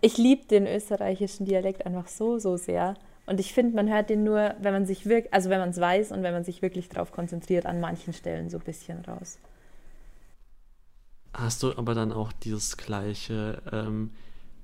[0.00, 2.94] ich liebe den österreichischen Dialekt einfach so, so sehr.
[3.28, 5.78] Und ich finde, man hört den nur, wenn man sich wirklich, also wenn man es
[5.80, 9.38] weiß und wenn man sich wirklich darauf konzentriert, an manchen Stellen so ein bisschen raus.
[11.34, 14.10] Hast du aber dann auch dieses gleiche, ähm,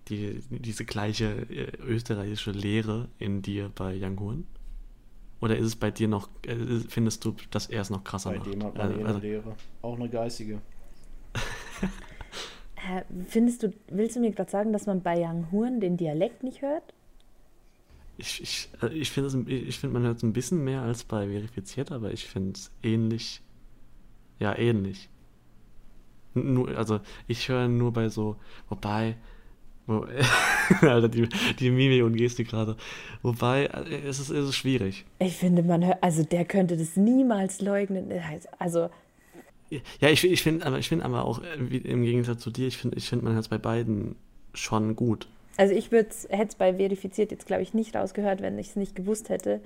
[0.08, 4.46] die, diese gleiche äh, österreichische Lehre in dir bei Young Horn?
[5.40, 8.38] Oder ist es bei dir noch, äh, findest du, dass er es noch krasser Bei
[8.38, 8.52] macht?
[8.52, 9.58] dem hat man Äh, eine also, Lehre.
[9.82, 10.62] Auch eine geistige.
[12.76, 16.42] Hä, findest du, willst du mir gerade sagen, dass man bei Young Huren den Dialekt
[16.42, 16.94] nicht hört?
[18.18, 21.26] Ich ich, äh, ich finde, ich find, man hört es ein bisschen mehr als bei
[21.28, 23.40] verifiziert, aber ich finde es ähnlich.
[24.38, 25.08] Ja, ähnlich.
[26.34, 28.36] Nur, also ich höre nur bei so,
[28.68, 29.16] wobei,
[29.86, 30.06] wo,
[30.80, 31.28] Alter, die,
[31.58, 32.76] die Mimik und Gestik gerade.
[33.22, 35.04] Wobei, äh, es ist, es ist schwierig.
[35.18, 38.12] Ich finde, man hört, also der könnte das niemals leugnen.
[38.58, 38.90] Also,
[40.00, 42.76] Ja, ich, ich finde aber, ich find aber auch, äh, im Gegensatz zu dir, ich
[42.76, 44.16] finde, ich find, man hört es bei beiden
[44.52, 45.28] schon gut.
[45.56, 48.96] Also ich hätte es bei verifiziert jetzt, glaube ich, nicht rausgehört, wenn ich es nicht
[48.96, 49.60] gewusst hätte.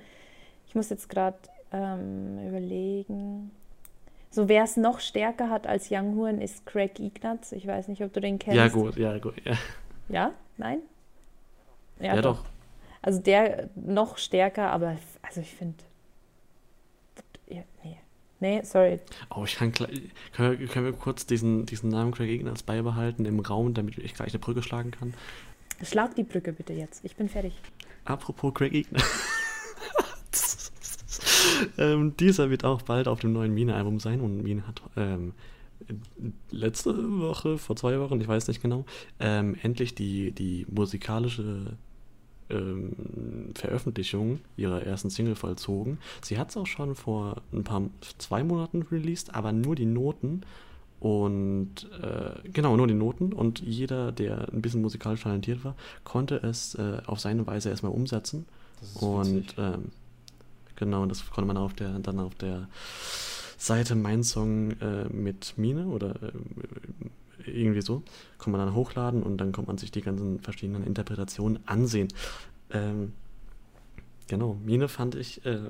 [0.67, 1.37] Ich muss jetzt gerade
[1.71, 3.51] ähm, überlegen.
[4.31, 7.51] So, wer es noch stärker hat als Young Huren, ist Craig Ignatz.
[7.51, 8.57] Ich weiß nicht, ob du den kennst.
[8.57, 9.35] Ja, gut, ja, gut.
[9.43, 9.57] Ja,
[10.09, 10.31] Ja?
[10.57, 10.79] Nein?
[11.99, 12.45] ja, doch.
[13.01, 15.77] Also der noch stärker, aber also ich finde.
[17.47, 17.97] Ja, nee.
[18.41, 18.99] Nee, sorry.
[19.35, 23.39] Oh, ich kann können, wir, können wir kurz diesen, diesen Namen Craig Ignatz beibehalten im
[23.39, 25.13] Raum, damit ich gleich eine Brücke schlagen kann?
[25.83, 27.03] Schlag die Brücke bitte jetzt.
[27.05, 27.53] Ich bin fertig.
[28.05, 29.03] Apropos Craig Ignatz.
[31.77, 35.33] ähm, dieser wird auch bald auf dem neuen Mine-Album sein und Mine hat ähm,
[36.51, 38.85] letzte Woche, vor zwei Wochen, ich weiß nicht genau,
[39.19, 41.77] ähm, endlich die, die musikalische
[42.49, 45.99] ähm, Veröffentlichung ihrer ersten Single vollzogen.
[46.21, 47.83] Sie hat es auch schon vor ein paar,
[48.17, 50.41] zwei Monaten released, aber nur die Noten.
[50.99, 53.31] Und äh, genau, nur die Noten.
[53.33, 57.93] Und jeder, der ein bisschen musikalisch talentiert war, konnte es äh, auf seine Weise erstmal
[57.93, 58.45] umsetzen.
[58.95, 59.91] Und ähm,
[60.75, 62.67] genau, das konnte man auf der, dann auf der
[63.57, 66.31] Seite Mein Song äh, mit Mine oder äh,
[67.45, 68.03] irgendwie so,
[68.37, 72.09] kann man dann hochladen und dann kommt man sich die ganzen verschiedenen Interpretationen ansehen.
[72.71, 73.13] Ähm,
[74.27, 75.69] genau, Mine fand ich, äh,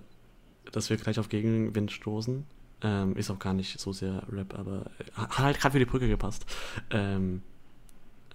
[0.72, 2.46] dass wir gleich auf Gegenwind stoßen.
[2.82, 5.86] Ähm, ist auch gar nicht so sehr Rap, aber äh, hat halt gerade für die
[5.86, 6.46] Brücke gepasst.
[6.92, 7.42] Ähm,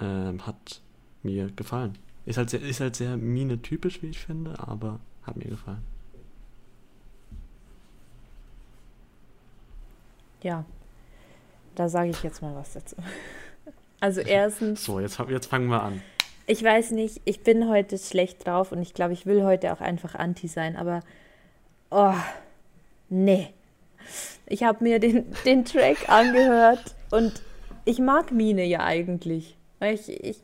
[0.01, 0.83] ähm, hat
[1.23, 1.97] mir gefallen.
[2.27, 5.83] Ist halt sehr, ist halt sehr Mine-typisch, wie ich finde, aber hat mir gefallen.
[10.43, 10.65] Ja.
[11.75, 12.97] Da sage ich jetzt mal was dazu.
[14.01, 16.03] Also erstens, So, jetzt, jetzt fangen wir an.
[16.47, 19.81] ich weiß nicht, ich bin heute schlecht drauf und ich glaube, ich will heute auch
[19.81, 21.01] einfach anti sein, aber
[21.91, 22.13] oh,
[23.09, 23.49] nee.
[24.47, 27.43] Ich habe mir den, den Track angehört und
[27.85, 29.57] ich mag Mine ja eigentlich.
[29.81, 30.39] Ich, ich,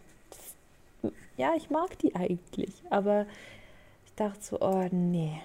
[1.37, 3.27] ja, ich mag die eigentlich, aber
[4.05, 5.41] ich dachte so, oh nee,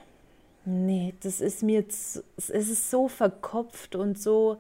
[0.66, 4.58] nee, das ist mir, zu, es ist so verkopft und so,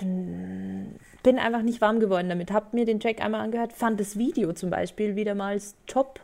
[0.00, 2.52] bin einfach nicht warm geworden damit.
[2.52, 6.20] Hab mir den Track einmal angehört, fand das Video zum Beispiel wieder mal top.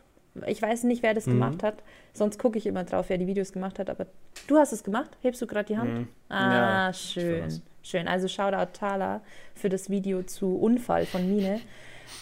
[0.46, 1.32] Ich weiß nicht, wer das Mhm.
[1.32, 1.82] gemacht hat.
[2.12, 3.90] Sonst gucke ich immer drauf, wer die Videos gemacht hat.
[3.90, 4.06] Aber
[4.46, 5.10] du hast es gemacht?
[5.22, 5.92] Hebst du gerade die Hand?
[5.92, 6.08] Mhm.
[6.28, 7.62] Ah, Ja, schön.
[7.82, 8.06] Schön.
[8.08, 9.22] Also Shoutout Thala
[9.54, 11.60] für das Video zu Unfall von Mine.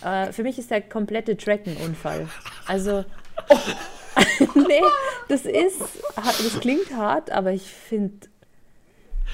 [0.05, 2.29] Äh, für mich ist der komplette Track ein Unfall.
[2.67, 3.05] Also,
[4.55, 4.81] nee,
[5.29, 5.81] das ist,
[6.17, 8.15] das klingt hart, aber ich finde,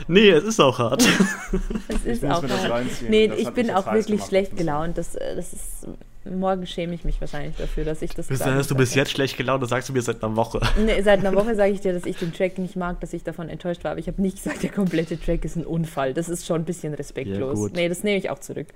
[0.09, 1.03] Nee, es ist auch hart.
[1.89, 2.71] es ist muss auch mir das hart.
[2.73, 3.11] reinziehen.
[3.11, 4.99] Nee, Das ich bin auch wirklich schlecht gelaunt.
[4.99, 5.87] Das, äh, das ist,
[6.25, 8.91] morgen schäme ich mich wahrscheinlich dafür, dass ich das Bis dann hast du nicht bis
[8.91, 9.01] sage.
[9.01, 10.61] jetzt schlecht gelaunt, das sagst du mir seit einer Woche.
[10.85, 13.23] Nee, seit einer Woche sage ich dir, dass ich den Track nicht mag, dass ich
[13.25, 13.91] davon enttäuscht war.
[13.93, 16.15] Aber ich habe nicht gesagt, der komplette Track ist ein Unfall.
[16.15, 17.59] Das ist schon ein bisschen respektlos.
[17.59, 17.73] gut.
[17.75, 18.69] nee, das nehme ich auch zurück.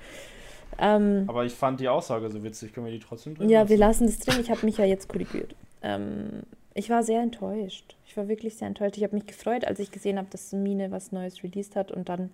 [0.79, 2.73] Ähm, Aber ich fand die Aussage so witzig.
[2.73, 4.05] Können wir die trotzdem drin ja, wir lassen?
[4.05, 4.43] lassen das drin.
[4.45, 5.55] Ich habe mich ja jetzt korrigiert.
[5.83, 6.43] Ähm,
[6.75, 7.97] Ich war sehr enttäuscht.
[8.07, 8.97] Ich war wirklich sehr enttäuscht.
[8.97, 12.09] Ich habe mich gefreut, als ich gesehen habe, dass Mine was Neues released hat und
[12.09, 12.31] dann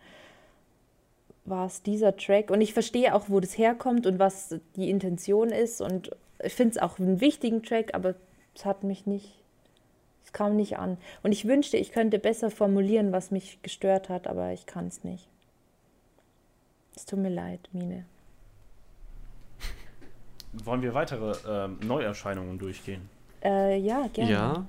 [1.45, 2.51] war es dieser Track.
[2.51, 5.81] Und ich verstehe auch, wo das herkommt und was die Intention ist.
[5.81, 6.11] Und
[6.43, 8.15] ich finde es auch einen wichtigen Track, aber
[8.55, 9.35] es hat mich nicht,
[10.25, 10.97] es kam nicht an.
[11.23, 15.05] Und ich wünschte, ich könnte besser formulieren, was mich gestört hat, aber ich kann es
[15.05, 15.29] nicht.
[16.97, 18.05] Es tut mir leid, Mine.
[20.65, 23.09] Wollen wir weitere ähm, Neuerscheinungen durchgehen?
[23.43, 24.33] Äh, ja, gerne.
[24.33, 24.67] Ja,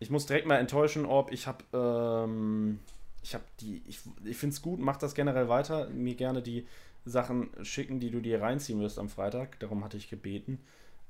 [0.00, 2.80] Ich muss direkt mal enttäuschen, ob ich habe, ähm,
[3.22, 6.66] ich habe die, ich, ich finde es gut, mach das generell weiter, mir gerne die
[7.04, 9.58] Sachen schicken, die du dir reinziehen wirst am Freitag.
[9.60, 10.60] Darum hatte ich gebeten,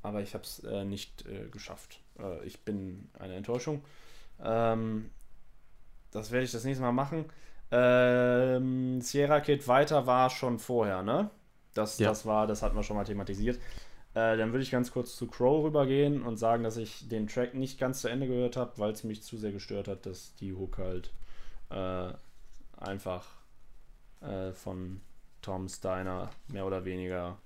[0.03, 2.01] aber ich habe es äh, nicht äh, geschafft.
[2.19, 3.83] Äh, ich bin eine Enttäuschung.
[4.43, 5.11] Ähm,
[6.11, 7.25] das werde ich das nächste Mal machen.
[7.73, 11.31] Ähm, Sierra Kid weiter war schon vorher, ne?
[11.75, 12.09] Das, Ja.
[12.09, 13.59] das war, das hatten wir schon mal thematisiert.
[14.15, 17.55] Äh, dann würde ich ganz kurz zu Crow rübergehen und sagen, dass ich den Track
[17.55, 20.53] nicht ganz zu Ende gehört habe, weil es mich zu sehr gestört hat, dass die
[20.53, 21.13] Hook halt
[21.71, 22.13] äh,
[22.77, 23.27] einfach
[24.21, 25.01] äh, von
[25.43, 27.39] Tom Steiner mehr oder weniger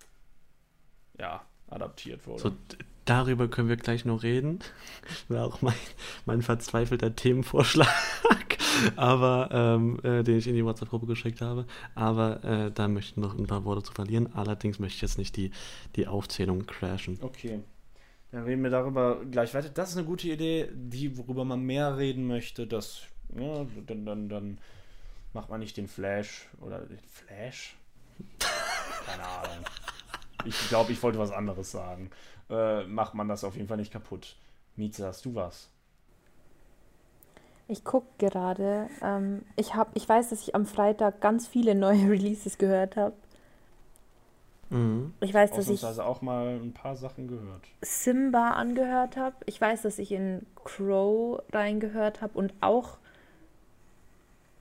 [1.19, 2.43] ja, adaptiert wurde.
[2.43, 2.53] so
[3.05, 4.61] darüber können wir gleich noch reden.
[5.29, 5.75] War auch mein,
[6.27, 7.89] mein verzweifelter Themenvorschlag,
[8.97, 11.67] aber ähm, äh, den ich in die WhatsApp-Gruppe geschickt habe.
[11.95, 14.33] Aber äh, da möchte ich noch ein paar Worte zu verlieren.
[14.35, 15.51] Allerdings möchte ich jetzt nicht die,
[15.97, 17.19] die Aufzählung crashen.
[17.21, 17.61] Okay.
[18.33, 19.69] Dann reden wir darüber gleich weiter.
[19.69, 23.03] Das ist eine gute Idee, die, worüber man mehr reden möchte, das,
[23.37, 24.59] ja, dann, dann, dann
[25.33, 27.77] macht man nicht den Flash oder den Flash?
[29.07, 29.65] Keine Ahnung.
[30.45, 32.11] Ich glaube, ich wollte was anderes sagen.
[32.51, 34.37] Äh, macht man das auf jeden Fall nicht kaputt.
[34.77, 35.71] Mieze, hast du was?
[37.67, 38.89] Ich gucke gerade.
[39.03, 43.15] Ähm, ich, hab, ich weiß, dass ich am Freitag ganz viele neue Releases gehört habe.
[44.71, 45.15] Mhm.
[45.21, 47.63] Ich weiß, dass ich Ausnahmsweise auch mal ein paar Sachen gehört.
[47.81, 49.37] Simba angehört habe.
[49.47, 52.99] Ich weiß, dass ich in Crow reingehört habe und auch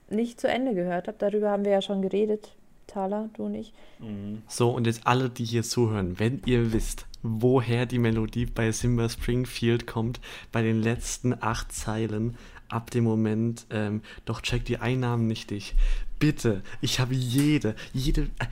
[0.09, 1.17] nicht zu Ende gehört habe.
[1.17, 2.55] Darüber haben wir ja schon geredet.
[2.87, 3.73] Thala, du und ich.
[3.99, 4.41] Mhm.
[4.47, 9.09] So, und jetzt alle, die hier zuhören, wenn ihr wisst, woher die Melodie bei Simba
[9.09, 10.19] Springfield kommt,
[10.51, 15.75] bei den letzten acht Zeilen, ab dem Moment, ähm, doch checkt die Einnahmen nicht dich.
[16.19, 18.45] Bitte, ich habe jede, jede äh,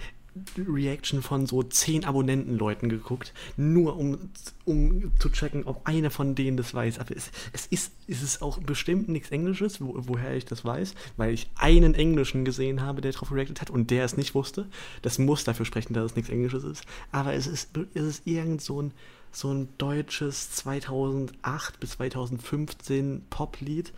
[0.58, 4.30] Reaction von so zehn Abonnentenleuten geguckt, nur um,
[4.64, 7.00] um zu checken, ob einer von denen das weiß.
[7.00, 10.96] Aber es, es ist, es ist auch bestimmt nichts Englisches, wo, woher ich das weiß,
[11.18, 14.68] weil ich einen Englischen gesehen habe, der darauf reacted hat und der es nicht wusste.
[15.02, 16.86] Das muss dafür sprechen, dass es nichts Englisches ist.
[17.12, 18.94] Aber es ist, es ist irgend so ein,
[19.34, 23.92] so ein deutsches 2008 bis 2015 Poplied,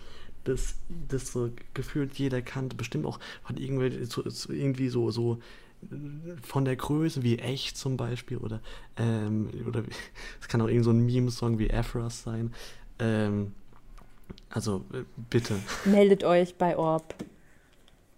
[0.45, 0.75] das,
[1.07, 2.75] das so gefühlt jeder kannte.
[2.75, 5.39] Bestimmt auch von irgendwelchen, so, irgendwie so, so
[6.41, 8.59] von der Größe wie echt zum Beispiel oder
[8.97, 9.83] ähm, oder
[10.41, 12.53] es kann auch irgend so ein Meme-Song wie Afras sein.
[12.99, 13.53] Ähm,
[14.49, 15.55] also äh, bitte.
[15.85, 17.15] Meldet euch bei Orb.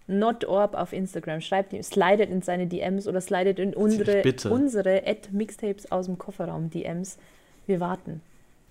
[0.08, 1.40] Not Orb auf Instagram.
[1.40, 4.50] Schreibt ihm, slidet in seine DMs oder slidet in unsere, Bitte.
[4.50, 7.18] unsere Ad Mixtapes aus dem Kofferraum DMs.
[7.66, 8.20] Wir warten.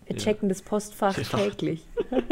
[0.05, 0.21] Wir Ja.
[0.23, 1.49] checken das Postfach warten.
[1.51, 1.83] täglich.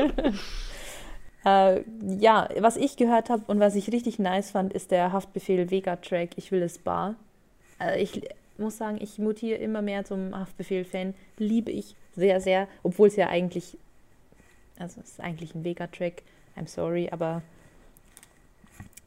[1.45, 1.81] äh,
[2.19, 6.31] ja, was ich gehört habe und was ich richtig nice fand, ist der Haftbefehl Vega-Track
[6.37, 7.15] Ich will es bar.
[7.79, 8.21] Äh, ich
[8.57, 11.13] muss sagen, ich mutiere immer mehr zum Haftbefehl-Fan.
[11.37, 13.77] Liebe ich sehr, sehr, obwohl es ja eigentlich,
[14.77, 16.23] also es ist eigentlich ein Vega-Track.
[16.55, 17.41] I'm sorry, aber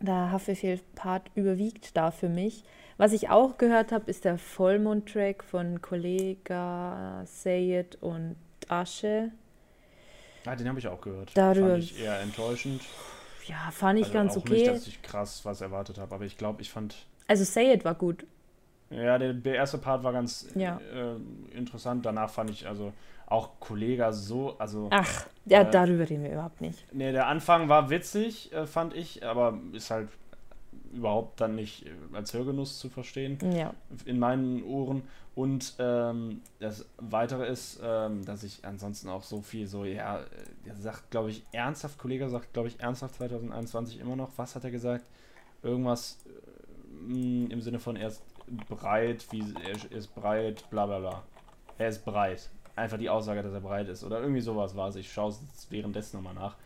[0.00, 2.64] der Haftbefehl-Part überwiegt da für mich.
[2.98, 8.36] Was ich auch gehört habe, ist der Vollmond-Track von Kollega Sayed und
[8.68, 9.30] Asche.
[10.46, 11.30] Ah, den habe ich auch gehört.
[11.34, 12.80] Darüber- Fand ich eher enttäuschend.
[13.46, 14.52] Ja, fand ich Also ganz auch okay.
[14.54, 16.94] Nicht, dass ich krass was erwartet habe, aber ich glaube, ich fand
[17.28, 18.24] also Sayed war gut.
[18.90, 20.80] Ja, der, der erste Part war ganz Ja.
[20.94, 22.06] äh, interessant.
[22.06, 22.92] Danach fand ich also
[23.26, 26.84] auch Kollega so, also Ach, ja, Äh, darüber reden wir überhaupt nicht.
[26.92, 30.08] nee, der Anfang war witzig, äh, fand ich, aber ist halt
[30.92, 33.74] überhaupt dann nicht als Hörgenuss zu verstehen Ja.
[34.04, 35.02] in meinen Ohren.
[35.36, 40.24] Und ähm, das Weitere ist, ähm, dass ich ansonsten auch so viel so, ja, äh,
[40.64, 44.64] der sagt, glaube ich, ernsthaft, Kollege sagt, glaube ich, ernsthaft 2021 immer noch, was hat
[44.64, 45.04] er gesagt?
[45.62, 48.22] Irgendwas äh, mh, im Sinne von, er ist
[48.68, 51.22] breit, wie er ist breit, bla bla bla.
[51.76, 52.48] Er ist breit.
[52.74, 54.04] Einfach die Aussage, dass er breit ist.
[54.04, 54.96] Oder irgendwie sowas war es.
[54.96, 56.56] Ich schaue es jetzt währenddessen nochmal nach.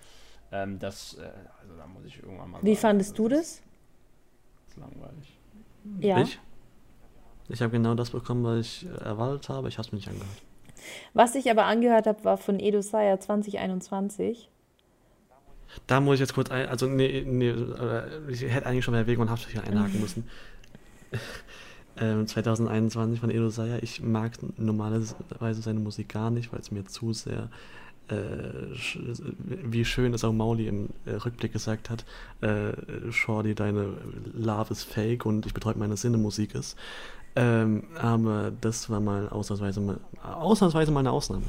[0.53, 1.23] Ähm, das, äh,
[1.61, 3.51] also da muss ich irgendwann mal Wie sagen, fandest du ist- das?
[4.69, 5.37] ist langweilig.
[6.01, 6.21] Ja.
[6.23, 6.39] Ich?
[7.51, 9.69] Ich habe genau das bekommen, was ich äh, erwartet habe.
[9.69, 10.43] Ich habe es mir nicht angehört.
[11.15, 14.49] Was ich aber angehört habe, war von Edo Saya 2021.
[15.87, 18.99] Da muss ich jetzt kurz ein, also nee, nee, äh, ich hätte eigentlich schon bei
[18.99, 20.29] Erwägung und Haftbefehl einhaken müssen.
[22.01, 23.79] Ähm, 2021 von Edo Saya.
[23.83, 27.51] Ich mag normalerweise seine Musik gar nicht, weil es mir zu sehr,
[28.09, 28.15] äh,
[29.45, 32.07] wie schön es auch Mauli im Rückblick gesagt hat,
[32.41, 32.73] äh,
[33.11, 33.99] Shorty, deine
[34.33, 36.79] Love is fake und ich betreue meine Sinne Musik ist.
[37.41, 41.43] Ähm, aber das war mal ausnahmsweise mal, ausnahmsweise mal eine Ausnahme.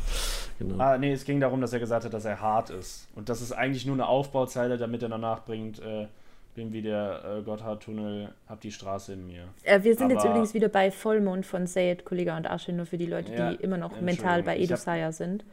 [0.60, 0.82] Genau.
[0.82, 3.08] Ah, nee, es ging darum, dass er gesagt hat, dass er hart ist.
[3.16, 6.08] Und das ist eigentlich nur eine Aufbauzeile, damit er danach bringt, äh,
[6.56, 9.44] bin wie der äh, Gotthardtunnel, hab die Straße in mir.
[9.64, 12.86] Äh, wir sind jetzt Aber- übrigens wieder bei Vollmond von Sayed, Kollega und Asche, nur
[12.86, 15.44] für die Leute, Ja, die immer noch mental bei ich Edo hab- Saya sind.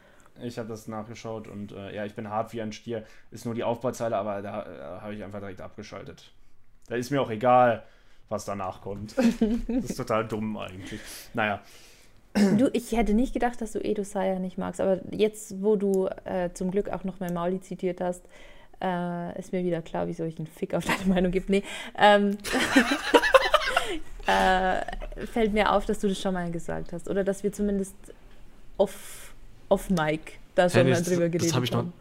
[0.42, 3.02] Ich habe das nachgeschaut und äh, ja, ich bin hart wie ein Stier.
[3.32, 6.30] Ist nur die Aufbauzeile, aber da äh, habe ich einfach direkt abgeschaltet.
[6.88, 7.82] Da ist mir auch egal,
[8.28, 9.16] was danach kommt.
[9.68, 11.00] das ist total dumm eigentlich.
[11.34, 11.60] Naja,
[12.56, 16.08] Du, ich hätte nicht gedacht, dass du Edo Saya nicht magst, aber jetzt, wo du
[16.24, 18.22] äh, zum Glück auch noch mal Mauli zitiert hast,
[18.80, 21.46] äh, ist mir wieder klar, wieso ich einen Fick auf deine Meinung gebe.
[21.50, 21.64] Nee,
[21.96, 22.36] ähm,
[24.26, 27.94] äh, fällt mir auf, dass du das schon mal gesagt hast oder dass wir zumindest
[28.76, 29.32] off,
[29.68, 31.92] off Mic da schon nee, mal das- drüber das geredet hab ich noch- haben.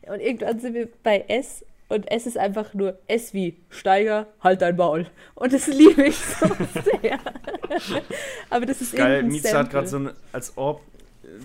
[0.07, 1.63] Und irgendwann sind wir bei S.
[1.91, 5.07] Und S ist einfach nur S wie Steiger, halt dein Maul.
[5.35, 6.47] Und das liebe ich so
[7.01, 7.19] sehr.
[8.49, 9.25] aber das ist geil.
[9.25, 10.81] Mietze hat gerade so eine, als Orb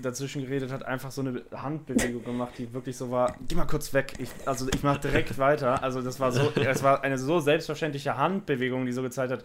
[0.01, 3.93] dazwischen geredet hat, einfach so eine Handbewegung gemacht, die wirklich so war, geh mal kurz
[3.93, 4.13] weg.
[4.19, 5.83] Ich, also ich mach direkt weiter.
[5.83, 9.43] Also das war so, es war eine so selbstverständliche Handbewegung, die so gezeigt hat,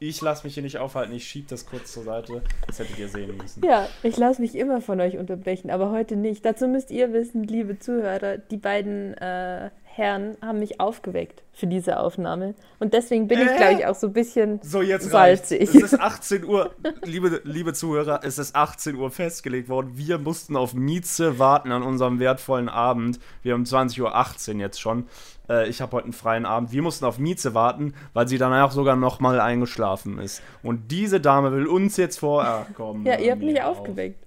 [0.00, 2.42] ich lasse mich hier nicht aufhalten, ich schieb das kurz zur Seite.
[2.66, 3.64] Das hättet ihr sehen müssen.
[3.64, 6.44] Ja, ich lasse mich immer von euch unterbrechen, aber heute nicht.
[6.44, 11.98] Dazu müsst ihr wissen, liebe Zuhörer, die beiden äh, Herren haben mich aufgeweckt für diese
[11.98, 12.54] Aufnahme.
[12.78, 13.56] Und deswegen bin ich, Äh?
[13.56, 15.62] glaube ich, auch so ein bisschen So, jetzt salzig.
[15.62, 16.72] Es ist 18 Uhr,
[17.04, 19.90] liebe, liebe Zuhörer, es ist 18 Uhr festgelegt worden.
[19.96, 23.18] Wir mussten auf Mieze warten an unserem wertvollen Abend.
[23.42, 25.08] Wir haben 20.18 Uhr jetzt schon.
[25.48, 26.72] Äh, ich habe heute einen freien Abend.
[26.72, 30.42] Wir mussten auf Mieze warten, weil sie danach sogar nochmal eingeschlafen ist.
[30.62, 33.04] Und diese Dame will uns jetzt vorher kommen.
[33.06, 33.78] Ja, ihr habt mich auf.
[33.78, 34.24] aufgeweckt.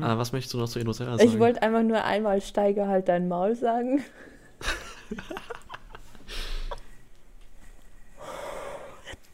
[0.00, 1.28] Ah, was möchtest du noch zu Inocera sagen?
[1.28, 4.02] Ich wollte einfach nur einmal Steiger halt dein Maul sagen.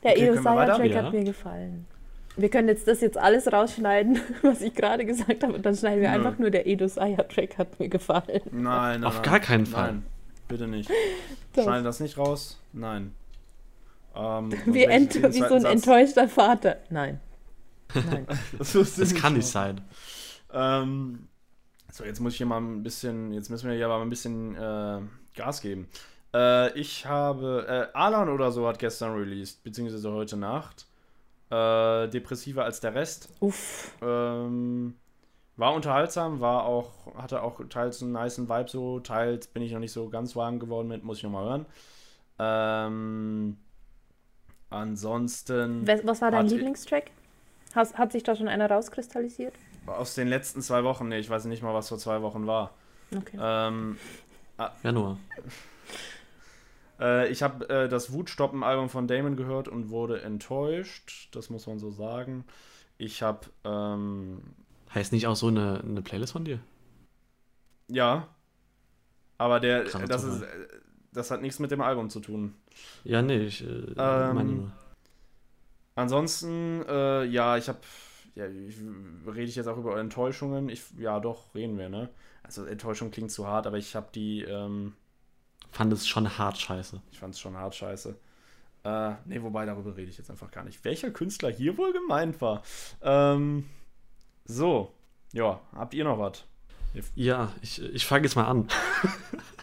[0.02, 1.02] Der Okay, Ja.
[1.02, 1.86] hat mir gefallen.
[2.36, 6.02] Wir können jetzt das jetzt alles rausschneiden, was ich gerade gesagt habe, und dann schneiden
[6.02, 6.16] wir Nö.
[6.16, 8.42] einfach nur der Edo Saya-Track hat mir gefallen.
[8.50, 9.04] Nein, nein.
[9.04, 9.22] Auf nein.
[9.22, 9.92] gar keinen Fall.
[9.92, 10.02] Nein,
[10.54, 10.88] bitte nicht.
[11.54, 11.64] Doch.
[11.64, 12.60] Schneiden das nicht raus?
[12.72, 13.12] Nein.
[14.14, 15.64] Ähm, Wie, wie so ein Satz?
[15.64, 16.76] enttäuschter Vater.
[16.90, 17.20] Nein.
[17.94, 18.26] Nein.
[18.58, 19.80] Das, kann nicht sein.
[20.52, 21.28] Ähm,
[21.92, 24.54] so, jetzt muss ich hier mal ein bisschen, jetzt müssen wir hier aber ein bisschen
[24.54, 25.00] äh,
[25.34, 25.88] Gas geben.
[26.32, 30.86] Äh, ich habe, äh, Alan oder so hat gestern released, beziehungsweise heute Nacht.
[31.50, 33.28] Äh, depressiver als der Rest.
[33.40, 33.92] Uff.
[34.00, 34.94] Ähm,
[35.56, 39.78] war unterhaltsam, war auch, hatte auch teils einen niceen Vibe so, teils bin ich noch
[39.80, 41.66] nicht so ganz warm geworden mit, muss ich nochmal hören.
[42.38, 43.56] Ähm,
[44.70, 47.10] ansonsten Was was war dein Hat- Lieblingstrack?
[47.74, 49.54] Has, hat sich da schon einer rauskristallisiert?
[49.86, 52.70] aus den letzten zwei Wochen, nee, ich weiß nicht mal, was vor zwei Wochen war.
[53.14, 53.36] Okay.
[53.40, 53.98] Ähm,
[54.82, 55.18] Januar.
[57.00, 61.28] Äh, ich habe äh, das Wutstoppen-Album von Damon gehört und wurde enttäuscht.
[61.32, 62.44] Das muss man so sagen.
[62.98, 64.40] Ich habe, ähm,
[64.94, 66.60] Heißt nicht auch so eine, eine Playlist von dir?
[67.88, 68.28] ja.
[69.36, 70.44] Aber der, das, ist,
[71.12, 72.54] das hat nichts mit dem Album zu tun.
[73.02, 74.72] Ja, nee, ich äh, Ähm, meine nur.
[75.96, 77.78] Ansonsten, äh, ja, ich habe,
[78.36, 78.76] ja, ich,
[79.26, 80.68] rede ich jetzt auch über Enttäuschungen?
[80.68, 82.10] Ich, ja, doch, reden wir, ne?
[82.42, 84.94] Also Enttäuschung klingt zu hart, aber ich habe die, ähm,
[85.70, 87.00] Fand es schon hart scheiße.
[87.10, 88.16] Ich fand es schon hart scheiße.
[88.84, 90.84] Äh, nee, wobei, darüber rede ich jetzt einfach gar nicht.
[90.84, 92.62] Welcher Künstler hier wohl gemeint war?
[93.02, 93.64] Ähm,
[94.44, 94.92] so,
[95.32, 96.44] ja, habt ihr noch was?
[97.14, 98.68] Ja, ich, ich fange jetzt mal an.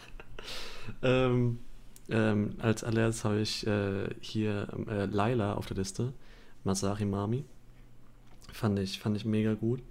[1.01, 1.59] ähm,
[2.09, 6.13] ähm, als allererstes habe ich äh, hier äh, Laila auf der Liste.
[6.63, 7.45] Masari Mami.
[8.51, 9.81] Fand ich, fand ich mega gut.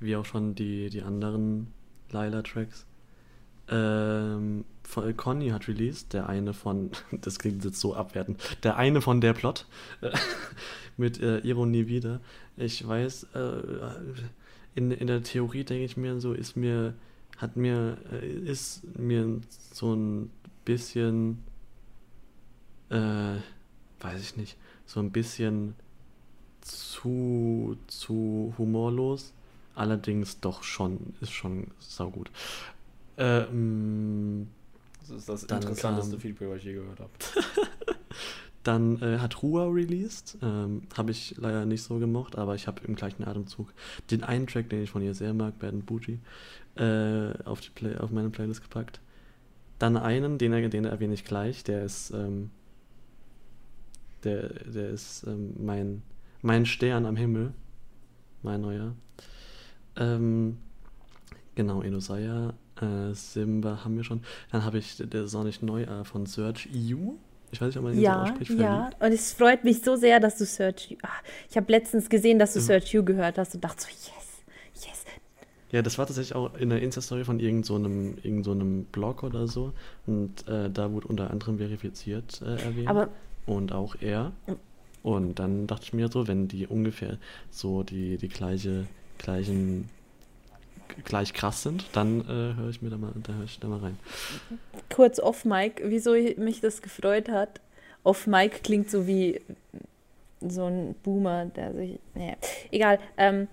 [0.00, 1.72] wie auch schon die, die anderen
[2.10, 2.86] Lila-Tracks.
[3.70, 9.00] Ähm, von- Conny hat released, der eine von, das klingt jetzt so abwertend, der eine
[9.00, 9.66] von der Plot
[10.00, 10.10] äh,
[10.96, 12.20] mit äh, Ironie wieder.
[12.56, 13.60] Ich weiß, äh,
[14.74, 16.94] in, in der Theorie denke ich mir so, ist mir,
[17.38, 19.40] hat mir, äh, ist mir
[19.72, 20.30] so ein
[20.64, 21.38] bisschen,
[22.90, 23.36] äh,
[24.00, 24.56] weiß ich nicht,
[24.86, 25.74] so ein bisschen
[26.60, 29.32] zu, zu humorlos.
[29.74, 32.30] Allerdings doch schon, ist schon saugut.
[33.20, 34.48] Ähm,
[35.00, 37.10] Das ist das interessanteste kam- Feedback, was ich je gehört habe.
[38.62, 40.36] Dann äh, hat Rua released.
[40.42, 43.72] Ähm, habe ich leider nicht so gemocht, aber ich habe im gleichen Atemzug
[44.10, 46.18] den einen Track, den ich von ihr sehr mag, Bad and Bougie,
[46.76, 49.00] äh, auf, die Play auf meine Playlist gepackt.
[49.78, 52.50] Dann einen, den, den erwähne ich gleich, der ist, ähm,
[54.24, 56.02] der, der ist ähm, mein,
[56.42, 57.54] mein Stern am Himmel.
[58.42, 58.94] Mein neuer.
[59.96, 60.58] Ähm,
[61.54, 64.22] genau, Enosaya, äh, Simba haben wir schon.
[64.52, 67.12] Dann habe ich, der ist auch nicht neu, äh, von Search EU.
[67.52, 68.50] Ich weiß nicht, ob man ihn so Ja, ausspricht.
[68.52, 68.90] ja.
[69.00, 70.96] Und es freut mich so sehr, dass du Search You.
[71.02, 71.08] Ah,
[71.50, 72.64] ich habe letztens gesehen, dass du Ja.
[72.66, 75.04] Search You gehört hast und dachte so, yes, yes.
[75.72, 78.84] Ja, das war tatsächlich auch in der Insta-Story von irgendeinem so einem- irgend so einem
[78.86, 79.72] Blog oder so.
[80.06, 82.88] Und äh, da wurde unter anderem verifiziert äh, erwähnt.
[82.88, 83.08] Aber
[83.46, 84.32] und auch er.
[85.02, 87.18] Und dann dachte ich mir so, wenn die ungefähr
[87.50, 88.86] so die, die gleiche,
[89.18, 89.88] gleichen,
[91.04, 93.78] gleich krass sind, dann äh, höre ich mir da mal, da höre ich da mal
[93.80, 93.98] rein.
[94.92, 97.60] kurz off Mic, wieso mich das gefreut hat.
[98.04, 99.40] Off Mic klingt so wie
[100.40, 101.98] so ein Boomer, der sich.
[102.14, 102.36] Nee,
[102.70, 102.98] egal.
[103.16, 103.46] Ähm,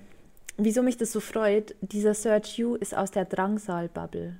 [0.57, 4.35] wieso mich das so freut, dieser Search You ist aus der Drangsal-Bubble.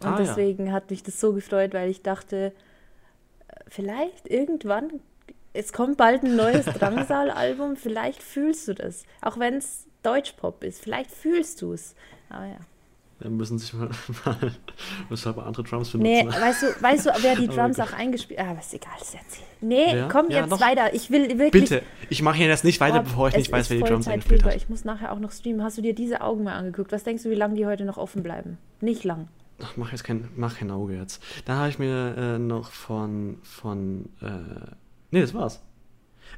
[0.00, 0.24] Und Ah, ja.
[0.26, 2.52] deswegen hat mich das so gefreut, weil ich dachte,
[3.48, 5.00] äh, vielleicht irgendwann,
[5.52, 9.04] es kommt bald ein neues Drangsal-Album, vielleicht fühlst du das.
[9.22, 11.94] Auch wenn es Deutschpop ist, vielleicht fühlst du es.
[12.28, 12.56] Aber ja.
[13.20, 13.88] Da müssen sich mal,
[14.24, 14.52] mal,
[15.08, 16.02] mal andere Drums benutzen.
[16.02, 18.56] Nee, weißt du, weißt du, wer die Oh Drums auch eingespielt hat?
[18.56, 19.44] Ah, ist egal, das erzähl.
[19.60, 20.08] Nee, Wer?
[20.08, 20.60] komm Ja, jetzt noch.
[20.60, 20.92] weiter.
[20.94, 21.52] Ich will wirklich.
[21.70, 24.08] Bitte, ich mache hier jetzt nicht weiter, Oh, bevor ich nicht weiß, wer die Drums
[24.08, 24.50] eingespielt drüber.
[24.50, 24.56] hat.
[24.56, 25.62] Ich muss nachher auch noch streamen.
[25.62, 26.90] Hast du dir diese Augen mal angeguckt?
[26.92, 28.58] Was denkst du, wie lange die heute noch offen bleiben?
[28.80, 29.28] Nicht lang.
[29.62, 31.22] Ach, mach jetzt kein, mach kein Auge jetzt.
[31.44, 34.72] Dann habe ich mir äh, noch von, von, äh,
[35.12, 35.62] nee, das war's.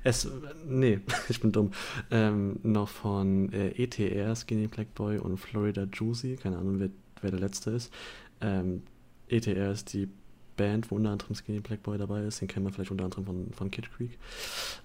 [0.07, 0.31] Es,
[0.65, 1.73] nee, ich bin dumm.
[2.13, 6.91] Ähm, noch von äh, ETR, Skinny Black Boy und Florida Juicy, keine Ahnung, wer,
[7.23, 7.93] wer der letzte ist.
[8.41, 8.85] Ähm,
[9.27, 10.09] ETR ist die
[10.57, 13.25] Band, wo unter anderem Skinny Black Boy dabei ist, den kennen wir vielleicht unter anderem
[13.25, 14.17] von, von Kid Creek.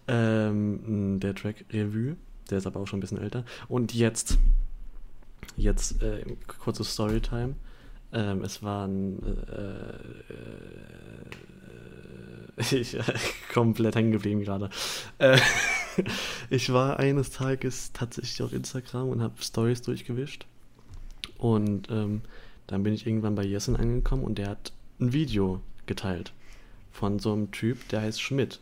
[0.07, 2.17] Ähm, der Track Revue,
[2.49, 3.45] der ist aber auch schon ein bisschen älter.
[3.67, 4.39] Und jetzt,
[5.55, 7.53] jetzt äh, kurze Storytime.
[8.11, 10.39] Ähm, es waren äh, äh,
[12.71, 12.97] ich
[13.53, 14.69] komplett hängen geblieben gerade.
[15.17, 15.39] Äh,
[16.49, 20.45] ich war eines Tages tatsächlich auf Instagram und habe Stories durchgewischt.
[21.37, 22.21] Und ähm,
[22.67, 26.33] dann bin ich irgendwann bei Jessen angekommen und der hat ein Video geteilt
[26.91, 28.59] von so einem Typ, der heißt Schmidt.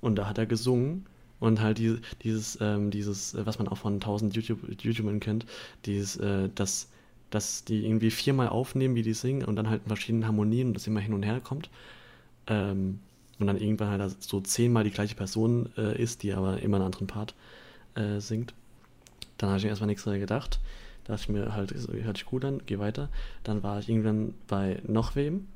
[0.00, 1.06] Und da hat er gesungen
[1.40, 5.46] und halt die, dieses, ähm, dieses, äh, was man auch von 1000 YouTube, YouTubern kennt,
[5.84, 6.88] dieses, äh, das,
[7.30, 10.74] dass die irgendwie viermal aufnehmen, wie die singen und dann halt in verschiedenen Harmonien und
[10.74, 11.70] das immer hin und her kommt.
[12.46, 13.00] Ähm,
[13.38, 16.86] und dann irgendwann halt so zehnmal die gleiche Person äh, ist, die aber immer einen
[16.86, 17.34] anderen Part
[17.94, 18.54] äh, singt.
[19.38, 20.60] Dann habe ich mir erstmal nichts gedacht.
[21.04, 23.10] Da dachte ich mir halt, hört sich gut an, geh weiter.
[23.44, 25.46] Dann war ich irgendwann bei noch wem,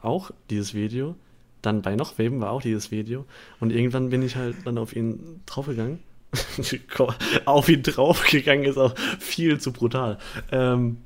[0.00, 1.14] auch dieses Video.
[1.62, 3.24] Dann bei noch wem war auch dieses Video.
[3.60, 6.00] Und irgendwann bin ich halt dann auf ihn draufgegangen.
[7.44, 10.18] auf ihn draufgegangen ist auch viel zu brutal.
[10.50, 10.98] Ähm,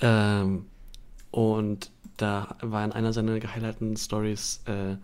[0.00, 0.66] ähm,
[1.30, 4.96] und da war in einer seiner gehighlighteten Stories, äh,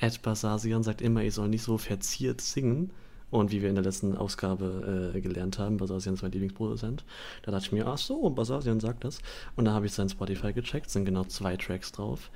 [0.00, 2.90] Ed Basasian sagt immer, ich soll nicht so verziert singen.
[3.30, 7.04] Und wie wir in der letzten Ausgabe äh, gelernt haben, Basasian ist mein Lieblingsproduzent.
[7.42, 9.20] Da dachte ich mir, ach so, Basasian sagt das.
[9.54, 12.30] Und da habe ich sein Spotify gecheckt, sind genau zwei Tracks drauf.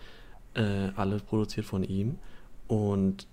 [0.55, 2.19] Äh, alle produziert von ihm.
[2.69, 3.27] Und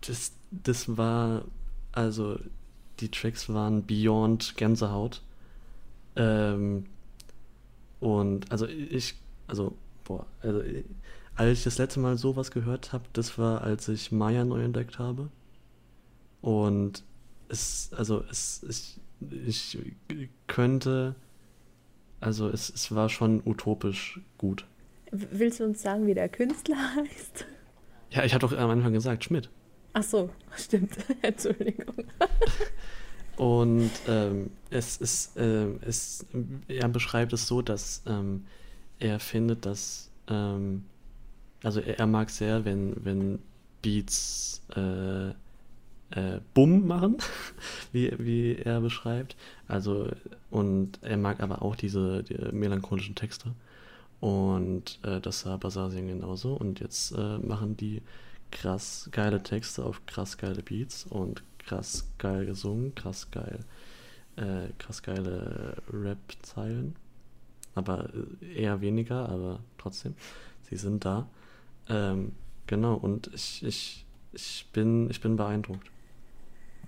[0.00, 1.44] das, das war,
[1.92, 2.38] also
[2.98, 5.22] die Tracks waren beyond Gänsehaut.
[6.16, 6.86] Ähm,
[8.02, 9.14] und also ich,
[9.46, 10.60] also, boah, also
[11.36, 14.98] als ich das letzte Mal sowas gehört habe, das war, als ich Maya neu entdeckt
[14.98, 15.30] habe.
[16.40, 17.04] Und
[17.48, 18.98] es, also es,
[19.46, 21.14] ich, ich könnte,
[22.18, 24.66] also es, es war schon utopisch gut.
[25.12, 27.46] Willst du uns sagen, wie der Künstler heißt?
[28.10, 29.48] Ja, ich hatte doch am Anfang gesagt, Schmidt.
[29.92, 30.96] Ach so, stimmt.
[31.22, 31.94] Entschuldigung.
[33.36, 36.26] Und ähm, es ist, ähm, es,
[36.68, 38.44] er beschreibt es so, dass ähm,
[38.98, 40.84] er findet, dass, ähm,
[41.62, 43.38] also er, er mag sehr, wenn, wenn
[43.80, 45.30] Beats äh,
[46.14, 47.16] äh, Bumm machen,
[47.92, 49.36] wie, wie er beschreibt.
[49.66, 50.08] Also,
[50.50, 53.52] und er mag aber auch diese die melancholischen Texte.
[54.20, 56.54] Und äh, das sah Basasien genauso.
[56.54, 58.02] Und jetzt äh, machen die
[58.50, 61.42] krass geile Texte auf krass geile Beats und
[61.72, 63.60] krass geil gesungen, krass geil,
[64.36, 66.94] äh, krass geile Rap-Zeilen.
[67.74, 68.10] Aber
[68.42, 70.14] äh, eher weniger, aber trotzdem.
[70.68, 71.26] Sie sind da.
[71.88, 72.32] Ähm,
[72.66, 74.04] genau, und ich, ich,
[74.34, 75.90] ich, bin, ich bin beeindruckt.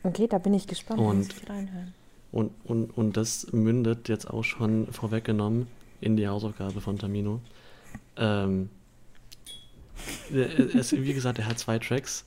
[0.03, 1.95] Okay, da bin ich gespannt, Und- ich reinhören.
[2.31, 5.69] Und, und, und das mündet jetzt auch schon vorweggenommen
[6.01, 7.41] in die Hausaufgabe von Tamino.
[8.17, 8.69] Ähm,
[10.33, 12.25] er- es, wie gesagt, er hat zwei Tracks.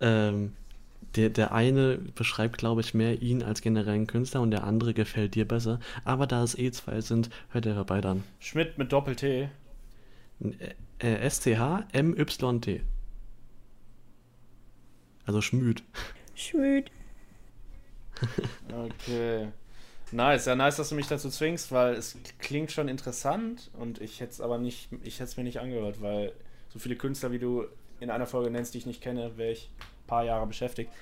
[0.00, 0.52] Ähm,
[1.16, 5.34] der, der eine beschreibt, glaube ich, mehr ihn als generellen Künstler und der andere gefällt
[5.34, 5.80] dir besser.
[6.04, 8.24] Aber da es eh zwei sind, hört er beide an.
[8.38, 9.48] Schmidt mit Doppel-T.
[10.40, 12.82] Äh, S-T-H-M-Y-T.
[15.24, 15.82] Also Schmüd.
[16.34, 16.90] Schmüd.
[18.70, 19.48] Okay.
[20.12, 24.20] Nice, ja, nice, dass du mich dazu zwingst, weil es klingt schon interessant und ich
[24.20, 26.32] hätte es aber nicht, ich hätte es mir nicht angehört, weil
[26.68, 27.64] so viele Künstler, wie du
[27.98, 29.70] in einer Folge nennst, die ich nicht kenne, wäre ich
[30.12, 30.92] paar Jahre beschäftigt.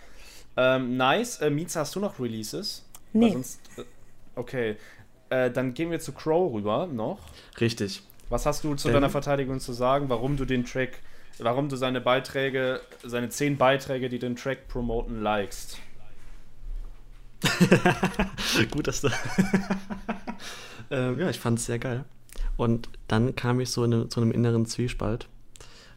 [0.57, 1.41] Ähm, nice.
[1.41, 2.85] Äh, Mietz, hast du noch Releases?
[3.13, 3.33] Nee.
[3.33, 3.83] Sonst, äh,
[4.37, 4.77] okay.
[5.31, 7.19] Äh, dann gehen wir zu Crow rüber noch.
[7.61, 8.03] Richtig.
[8.29, 11.01] Was hast du zu Denn- deiner Verteidigung zu sagen, warum du den Track,
[11.41, 15.79] warum du seine Beiträge, seine zehn Beiträge, die den Track promoten, likest?
[18.71, 19.09] Gut, dass du.
[20.93, 22.05] ähm, ja, ich fand es sehr geil.
[22.57, 25.27] Und dann kam ich so in, zu einem inneren Zwiespalt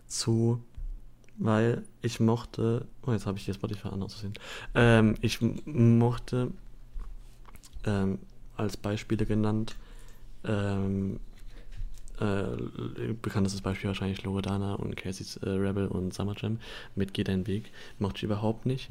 [0.08, 0.64] zu,
[1.44, 2.88] weil ich mochte.
[3.06, 4.34] Oh, jetzt habe ich hier Spotify an auszusehen.
[4.76, 6.52] Ähm, ich mochte
[7.86, 8.20] ähm,
[8.56, 9.76] als Beispiele genannt.
[10.46, 11.20] Ähm,
[12.20, 16.60] äh, bekanntestes Beispiel wahrscheinlich Loredana und Casey's äh, Rebel und Summer Jam
[16.96, 17.72] mit Geh deinen Weg.
[18.00, 18.90] Mochte ich überhaupt nicht,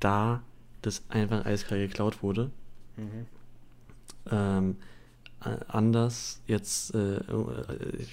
[0.00, 0.42] da
[0.82, 2.50] das einfach eiskalt geklaut wurde.
[4.30, 4.74] Ähm, äh,
[5.68, 7.20] anders jetzt, äh,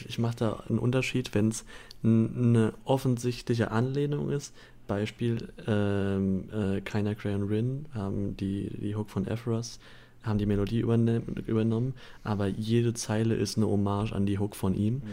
[0.07, 1.65] ich, mache da einen Unterschied, wenn es
[2.03, 4.53] eine offensichtliche Anlehnung ist.
[4.87, 9.79] Beispiel, ähm, äh, Keiner Crayon Rin haben die, die Hook von Ephros,
[10.23, 11.93] haben die Melodie übernommen,
[12.23, 15.03] aber jede Zeile ist eine Hommage an die Hook von ihm.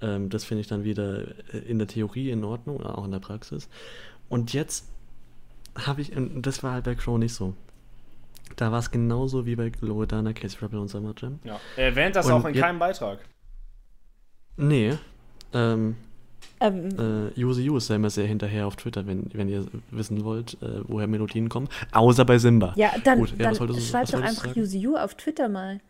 [0.00, 3.20] Ähm, das finde ich dann wieder äh, in der Theorie in Ordnung, auch in der
[3.20, 3.68] Praxis.
[4.28, 4.88] Und jetzt
[5.74, 7.54] habe ich, und das war halt bei Crow nicht so.
[8.56, 11.38] Da war es genauso wie bei Loredana, Case Rebel und Summer Jam.
[11.44, 11.58] Ja.
[11.76, 13.18] Er erwähnt das Und auch in keinem Beitrag.
[14.56, 14.94] Nee.
[15.54, 15.96] Ähm,
[16.60, 20.22] Ähm, äh, Use You ist ja immer sehr hinterher auf Twitter, wenn, wenn ihr wissen
[20.24, 21.68] wollt, äh, woher Melodien kommen.
[21.92, 22.72] Außer bei Simba.
[22.76, 24.56] ja, dann, gut, ja, dann was wolltest du- schreib was doch einfach?
[24.56, 25.80] Use You auf Twitter mal.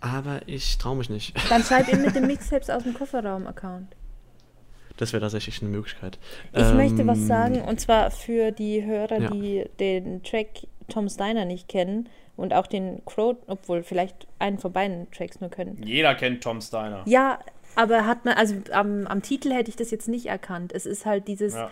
[0.00, 1.34] Aber ich traue mich nicht.
[1.50, 3.94] Dann schreib ihm mit den Mixtapes aus dem Kofferraum-Account.
[4.96, 6.18] Das wäre tatsächlich eine Möglichkeit.
[6.52, 9.30] Ich möchte was Ähm, sagen, und zwar für die Hörer, Ja.
[9.30, 14.72] die den Track Tom Steiner nicht kennen und auch den Crow, obwohl vielleicht einen von
[14.72, 15.82] beiden Tracks nur können.
[15.84, 17.02] Jeder kennt Tom Steiner.
[17.06, 17.38] Ja,
[17.76, 20.72] aber hat man, also am, am Titel hätte ich das jetzt nicht erkannt.
[20.74, 21.54] Es ist halt dieses.
[21.54, 21.70] Ja.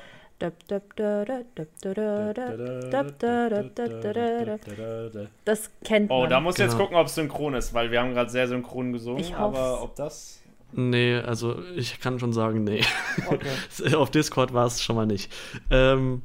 [5.45, 6.31] Das kennt Oh, man.
[6.31, 6.82] da muss jetzt Genau.
[6.85, 9.59] gucken, ob es synchron ist, weil wir haben gerade sehr synchron gesungen, Ich hoff's.
[9.59, 10.40] aber ob das.
[10.73, 12.82] Nee, also ich kann schon sagen, nee.
[13.28, 13.95] Okay.
[13.97, 15.32] Auf Discord war es schon mal nicht.
[15.70, 16.20] Ähm,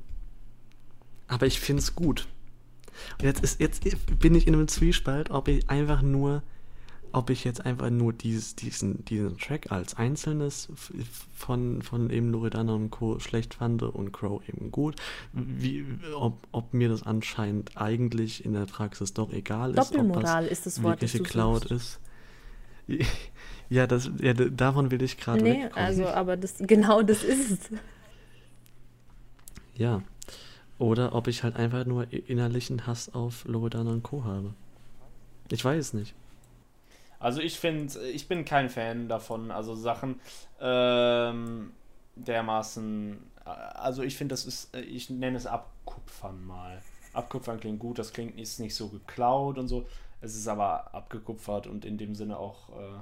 [1.30, 2.28] aber ich finde es gut.
[3.20, 3.82] Und jetzt, ist, jetzt
[4.20, 6.44] bin ich in einem Zwiespalt, ob ich einfach nur,
[7.12, 10.68] ob ich jetzt einfach nur dieses, diesen, diesen Track als einzelnes
[11.36, 13.20] von, von eben Loredana und Co.
[13.20, 14.96] schlecht fand und Crow eben gut.
[15.32, 15.86] Wie,
[16.16, 19.78] ob, ob mir das anscheinend eigentlich in der Praxis doch egal ist.
[19.78, 21.72] Doppelmoral ob ist das das Wort, das du suchst.
[21.72, 22.00] ist.
[23.70, 25.86] Ja, das, ja, davon will ich gerade Nee, wegkommen.
[25.86, 27.60] also, aber das, genau das ist es.
[29.76, 30.02] Ja.
[30.80, 34.24] Oder ob ich halt einfach nur innerlichen Hass auf Loredana und Co.
[34.24, 34.54] habe.
[35.50, 36.16] Ich weiß es nicht.
[37.20, 39.52] Also ich finde, ich bin kein Fan davon.
[39.52, 40.20] Also Sachen
[40.60, 41.72] ähm,
[42.16, 43.32] dermaßen.
[43.46, 46.84] äh, Also ich finde, das ist, äh, ich nenne es Abkupfern mal.
[47.14, 49.88] Abkupfern klingt gut, das klingt ist nicht so geklaut und so.
[50.22, 53.00] Es ist aber abgekupfert und in dem Sinne auch äh,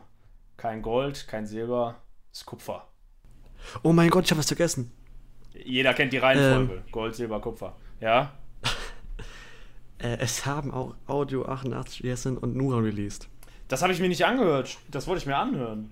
[0.57, 1.95] kein Gold, kein Silber,
[2.31, 2.88] ist Kupfer.
[3.84, 4.91] Oh mein Gott, ich habe was vergessen.
[5.53, 6.73] Jeder kennt die Reihenfolge.
[6.75, 6.91] Ähm.
[6.91, 7.75] Gold, Silber, Kupfer.
[7.99, 8.33] Ja?
[9.97, 13.29] Äh, es haben auch Audio 88 Yesin und Nura released.
[13.67, 14.79] Das habe ich mir nicht angehört.
[14.89, 15.91] Das wollte ich mir anhören.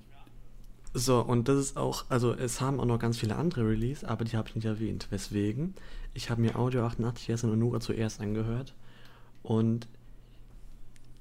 [0.95, 4.26] So, und das ist auch, also es haben auch noch ganz viele andere Release, aber
[4.26, 5.07] die habe ich nicht erwähnt.
[5.11, 5.76] Weswegen?
[6.15, 8.73] Ich habe mir Audio 88 Yesin und Nura zuerst angehört
[9.44, 9.88] und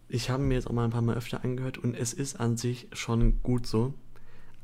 [0.09, 2.57] ich habe mir jetzt auch mal ein paar Mal öfter angehört und es ist an
[2.57, 3.93] sich schon gut so.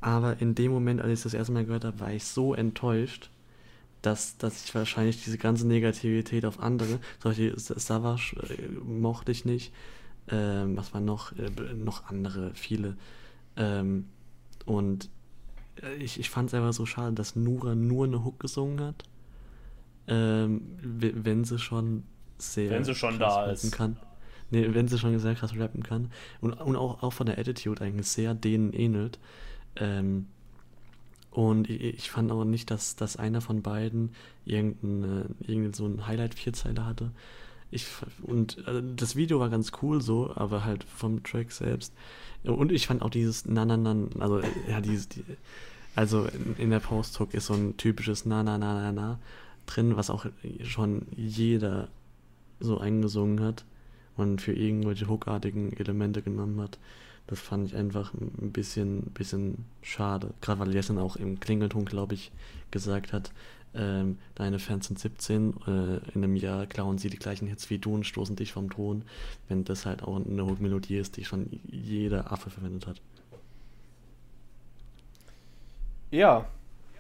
[0.01, 3.30] Aber in dem Moment, als ich das erste Mal gehört habe, war ich so enttäuscht,
[4.06, 9.72] dass, dass ich wahrscheinlich diese ganze Negativität auf andere, Beispiel Savage äh, mochte ich nicht,
[10.28, 12.97] ähm, was waren noch, äh, noch andere, viele.
[13.56, 14.06] Ähm,
[14.66, 15.09] und
[15.82, 19.05] äh, ich, ich fand es einfach so schade, dass Nura nur eine Hook gesungen hat.
[20.06, 22.05] Ähm, wenn sie schon
[22.39, 22.70] sehr.
[22.70, 23.72] Wenn sie schon da ist.
[23.72, 23.97] Kann.
[24.51, 26.10] Nee, wenn sie schon sehr krass rappen kann.
[26.40, 29.18] Und, und auch, auch von der Attitude eigentlich sehr denen ähnelt.
[29.76, 30.26] Ähm,
[31.35, 34.11] und ich, fand auch nicht, dass, dass einer von beiden
[34.44, 37.11] irgendein, irgendein so ein Highlight-Vierzeiler hatte.
[37.73, 37.89] Ich,
[38.23, 41.93] und also das Video war ganz cool so, aber halt vom Track selbst.
[42.44, 45.24] Und ich fand auch dieses Na Na Na, also ja, dieses, die,
[45.97, 49.19] also in, in der Post-Hook ist so ein typisches Na Na Na Na Na
[49.66, 50.27] drin, was auch
[50.62, 51.89] schon jeder
[52.61, 53.65] so eingesungen hat
[54.16, 56.78] und für irgendwelche hookartigen Elemente genommen hat.
[57.26, 60.34] Das fand ich einfach ein bisschen, bisschen schade.
[60.40, 62.32] Gerade weil Jessen auch im Klingelton, glaube ich,
[62.70, 63.32] gesagt hat,
[63.74, 67.78] ähm, deine Fans sind 17, äh, in einem Jahr klauen sie die gleichen Hits wie
[67.78, 69.02] du und stoßen dich vom Thron,
[69.48, 73.01] wenn das halt auch eine Hook-Melodie ist, die schon jeder Affe verwendet hat.
[76.10, 76.46] Ja,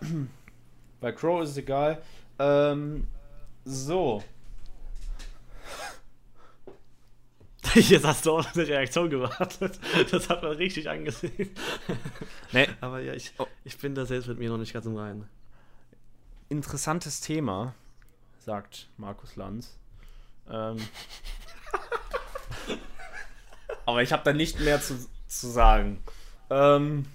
[1.00, 2.02] bei Crow ist es egal.
[2.40, 3.06] Ähm,
[3.64, 4.24] so,
[7.74, 9.78] Jetzt hast du auch eine Reaktion gewartet.
[10.10, 11.50] Das hat man richtig angesehen.
[12.52, 12.68] Nee.
[12.80, 13.46] Aber ja, ich, oh.
[13.64, 15.28] ich bin da selbst mit mir noch nicht ganz im Reinen.
[16.48, 17.74] Interessantes Thema,
[18.38, 19.76] sagt Markus Lanz.
[20.48, 20.76] Ähm,
[23.86, 24.94] aber ich habe da nicht mehr zu,
[25.26, 26.02] zu sagen.
[26.50, 27.06] Ähm,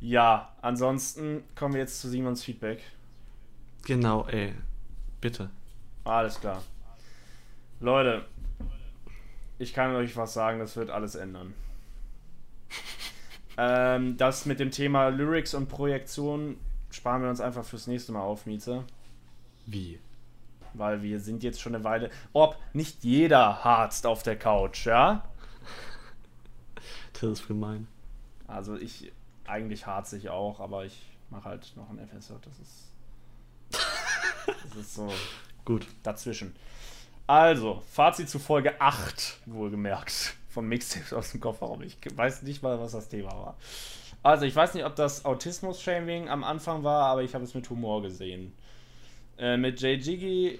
[0.00, 2.82] ja, ansonsten kommen wir jetzt zu Simons Feedback.
[3.84, 4.54] Genau, ey.
[5.20, 5.50] Bitte.
[6.04, 6.62] Alles klar.
[7.80, 8.24] Leute,
[9.60, 11.52] ich kann euch was sagen, das wird alles ändern.
[13.58, 16.56] ähm, das mit dem Thema Lyrics und Projektion
[16.90, 18.84] sparen wir uns einfach fürs nächste Mal auf, Mieze.
[19.66, 20.00] Wie?
[20.72, 22.10] Weil wir sind jetzt schon eine Weile.
[22.32, 25.24] Ob nicht jeder harzt auf der Couch, ja?
[27.12, 27.86] Das ist gemein.
[28.46, 29.12] Also ich,
[29.46, 32.32] eigentlich harze ich auch, aber ich mache halt noch ein FSJ.
[32.42, 32.90] Das ist.
[34.46, 35.12] Das ist so.
[35.64, 35.86] Gut.
[36.02, 36.54] Dazwischen.
[37.30, 41.80] Also, Fazit zu Folge 8, wohlgemerkt, von Mixtapes aus dem Kofferraum.
[41.82, 43.56] Ich weiß nicht mal, was das Thema war.
[44.24, 47.70] Also, ich weiß nicht, ob das Autismus-Shaming am Anfang war, aber ich habe es mit
[47.70, 48.52] Humor gesehen.
[49.38, 50.58] Äh, mit Jay Jiggy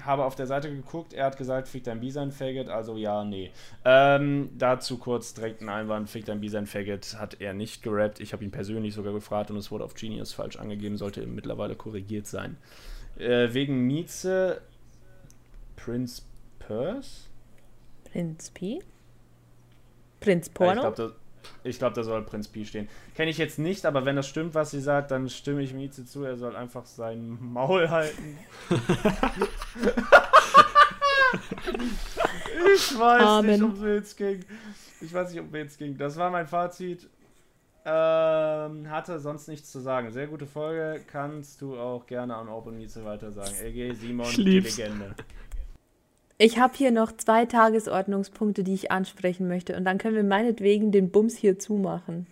[0.00, 3.24] habe auf der Seite geguckt, er hat gesagt, fick dein B sein Faggot, also ja,
[3.24, 3.50] nee.
[3.84, 8.20] Ähm, dazu kurz direkt ein Einwand, fick dein B sein Faggot hat er nicht gerappt.
[8.20, 11.74] Ich habe ihn persönlich sogar gefragt und es wurde auf Genius falsch angegeben, sollte mittlerweile
[11.74, 12.58] korrigiert sein.
[13.18, 14.62] Äh, wegen Mieze
[15.84, 16.22] Prince
[16.58, 17.28] Purse?
[18.04, 18.80] Prinz P?
[20.20, 20.82] Prinz Porno?
[20.82, 21.14] Ja, ich glaube,
[21.64, 22.88] da, glaub, da soll Prinz P stehen.
[23.16, 26.06] Kenne ich jetzt nicht, aber wenn das stimmt, was sie sagt, dann stimme ich Mieze
[26.06, 26.22] zu.
[26.22, 28.38] Er soll einfach sein Maul halten.
[32.74, 33.50] ich weiß Amen.
[33.50, 34.44] nicht, um wen es ging.
[35.00, 35.98] Ich weiß nicht, um wen es ging.
[35.98, 37.08] Das war mein Fazit.
[37.84, 40.12] Ähm, hatte sonst nichts zu sagen.
[40.12, 41.02] Sehr gute Folge.
[41.10, 43.56] Kannst du auch gerne an Open Mieze weiter sagen.
[43.60, 45.16] LG, Simon, die Legende.
[46.42, 49.76] Ich habe hier noch zwei Tagesordnungspunkte, die ich ansprechen möchte.
[49.76, 52.26] Und dann können wir meinetwegen den Bums hier zumachen.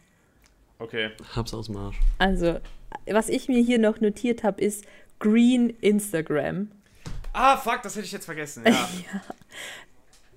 [0.81, 1.11] Okay.
[1.37, 1.97] Hab's aus dem Arsch.
[2.19, 2.59] Also,
[3.07, 4.85] was ich mir hier noch notiert habe, ist
[5.21, 6.73] Green Instagram.
[7.33, 8.65] Ah, fuck, das hätte ich jetzt vergessen.
[8.67, 8.73] Ja.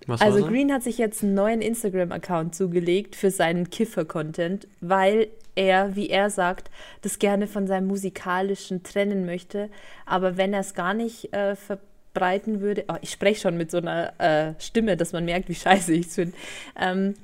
[0.07, 0.15] ja.
[0.19, 6.11] also, Green hat sich jetzt einen neuen Instagram-Account zugelegt für seinen Kiffer-Content, weil er, wie
[6.11, 6.69] er sagt,
[7.01, 9.71] das gerne von seinem musikalischen trennen möchte.
[10.05, 11.79] Aber wenn er es gar nicht äh, ver
[12.13, 12.85] breiten würde.
[12.87, 16.07] Oh, ich spreche schon mit so einer äh, Stimme, dass man merkt, wie scheiße ich
[16.07, 16.35] es finde.
[16.79, 17.15] Ähm,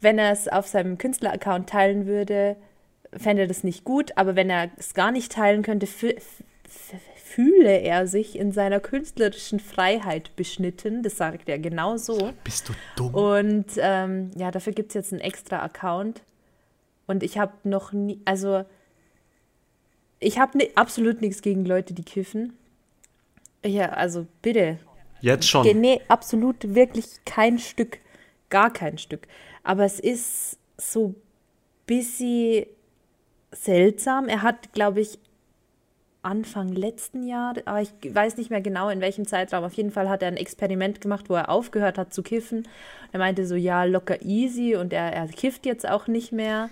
[0.00, 2.56] wenn er es auf seinem Künstler-Account teilen würde,
[3.16, 8.06] fände er das nicht gut, aber wenn er es gar nicht teilen könnte, fühle er
[8.06, 11.02] sich in seiner künstlerischen Freiheit beschnitten.
[11.02, 12.32] Das sagt er genau so.
[12.44, 13.14] Bist du dumm?
[13.14, 16.22] Und ähm, ja, dafür gibt es jetzt einen extra Account.
[17.06, 18.64] Und ich habe noch nie, also
[20.20, 22.54] ich habe ne, absolut nichts gegen Leute, die kiffen.
[23.64, 24.78] Ja, also bitte.
[25.20, 25.66] Jetzt schon.
[25.80, 27.98] Nee, absolut wirklich kein Stück.
[28.50, 29.26] Gar kein Stück.
[29.62, 31.16] Aber es ist so ein
[31.86, 32.66] bisschen
[33.52, 34.28] seltsam.
[34.28, 35.18] Er hat, glaube ich,
[36.24, 39.64] Anfang letzten Jahr, aber ich weiß nicht mehr genau in welchem Zeitraum.
[39.64, 42.66] Auf jeden Fall hat er ein Experiment gemacht, wo er aufgehört hat zu kiffen.
[43.12, 46.70] Er meinte so, ja, locker easy und er, er kifft jetzt auch nicht mehr.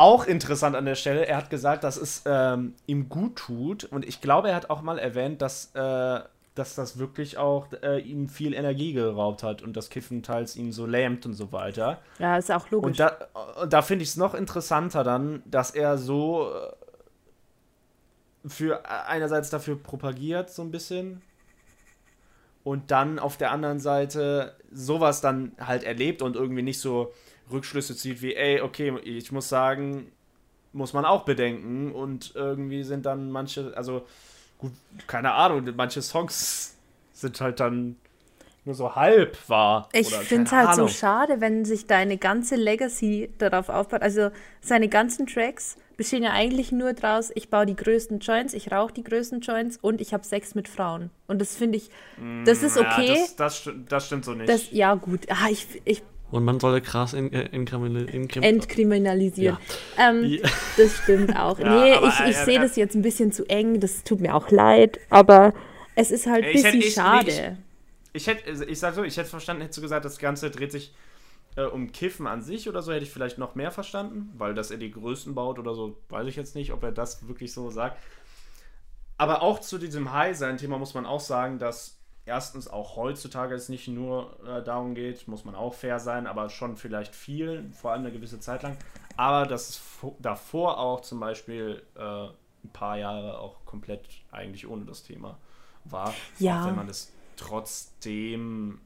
[0.00, 4.08] Auch interessant an der Stelle, er hat gesagt, dass es ähm, ihm gut tut und
[4.08, 6.20] ich glaube, er hat auch mal erwähnt, dass, äh,
[6.54, 10.72] dass das wirklich auch äh, ihm viel Energie geraubt hat und das Kiffen teils ihn
[10.72, 11.98] so lähmt und so weiter.
[12.18, 12.88] Ja, ist auch logisch.
[12.88, 16.50] Und da, da finde ich es noch interessanter dann, dass er so
[18.46, 21.20] für einerseits dafür propagiert, so ein bisschen.
[22.64, 27.12] Und dann auf der anderen Seite sowas dann halt erlebt und irgendwie nicht so
[27.50, 30.10] Rückschlüsse zieht wie, ey, okay, ich muss sagen,
[30.72, 31.92] muss man auch bedenken.
[31.92, 34.06] Und irgendwie sind dann manche, also
[34.58, 34.72] gut,
[35.06, 36.76] keine Ahnung, manche Songs
[37.12, 37.96] sind halt dann
[38.64, 39.88] nur so halb wahr.
[39.92, 44.02] Ich finde es halt so schade, wenn sich deine ganze Legacy darauf aufbaut.
[44.02, 48.72] Also seine ganzen Tracks bestehen ja eigentlich nur daraus, ich baue die größten Joints, ich
[48.72, 51.10] rauche die größten Joints und ich habe Sex mit Frauen.
[51.26, 51.90] Und das finde ich,
[52.44, 53.08] das ist okay.
[53.08, 54.48] Ja, das, das, stimmt, das, stimmt so nicht.
[54.48, 55.26] Das, ja, gut.
[55.28, 59.58] Ah, ich, ich und man solle krass in, äh, in, in, in, entkriminalisieren.
[59.96, 60.10] Ja.
[60.10, 60.48] Ähm, ja.
[60.76, 61.58] Das stimmt auch.
[61.58, 63.80] ja, nee, aber, ich, ich äh, sehe äh, das jetzt ein bisschen zu eng.
[63.80, 65.00] Das tut mir auch leid.
[65.10, 65.52] Aber
[65.96, 67.26] es ist halt ein bisschen hätte, schade.
[67.26, 67.56] Nee,
[68.12, 70.50] ich, ich, hätte, also ich sag so, ich hätte verstanden, hättest du gesagt, das Ganze
[70.50, 70.94] dreht sich
[71.56, 74.32] äh, um Kiffen an sich oder so, hätte ich vielleicht noch mehr verstanden.
[74.38, 77.26] Weil, dass er die Größten baut oder so, weiß ich jetzt nicht, ob er das
[77.26, 77.98] wirklich so sagt.
[79.18, 81.99] Aber auch zu diesem High-Sein-Thema muss man auch sagen, dass
[82.30, 86.48] erstens auch heutzutage es nicht nur äh, darum geht, muss man auch fair sein, aber
[86.48, 88.76] schon vielleicht viel, vor allem eine gewisse Zeit lang.
[89.16, 89.82] Aber dass es
[90.20, 95.38] davor auch zum Beispiel äh, ein paar Jahre auch komplett eigentlich ohne das Thema
[95.84, 96.14] war.
[96.38, 96.62] Ja.
[96.62, 98.80] Auch wenn man es trotzdem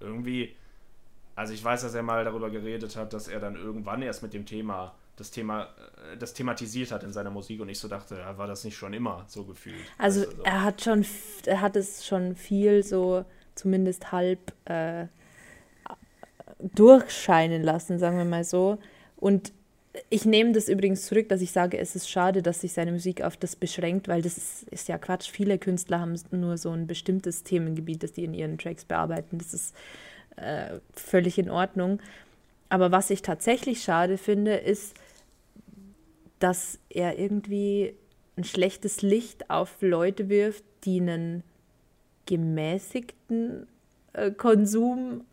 [0.00, 0.56] irgendwie,
[1.36, 4.34] also ich weiß, dass er mal darüber geredet hat, dass er dann irgendwann erst mit
[4.34, 5.68] dem Thema das Thema,
[6.12, 8.76] äh, das thematisiert hat in seiner Musik und ich so dachte, ja, war das nicht
[8.76, 9.76] schon immer so gefühlt?
[9.98, 11.04] Also, also er hat schon,
[11.46, 13.24] er hat es schon viel so
[13.54, 15.06] zumindest halb äh,
[16.58, 18.78] durchscheinen lassen, sagen wir mal so.
[19.16, 19.52] Und
[20.10, 23.22] ich nehme das übrigens zurück, dass ich sage, es ist schade, dass sich seine Musik
[23.22, 25.30] auf das beschränkt, weil das ist, ist ja Quatsch.
[25.30, 29.38] Viele Künstler haben nur so ein bestimmtes Themengebiet, das die in ihren Tracks bearbeiten.
[29.38, 29.74] Das ist
[30.36, 32.00] äh, völlig in Ordnung.
[32.68, 34.94] Aber was ich tatsächlich schade finde, ist,
[36.38, 37.94] dass er irgendwie
[38.36, 41.44] ein schlechtes Licht auf Leute wirft, die einen
[42.26, 43.66] gemäßigten
[44.12, 45.24] äh, Konsum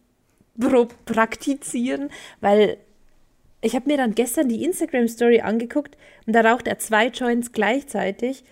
[1.06, 2.10] praktizieren,
[2.41, 2.78] weil
[3.61, 7.52] ich habe mir dann gestern die Instagram Story angeguckt und da raucht er zwei Joints
[7.52, 8.44] gleichzeitig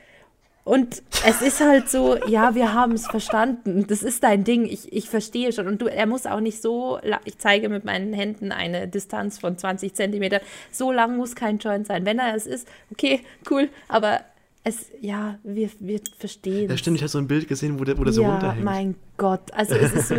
[0.69, 3.87] und es ist halt so, ja, wir haben es verstanden.
[3.87, 4.65] Das ist dein Ding.
[4.65, 5.65] Ich, ich verstehe schon.
[5.65, 9.57] Und du, er muss auch nicht so, ich zeige mit meinen Händen eine Distanz von
[9.57, 10.41] 20 Zentimeter.
[10.71, 12.05] So lang muss kein Joint sein.
[12.05, 13.69] Wenn er es ist, okay, cool.
[13.87, 14.19] Aber
[14.63, 16.69] es, ja, wir, wir verstehen.
[16.69, 16.97] Ja, stimmt.
[16.97, 18.63] Ich habe so ein Bild gesehen, wo der, wo der ja, so runterhängt.
[18.63, 19.51] mein Gott.
[19.53, 20.17] Also es ist so,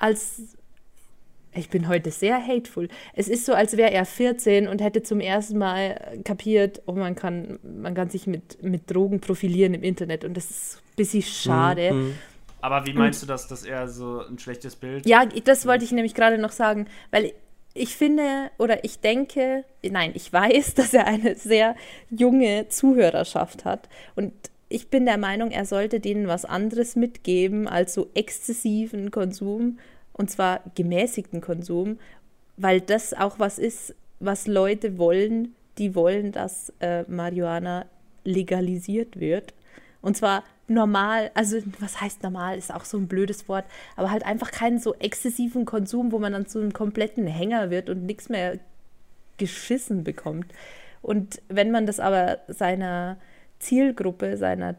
[0.00, 0.40] als
[1.54, 2.88] ich bin heute sehr hateful.
[3.14, 7.14] Es ist so, als wäre er 14 und hätte zum ersten Mal kapiert, oh, man
[7.14, 11.22] kann, man kann sich mit, mit Drogen profilieren im Internet und das ist ein bisschen
[11.22, 11.92] schade.
[11.92, 12.14] Mhm.
[12.60, 15.06] Aber wie meinst und, du das, dass er so ein schlechtes Bild?
[15.06, 17.32] Ja, das wollte ich nämlich gerade noch sagen, weil
[17.74, 21.74] ich finde oder ich denke, nein, ich weiß, dass er eine sehr
[22.10, 24.32] junge Zuhörerschaft hat und
[24.72, 29.80] ich bin der Meinung, er sollte denen was anderes mitgeben als so exzessiven Konsum
[30.12, 31.98] und zwar gemäßigten Konsum,
[32.56, 37.86] weil das auch was ist, was Leute wollen, die wollen, dass äh, Marihuana
[38.24, 39.54] legalisiert wird.
[40.02, 43.64] Und zwar normal, also was heißt normal, ist auch so ein blödes Wort,
[43.96, 47.90] aber halt einfach keinen so exzessiven Konsum, wo man dann zu einem kompletten Hänger wird
[47.90, 48.58] und nichts mehr
[49.36, 50.52] geschissen bekommt.
[51.02, 53.16] Und wenn man das aber seiner
[53.58, 54.76] Zielgruppe, seiner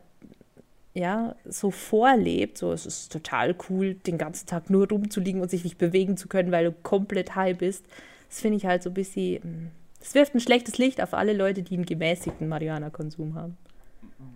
[0.94, 5.64] ja, so vorlebt, so es ist total cool, den ganzen Tag nur rumzuliegen und sich
[5.64, 7.86] nicht bewegen zu können, weil du komplett high bist.
[8.28, 11.34] Das finde ich halt so ein bisschen, es hm, wirft ein schlechtes Licht auf alle
[11.34, 13.58] Leute, die einen gemäßigten Marihuana-Konsum haben.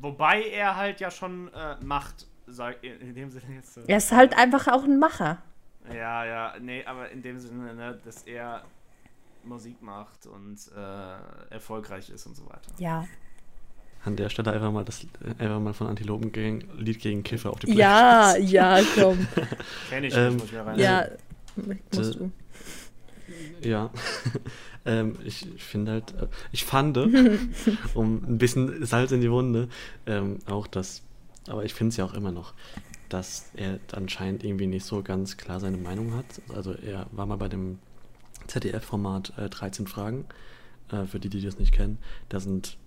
[0.02, 3.78] Wobei er halt ja schon äh, macht, sag, in dem Sinne jetzt.
[3.78, 5.42] Äh, er ist halt einfach auch ein Macher.
[5.94, 8.64] Ja, ja, nee, aber in dem Sinne, ne, dass er
[9.44, 12.72] Musik macht und äh, erfolgreich ist und so weiter.
[12.80, 13.06] Ja,
[14.06, 15.06] an der Stelle einfach mal das
[15.38, 17.82] einfach mal von Antilopen gegen, Lied gegen Kiffer auf die Playlist.
[17.82, 19.28] Ja, ja, komm.
[19.90, 20.80] Kenn ich, ähm, muss ich rein.
[20.80, 21.08] Ja,
[21.92, 22.32] musst du.
[23.62, 23.90] Ja.
[24.86, 26.98] ähm, ich finde halt, äh, ich fand,
[27.96, 29.70] um ein bisschen Salz in die Wunde,
[30.06, 31.02] ähm, auch das,
[31.48, 32.54] aber ich finde es ja auch immer noch,
[33.10, 36.26] dass er anscheinend irgendwie nicht so ganz klar seine Meinung hat.
[36.54, 37.80] Also er war mal bei dem
[38.48, 40.26] ZDF-Format äh, 13 Fragen,
[40.92, 41.98] äh, für die, die das nicht kennen.
[42.30, 42.78] Da sind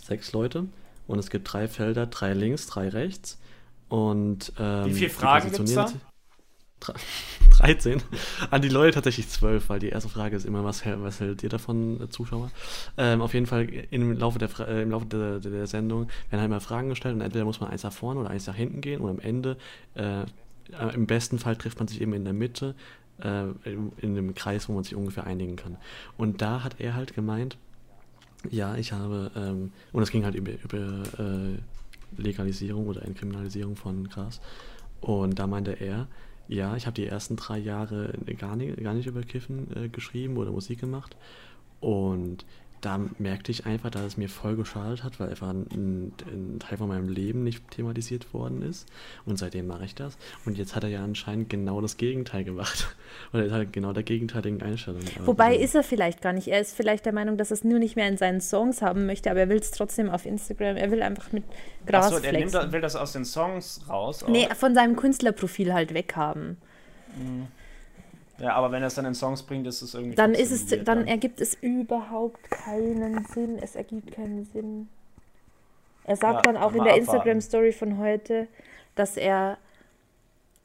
[0.00, 0.66] sechs Leute
[1.06, 3.38] und es gibt drei Felder, drei links, drei rechts.
[3.88, 5.92] Und ähm, wie viele Fragen gibt es da?
[7.58, 8.02] 13.
[8.50, 11.48] An die Leute tatsächlich 12, weil die erste Frage ist immer, was, was hält ihr
[11.48, 12.50] davon, äh, Zuschauer?
[12.98, 16.50] Ähm, auf jeden Fall im Laufe, der, äh, im Laufe der, der, Sendung werden halt
[16.50, 19.00] mal Fragen gestellt und entweder muss man eins nach vorne oder eins nach hinten gehen
[19.00, 19.56] und am Ende,
[19.94, 20.24] äh,
[20.92, 22.74] im besten Fall trifft man sich eben in der Mitte,
[23.22, 25.76] äh, in, in einem Kreis, wo man sich ungefähr einigen kann.
[26.18, 27.56] Und da hat er halt gemeint,
[28.50, 34.08] Ja, ich habe, ähm, und es ging halt über, über äh, Legalisierung oder Entkriminalisierung von
[34.08, 34.40] Gras.
[35.00, 36.08] Und da meinte er,
[36.48, 40.36] ja, ich habe die ersten drei Jahre gar nicht, gar nicht über Kiffen äh, geschrieben
[40.36, 41.16] oder Musik gemacht.
[41.80, 42.44] Und
[42.86, 46.78] da merkte ich einfach, dass es mir voll geschadet hat, weil einfach ein, ein, Teil
[46.78, 48.86] von meinem Leben nicht thematisiert worden ist.
[49.24, 50.16] Und seitdem mache ich das.
[50.44, 52.94] Und jetzt hat er ja anscheinend genau das Gegenteil gemacht.
[53.32, 55.00] Oder er hat genau der gegenteiligen Einstellung.
[55.24, 56.46] Wobei also, ist er vielleicht gar nicht.
[56.46, 59.04] Er ist vielleicht der Meinung, dass er es nur nicht mehr in seinen Songs haben
[59.06, 60.76] möchte, aber er will es trotzdem auf Instagram.
[60.76, 61.42] Er will einfach mit
[61.86, 64.22] Gras Achso, er nimmt, will das aus den Songs raus?
[64.22, 64.28] Auch?
[64.28, 66.56] Nee, von seinem Künstlerprofil halt weghaben.
[67.18, 67.48] Mhm.
[68.38, 70.14] Ja, aber wenn er es dann in Songs bringt, ist es irgendwie.
[70.14, 73.58] Dann ist es, dann, dann ergibt es überhaupt keinen Sinn.
[73.60, 74.88] Es ergibt keinen Sinn.
[76.04, 78.46] Er sagt ja, dann auch in der Instagram-Story von heute,
[78.94, 79.58] dass er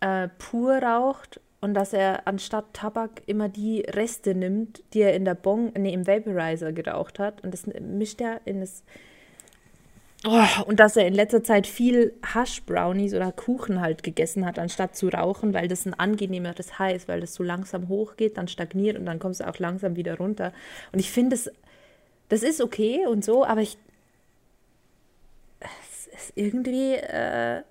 [0.01, 5.25] äh, pur raucht und dass er anstatt Tabak immer die Reste nimmt, die er in
[5.25, 7.43] der Bong, nee, im Vaporizer geraucht hat.
[7.43, 8.83] Und das mischt er in das
[10.23, 14.95] Oh, und dass er in letzter Zeit viel Hash-Brownies oder Kuchen halt gegessen hat, anstatt
[14.95, 18.99] zu rauchen, weil das ein angenehmeres High ist, weil das so langsam hochgeht, dann stagniert
[18.99, 20.53] und dann kommst du auch langsam wieder runter.
[20.91, 21.49] Und ich finde, das,
[22.29, 23.77] das ist okay und so, aber ich.
[25.59, 26.93] Es ist irgendwie.
[26.93, 27.63] Äh,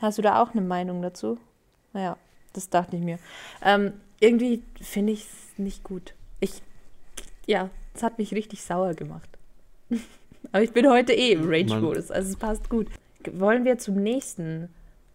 [0.00, 1.38] hast du da auch eine Meinung dazu?
[1.92, 2.16] Naja,
[2.54, 3.18] das dachte ich mir.
[3.62, 6.14] Ähm, irgendwie finde ich es nicht gut.
[6.40, 6.62] Ich.
[7.46, 7.68] Ja,
[7.98, 9.28] das hat mich richtig sauer gemacht.
[10.52, 12.86] Aber ich bin heute eh im Rage-Modus, also es passt gut.
[13.32, 14.68] Wollen wir zum nächsten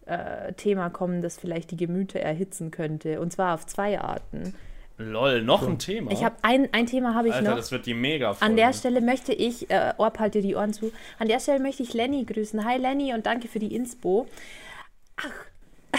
[0.04, 3.20] äh, Thema kommen, das vielleicht die Gemüter erhitzen könnte?
[3.20, 4.54] Und zwar auf zwei Arten.
[4.98, 5.68] Lol, noch so.
[5.68, 6.12] ein Thema.
[6.12, 7.56] Ich habe ein, ein Thema habe ich Alter, noch.
[7.56, 10.72] das wird die mega An der Stelle möchte ich, äh, Orb, halt dir die Ohren
[10.72, 10.92] zu.
[11.18, 12.64] An der Stelle möchte ich Lenny grüßen.
[12.64, 14.28] Hi Lenny und danke für die Inspo.
[15.16, 15.32] Ach,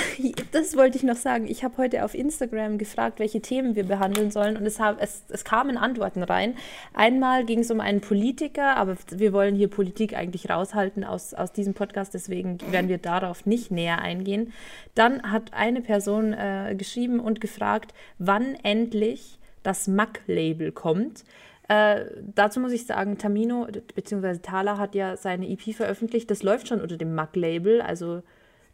[0.51, 1.47] das wollte ich noch sagen.
[1.47, 5.23] Ich habe heute auf Instagram gefragt, welche Themen wir behandeln sollen und es, hab, es,
[5.30, 6.55] es kamen Antworten rein.
[6.93, 11.51] Einmal ging es um einen Politiker, aber wir wollen hier Politik eigentlich raushalten aus, aus
[11.51, 14.53] diesem Podcast, deswegen werden wir darauf nicht näher eingehen.
[14.93, 21.23] Dann hat eine Person äh, geschrieben und gefragt, wann endlich das Mac-Label kommt.
[21.67, 22.05] Äh,
[22.35, 24.38] dazu muss ich sagen, Tamino bzw.
[24.38, 26.30] Thala hat ja seine EP veröffentlicht.
[26.30, 28.22] Das läuft schon unter dem Mac-Label, also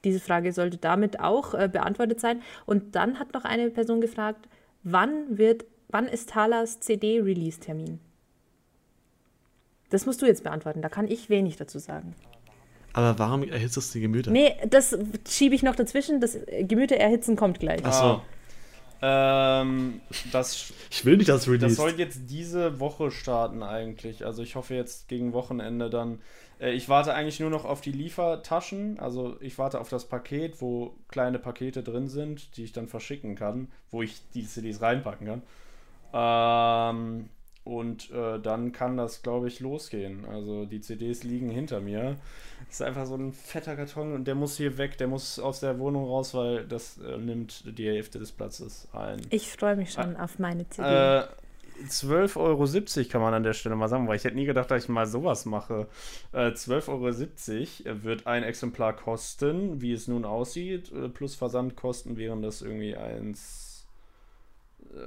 [0.03, 2.41] diese Frage sollte damit auch äh, beantwortet sein.
[2.65, 4.48] Und dann hat noch eine Person gefragt,
[4.84, 7.99] wann wird, wann ist Thalas CD-Release-Termin?
[9.90, 12.15] Das musst du jetzt beantworten, da kann ich wenig dazu sagen.
[12.94, 14.32] Aber warum erhitzt es die Gemüter?
[14.32, 14.98] Nee, das
[15.28, 16.19] schiebe ich noch dazwischen.
[16.19, 17.86] Das Gemüter erhitzen kommt gleich.
[17.86, 18.22] Achso.
[19.02, 20.02] Ähm,
[20.32, 21.65] das, ich will nicht das Release.
[21.65, 24.26] Das soll jetzt diese Woche starten eigentlich.
[24.26, 26.19] Also ich hoffe jetzt gegen Wochenende dann
[26.61, 28.99] äh, ich warte eigentlich nur noch auf die Liefertaschen.
[28.99, 33.36] Also ich warte auf das Paket, wo kleine Pakete drin sind, die ich dann verschicken
[33.36, 35.41] kann, wo ich die CDs reinpacken kann.
[36.14, 37.30] Ähm,
[37.64, 40.26] und äh, dann kann das, glaube ich, losgehen.
[40.26, 42.18] Also die CDs liegen hinter mir.
[42.72, 45.60] Das ist einfach so ein fetter Karton und der muss hier weg, der muss aus
[45.60, 49.19] der Wohnung raus, weil das äh, nimmt die Hälfte des Platzes ein.
[49.30, 50.88] Ich freue mich schon ah, auf meine CD.
[50.88, 51.23] Äh,
[51.85, 54.85] 12,70 Euro kann man an der Stelle mal sagen, weil ich hätte nie gedacht, dass
[54.85, 55.89] ich mal sowas mache.
[56.31, 62.41] Äh, 12,70 Euro wird ein Exemplar kosten, wie es nun aussieht, äh, plus Versandkosten wären
[62.41, 63.85] das irgendwie 1,
[64.93, 64.98] äh,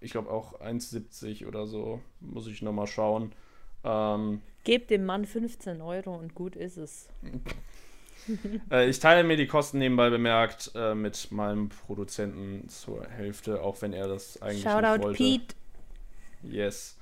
[0.00, 3.30] ich glaube auch 1,70 oder so, muss ich nochmal schauen.
[3.84, 7.08] Ähm, Gebt dem Mann 15 Euro und gut ist es.
[8.70, 13.80] äh, ich teile mir die Kosten nebenbei bemerkt äh, mit meinem Produzenten zur Hälfte, auch
[13.80, 15.16] wenn er das eigentlich Shoutout nicht wollte.
[15.16, 15.54] Pete.
[16.42, 16.96] Yes.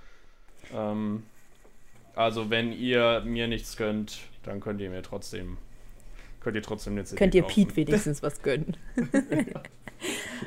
[0.72, 1.24] Ähm,
[2.14, 5.58] also wenn ihr mir nichts gönnt, dann könnt ihr mir trotzdem
[6.40, 7.66] könnt ihr trotzdem eine CD Könnt ihr kaufen.
[7.66, 8.76] Pete wenigstens was gönnen?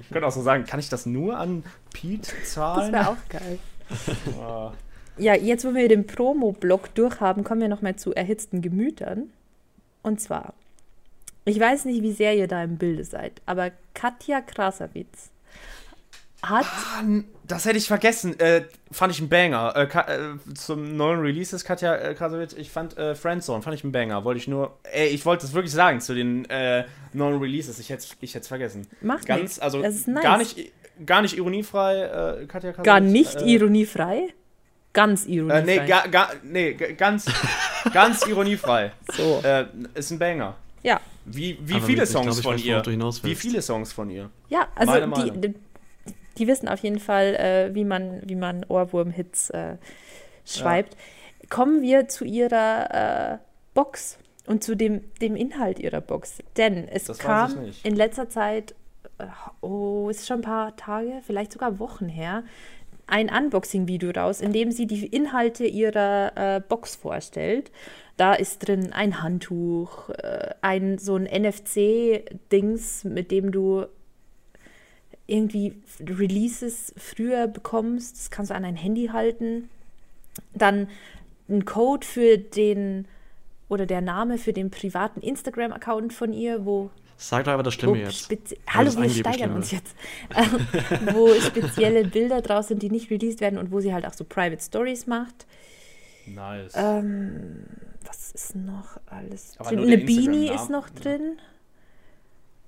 [0.01, 2.93] ich könnte auch so sagen, kann ich das nur an Pete zahlen?
[2.93, 3.59] Das wäre auch geil.
[5.19, 9.29] Ja, jetzt, wo wir den Promo-Block durchhaben, kommen wir nochmal zu erhitzten Gemütern.
[10.01, 10.53] Und zwar,
[11.45, 15.29] ich weiß nicht, wie sehr ihr da im Bilde seid, aber Katja Krasavitz
[16.41, 16.65] hat.
[16.65, 17.03] Ah,
[17.45, 18.39] das hätte ich vergessen.
[18.39, 19.73] Äh, fand ich ein Banger.
[19.75, 22.53] Äh, äh, zum neuen Release ist Katja äh, Krasavitz.
[22.53, 24.23] Ich fand äh, Friendzone, fand ich ein Banger.
[24.23, 24.77] Wollte ich nur.
[24.83, 27.79] Ey, ich wollte das wirklich sagen zu den äh, neuen Releases.
[27.79, 28.87] Ich hätte es ich vergessen.
[29.01, 29.59] Macht Ganz, nichts.
[29.59, 30.23] also das ist nice.
[30.23, 30.71] gar nicht,
[31.05, 32.85] gar nicht ironiefrei, äh, Katja Krasavitz.
[32.85, 34.33] Gar nicht ironiefrei?
[34.93, 35.61] Ganz ironiefrei.
[35.61, 37.25] nee, ga, ga, nee, ganz,
[37.93, 38.91] ganz ironiefrei.
[39.13, 39.41] So.
[39.93, 40.55] ist ein Banger.
[40.83, 40.99] Ja.
[41.25, 42.83] Wie, wie viele Songs glaub, von ihr?
[43.23, 44.29] Wie viele Songs von ihr?
[44.49, 45.53] Ja, also die, die,
[46.37, 49.77] die, wissen auf jeden Fall, äh, wie man, wie man Ohrwurm-Hits äh,
[50.45, 50.93] schreibt.
[50.93, 51.49] Ja.
[51.49, 53.37] Kommen wir zu ihrer äh,
[53.73, 54.17] Box
[54.47, 56.39] und zu dem, dem Inhalt ihrer Box.
[56.57, 57.53] Denn es das kam
[57.83, 58.73] in letzter Zeit,
[59.19, 59.25] äh,
[59.61, 62.43] oh, ist schon ein paar Tage, vielleicht sogar Wochen her,
[63.09, 67.71] ein Unboxing-Video raus, in dem sie die Inhalte ihrer äh, Box vorstellt.
[68.17, 73.85] Da ist drin ein Handtuch, äh, ein so ein NFC-Dings, mit dem du
[75.27, 78.17] irgendwie Releases früher bekommst.
[78.17, 79.69] Das kannst du an dein Handy halten.
[80.53, 80.87] Dann
[81.47, 83.07] ein Code für den
[83.69, 86.89] oder der Name für den privaten Instagram-Account von ihr, wo
[87.21, 88.31] Sag doch aber das Schlimme jetzt.
[88.65, 89.93] Hallo, das wir steigern uns jetzt.
[90.33, 90.67] Ähm,
[91.13, 94.23] wo spezielle Bilder draus sind, die nicht released werden und wo sie halt auch so
[94.23, 95.45] Private Stories macht.
[96.25, 96.71] Nice.
[96.77, 97.65] Ähm,
[98.05, 99.79] was ist noch alles Aber drin?
[99.79, 101.39] Eine Beanie ist noch drin.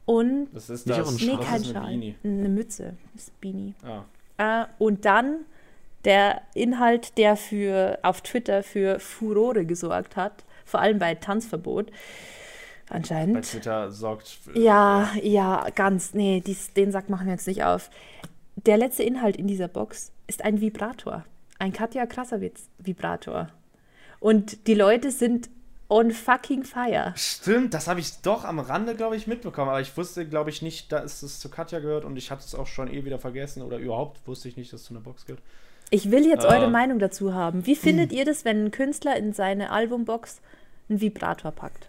[0.05, 1.07] Und, das ist nicht das.
[1.07, 1.83] ein nee, kein eine Schal.
[1.83, 2.15] Beanie?
[2.21, 3.73] Eine Mütze ist Beanie.
[4.37, 4.63] Ah.
[4.63, 5.45] Äh, und dann
[6.03, 11.89] der Inhalt, der für auf Twitter für Furore gesorgt hat, vor allem bei Tanzverbot.
[12.91, 13.45] Bei Anscheinend.
[13.49, 14.39] Twitter sorgt.
[14.53, 16.13] Ja, ja, ganz.
[16.13, 17.89] Nee, dies, den Sack machen wir jetzt nicht auf.
[18.57, 21.23] Der letzte Inhalt in dieser Box ist ein Vibrator.
[21.57, 23.47] Ein Katja Krasavitz Vibrator.
[24.19, 25.49] Und die Leute sind
[25.87, 27.13] on fucking fire.
[27.15, 29.69] Stimmt, das habe ich doch am Rande, glaube ich, mitbekommen.
[29.69, 32.55] Aber ich wusste, glaube ich, nicht, dass es zu Katja gehört und ich hatte es
[32.55, 35.25] auch schon eh wieder vergessen oder überhaupt wusste ich nicht, dass es zu einer Box
[35.25, 35.41] gehört.
[35.89, 36.55] Ich will jetzt Ah.
[36.57, 37.65] eure Meinung dazu haben.
[37.65, 40.41] Wie findet ihr das, wenn ein Künstler in seine Albumbox
[40.89, 41.87] einen Vibrator packt?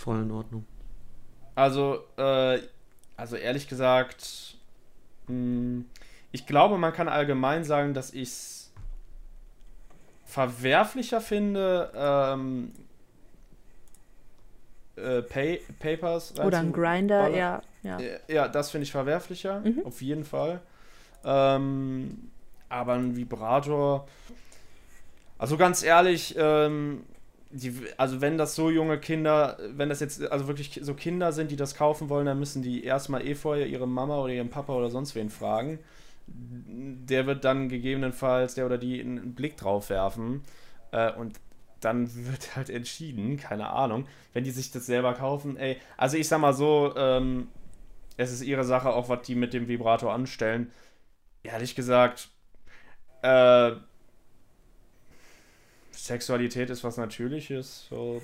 [0.00, 0.64] Voll in Ordnung.
[1.54, 2.58] Also, äh,
[3.18, 4.56] also ehrlich gesagt,
[5.28, 5.84] mh,
[6.32, 8.72] ich glaube, man kann allgemein sagen, dass ich es
[10.24, 12.72] verwerflicher finde, ähm,
[14.96, 17.62] äh, Pay Papers Oder ein Grinder, ja.
[17.82, 17.98] ja.
[17.98, 19.82] Äh, Ja, das finde ich verwerflicher, Mhm.
[19.84, 20.60] auf jeden Fall.
[21.24, 22.30] Ähm,
[22.70, 24.06] aber ein Vibrator,
[25.36, 27.04] also ganz ehrlich, ähm,
[27.50, 31.50] die, also wenn das so junge Kinder, wenn das jetzt also wirklich so Kinder sind,
[31.50, 34.72] die das kaufen wollen, dann müssen die erstmal eh vorher ihre Mama oder ihren Papa
[34.72, 35.80] oder sonst wen fragen.
[36.26, 40.42] Der wird dann gegebenenfalls, der oder die einen Blick drauf werfen
[40.92, 41.40] äh, und
[41.80, 46.28] dann wird halt entschieden, keine Ahnung, wenn die sich das selber kaufen, ey, also ich
[46.28, 47.48] sag mal so, ähm,
[48.16, 50.70] es ist ihre Sache, auch was die mit dem Vibrator anstellen.
[51.42, 52.28] Ehrlich gesagt,
[53.22, 53.72] äh,
[56.04, 57.86] Sexualität ist was Natürliches.
[57.88, 58.22] So,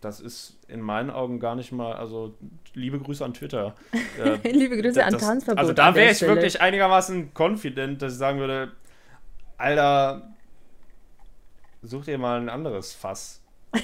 [0.00, 2.34] das ist in meinen Augen gar nicht mal, also
[2.74, 3.74] liebe Grüße an Twitter.
[4.18, 5.58] Äh, Liebe Grüße an das- Tanzverbot.
[5.58, 6.34] Also da an wäre ich Stelle.
[6.36, 8.72] wirklich einigermaßen confident, dass ich sagen würde,
[9.58, 10.34] Alter,
[11.82, 13.40] such dir mal ein anderes Fass.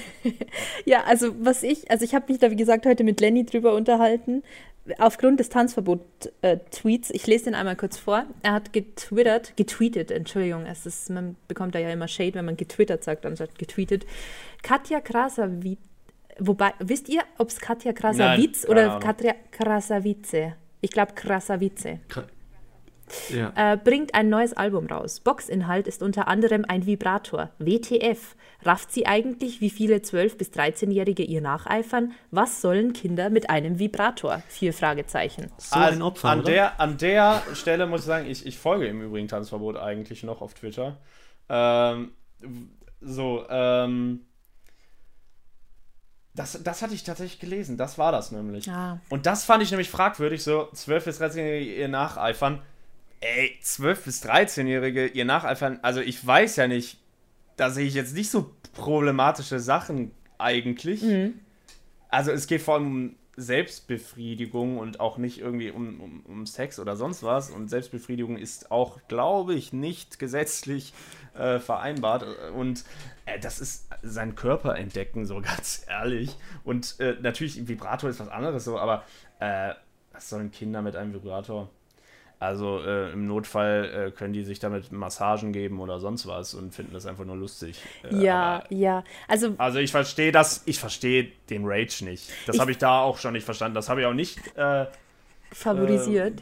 [0.85, 3.73] Ja, also was ich, also ich habe mich da wie gesagt heute mit Lenny drüber
[3.75, 4.43] unterhalten.
[4.97, 8.25] Aufgrund des Tanzverbot-Tweets, ich lese den einmal kurz vor.
[8.41, 12.57] Er hat getwittert, getweetet, Entschuldigung, es ist, man bekommt da ja immer Shade, wenn man
[12.57, 14.05] getwittert sagt, anstatt getweetet.
[14.61, 15.77] Katja Krasavice,
[16.39, 18.99] wobei, wisst ihr, ob es Katja Krasavice oder.
[18.99, 20.53] Katja Krasavice?
[20.81, 21.99] Ich glaube Krasavice.
[22.09, 22.25] Kra-
[23.29, 23.53] Ja.
[23.55, 25.19] Äh, bringt ein neues Album raus.
[25.19, 27.49] Boxinhalt ist unter anderem ein Vibrator.
[27.59, 28.35] WTF.
[28.63, 32.13] Rafft sie eigentlich, wie viele 12- bis 13-Jährige ihr nacheifern?
[32.31, 34.41] Was sollen Kinder mit einem Vibrator?
[34.47, 35.51] Vier Fragezeichen.
[35.57, 39.01] So ein Opfer, an der An der Stelle muss ich sagen, ich, ich folge im
[39.01, 40.97] Übrigen Tanzverbot eigentlich noch auf Twitter.
[41.49, 42.11] Ähm,
[43.01, 44.25] so, ähm,
[46.35, 48.67] das, das hatte ich tatsächlich gelesen, das war das nämlich.
[48.69, 48.99] Ah.
[49.09, 52.61] Und das fand ich nämlich fragwürdig, so 12- bis 13-Jährige ihr nacheifern.
[53.23, 56.99] Ey, 12- bis 13-Jährige ihr nacheifern, also ich weiß ja nicht,
[57.55, 61.01] da sehe ich jetzt nicht so problematische Sachen eigentlich.
[62.09, 66.79] Also es geht vor allem um Selbstbefriedigung und auch nicht irgendwie um, um, um Sex
[66.79, 67.49] oder sonst was.
[67.49, 70.93] Und Selbstbefriedigung ist auch, glaube ich, nicht gesetzlich
[71.33, 72.25] äh, vereinbart.
[72.53, 72.83] Und
[73.25, 76.35] äh, das ist sein Körper entdecken, so ganz ehrlich.
[76.65, 79.05] Und äh, natürlich, Vibrator ist was anderes so, aber
[79.39, 79.73] äh,
[80.11, 81.69] was sollen Kinder mit einem Vibrator?
[82.43, 86.73] Also äh, im Notfall äh, können die sich damit Massagen geben oder sonst was und
[86.73, 87.79] finden das einfach nur lustig.
[88.03, 89.03] Äh, Ja, aber- ja.
[89.27, 92.29] Also, also ich verstehe das, ich verstehe den Rage nicht.
[92.45, 93.75] Das habe ich da auch schon nicht verstanden.
[93.75, 94.85] Das habe ich auch nicht, äh,
[95.51, 96.41] favorisiert.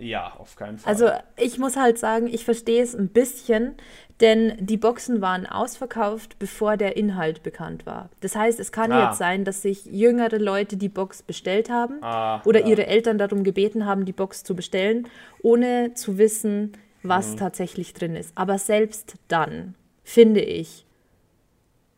[0.00, 0.92] Ja, auf keinen Fall.
[0.92, 3.74] Also ich muss halt sagen, ich verstehe es ein bisschen,
[4.20, 8.10] denn die Boxen waren ausverkauft, bevor der Inhalt bekannt war.
[8.20, 9.06] Das heißt, es kann Ah.
[9.08, 12.66] jetzt sein, dass sich jüngere Leute die Box bestellt haben Ah, oder ja.
[12.66, 15.06] ihre Eltern darum gebeten haben, die Box zu bestellen,
[15.42, 16.72] ohne zu wissen,
[17.02, 17.36] was Mhm.
[17.38, 18.32] tatsächlich drin ist.
[18.34, 19.74] Aber selbst dann
[20.04, 20.84] finde ich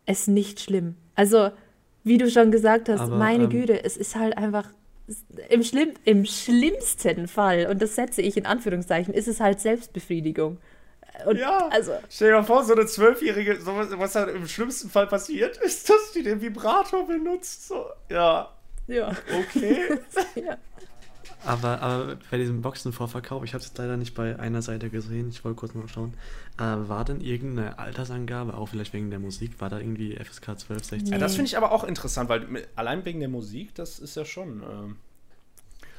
[0.06, 0.96] es nicht schlimm.
[1.14, 1.50] Also,
[2.04, 4.68] wie du schon gesagt hast, Aber, meine ähm, Güte, es ist halt einfach
[5.48, 10.58] im, schlimm, im schlimmsten Fall, und das setze ich in Anführungszeichen, ist es halt Selbstbefriedigung.
[11.26, 11.68] Und Ja.
[11.68, 15.06] also, Stell dir mal vor, so eine Zwölfjährige, so was, was dann im schlimmsten Fall
[15.06, 17.68] passiert, ist, dass die den Vibrator benutzt.
[17.68, 18.50] So, ja,
[18.86, 19.10] ja.
[19.38, 19.98] okay.
[20.34, 20.56] ja.
[21.44, 25.44] Aber, aber bei diesem Boxenvorverkauf, ich habe es leider nicht bei einer Seite gesehen, ich
[25.44, 26.14] wollte kurz mal schauen.
[26.58, 29.60] Äh, war denn irgendeine Altersangabe, auch vielleicht wegen der Musik?
[29.60, 31.12] War da irgendwie FSK 12, 16?
[31.12, 34.16] Ja, das finde ich aber auch interessant, weil mit, allein wegen der Musik, das ist
[34.16, 34.62] ja schon.
[34.62, 34.96] ähm,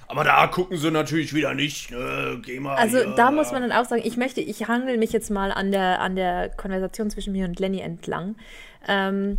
[0.07, 1.91] aber da gucken sie natürlich wieder nicht.
[1.91, 3.15] Äh, geh mal Also hier.
[3.15, 5.99] da muss man dann auch sagen, ich möchte, ich hangel mich jetzt mal an der,
[6.01, 8.35] an der Konversation zwischen mir und Lenny entlang.
[8.87, 9.37] Ähm,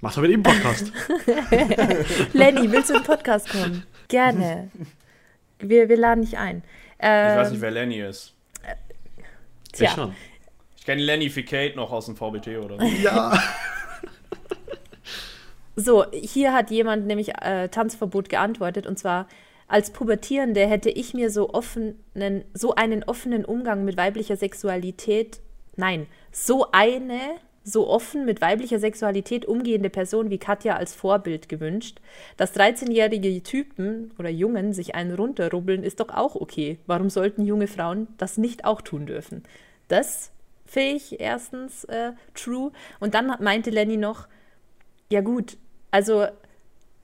[0.00, 0.92] Mach doch mit ihm einen Podcast.
[2.32, 3.84] Lenny, willst du in den Podcast kommen?
[4.12, 4.70] Gerne.
[5.64, 6.64] Wir, wir laden dich ein.
[6.98, 8.34] Ich weiß Ähm, nicht, wer Lenny ist.
[9.66, 10.12] Ich tja, schon.
[10.76, 12.84] Ich kenne Lenny Ficate noch aus dem VBT oder so.
[12.84, 13.40] Ja.
[15.74, 19.26] So, hier hat jemand nämlich äh, Tanzverbot geantwortet und zwar
[19.68, 25.40] als Pubertierende hätte ich mir so offenen, so einen offenen Umgang mit weiblicher Sexualität,
[25.76, 27.18] nein, so eine
[27.64, 32.00] so offen mit weiblicher Sexualität umgehende Person wie Katja als Vorbild gewünscht.
[32.36, 36.78] Dass 13-jährige Typen oder Jungen sich einen runterrubbeln, ist doch auch okay.
[36.86, 39.42] Warum sollten junge Frauen das nicht auch tun dürfen?
[39.88, 40.32] Das
[40.66, 42.72] finde ich erstens äh, true.
[42.98, 44.26] Und dann meinte Lenny noch,
[45.10, 45.56] ja gut,
[45.90, 46.26] also,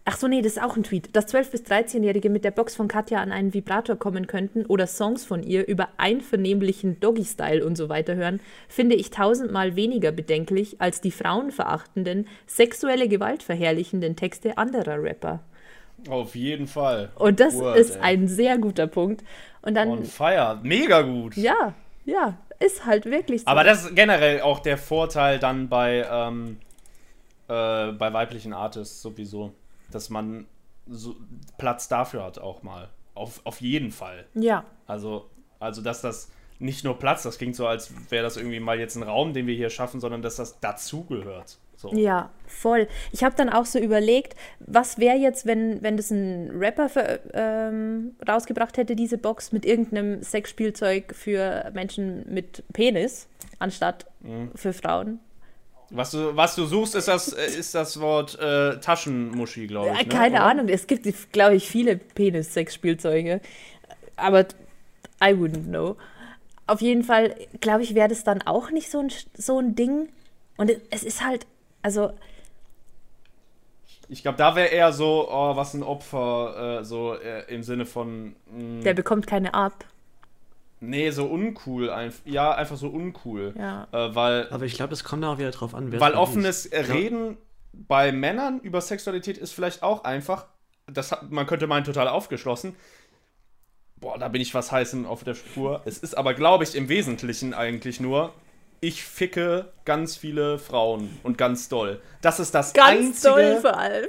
[0.09, 2.75] ach so, nee, das ist auch ein Tweet, dass 12- bis 13-Jährige mit der Box
[2.75, 7.77] von Katja an einen Vibrator kommen könnten oder Songs von ihr über einvernehmlichen Doggy-Style und
[7.77, 14.57] so weiter hören, finde ich tausendmal weniger bedenklich als die frauenverachtenden, sexuelle Gewalt verherrlichenden Texte
[14.57, 15.41] anderer Rapper.
[16.09, 17.11] Auf jeden Fall.
[17.17, 18.03] Und das Word, ist ey.
[18.03, 19.23] ein sehr guter Punkt.
[19.61, 20.59] Und dann, On fire.
[20.63, 21.37] Mega gut.
[21.37, 21.75] ja,
[22.07, 23.47] ja, ist halt wirklich so.
[23.47, 26.57] Aber das ist generell auch der Vorteil dann bei, ähm,
[27.49, 29.53] äh, bei weiblichen Artists sowieso,
[29.91, 30.47] dass man
[30.87, 31.17] so
[31.59, 32.89] Platz dafür hat auch mal.
[33.15, 34.27] Auf, auf jeden Fall.
[34.35, 35.29] ja, Also,
[35.59, 38.97] also, dass das nicht nur Platz, das klingt so, als wäre das irgendwie mal jetzt
[38.97, 41.59] ein Raum, den wir hier schaffen, sondern dass das dazugehört.
[41.77, 41.93] So.
[41.95, 42.89] Ja, voll.
[43.13, 47.21] Ich habe dann auch so überlegt, was wäre jetzt, wenn, wenn das ein Rapper ver,
[47.35, 53.29] ähm, rausgebracht hätte, diese Box mit irgendeinem Sexspielzeug für Menschen mit Penis,
[53.61, 54.51] anstatt Mhm.
[54.57, 55.21] für Frauen.
[55.91, 60.01] Was, du, was du suchst, ist das, äh, ist das Wort äh, Taschenmuschi, glaube ich.
[60.01, 60.09] Äh, ne?
[60.09, 60.45] Keine Oder?
[60.45, 63.41] Ahnung, es gibt, glaube ich, viele Penis-Sexspielzeuge.
[64.17, 64.41] Aber
[65.23, 65.97] I wouldn't know.
[66.67, 70.09] Auf jeden Fall, glaube ich, wäre das dann auch nicht so ein, so ein Ding.
[70.59, 71.47] Und es- es ist halt,
[71.83, 72.13] also
[74.11, 77.85] Ich glaube, da wäre eher so, oh, was ein Opfer, äh, so äh, im Sinne
[77.87, 78.35] von.
[78.51, 79.85] Mh, der bekommt keine ab.
[80.81, 81.91] Nee, so uncool.
[81.91, 83.55] Einf ja, einfach so uncool.
[83.59, 83.89] Ja.
[83.93, 86.71] Äh, weil Aber ich glaube, das kommt auch wieder drauf an, wer weil es offenes
[86.71, 86.91] liest.
[86.91, 87.37] Reden
[87.73, 90.47] bei Männern über Sexualität ist vielleicht auch einfach.
[90.87, 92.75] Das hat, man könnte meinen, total aufgeschlossen.
[93.97, 95.83] Boah, da bin ich was heißen auf der Spur.
[95.85, 98.33] Es ist aber, glaube ich, im Wesentlichen eigentlich nur,
[98.81, 102.01] ich ficke ganz viele Frauen und ganz doll.
[102.23, 103.29] Das ist das Ganz einzige.
[103.29, 104.07] toll vor allem.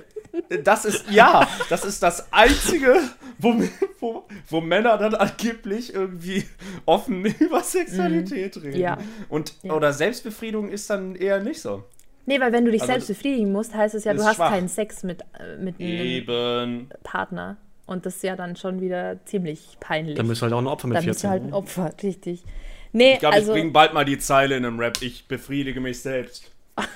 [0.64, 3.00] Das ist, ja, das ist das Einzige,
[3.40, 3.56] wo,
[4.00, 6.46] wo, wo Männer dann angeblich irgendwie
[6.86, 8.76] offen über Sexualität reden.
[8.78, 8.82] Mhm.
[8.82, 8.98] Ja.
[9.28, 9.74] Und, Ja.
[9.74, 11.84] oder Selbstbefriedigung ist dann eher nicht so.
[12.28, 14.52] Nee, weil wenn du dich Also, selbst befriedigen musst, heißt es ja, du hast schwach.
[14.52, 16.90] keinen Sex mit, äh, mit einem.
[17.02, 17.58] Partner.
[17.88, 20.16] Und das ist ja dann schon wieder ziemlich peinlich.
[20.16, 21.28] Dann bist du halt auch ein Opfer mit Dann bist 14.
[21.28, 22.44] du halt ein Opfer, richtig.
[22.92, 25.02] Nee, Ich glaube, also, ich bringe bald mal die Zeile in einem Rap.
[25.02, 26.52] Ich befriedige mich selbst.
[26.78, 26.88] Und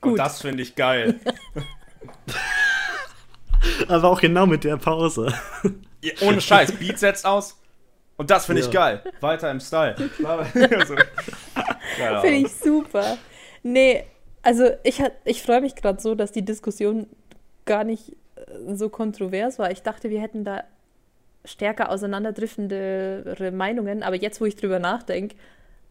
[0.00, 0.18] Gut.
[0.18, 1.20] das finde ich geil.
[3.88, 5.32] Aber auch genau mit der Pause.
[6.02, 7.58] Ja, ohne Scheiß, Beat setzt aus.
[8.16, 8.72] Und das finde ich Ja.
[8.72, 9.02] geil.
[9.20, 9.96] Weiter im Style.
[10.24, 10.94] also,
[12.20, 13.16] finde ich super.
[13.62, 14.04] Nee,
[14.42, 17.06] also ich, ich freue mich gerade so, dass die Diskussion
[17.64, 19.70] gar nicht äh, so kontrovers war.
[19.70, 20.64] Ich dachte, wir hätten da
[21.44, 24.02] stärker auseinanderdriftendere Meinungen.
[24.02, 25.36] Aber jetzt, wo ich drüber nachdenke,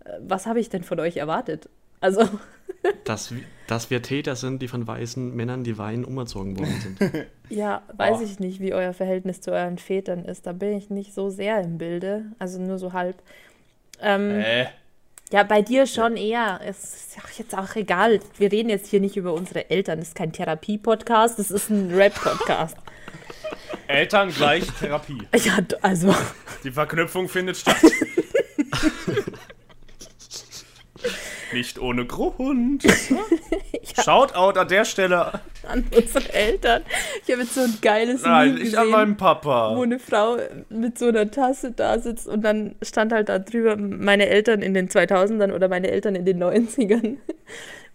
[0.06, 1.70] äh, was habe ich denn von euch erwartet?
[2.00, 2.22] Also,
[3.06, 7.26] Dass, wir- dass wir Täter sind, die von weißen Männern, die weinen, umerzogen worden sind.
[7.50, 8.24] ja, weiß Oh.
[8.24, 10.46] ich nicht, wie euer Verhältnis zu euren Vätern ist.
[10.46, 12.26] Da bin ich nicht so sehr im Bilde.
[12.40, 13.16] Also nur so halb.
[14.02, 14.66] Ähm, Äh,
[15.32, 16.60] Ja, bei dir schon eher.
[16.66, 16.84] Es
[17.18, 18.20] ist jetzt auch egal.
[18.38, 20.00] Wir reden jetzt hier nicht über unsere Eltern.
[20.00, 22.78] Das ist kein Therapie-Podcast, das ist ein Rap-Podcast.
[23.88, 25.22] Eltern gleich Therapie.
[25.44, 26.16] Ja, also.
[26.64, 27.78] Die Verknüpfung findet statt.
[31.52, 32.84] Nicht ohne Grund.
[34.04, 35.40] Shoutout an der Stelle.
[35.68, 36.82] An unsere Eltern.
[37.24, 39.76] Ich habe jetzt so ein geiles Nein, Meme ich an meinen Papa.
[39.76, 40.38] wo eine Frau
[40.70, 44.74] mit so einer Tasse da sitzt und dann stand halt da drüber meine Eltern in
[44.74, 47.18] den 2000ern oder meine Eltern in den 90ern.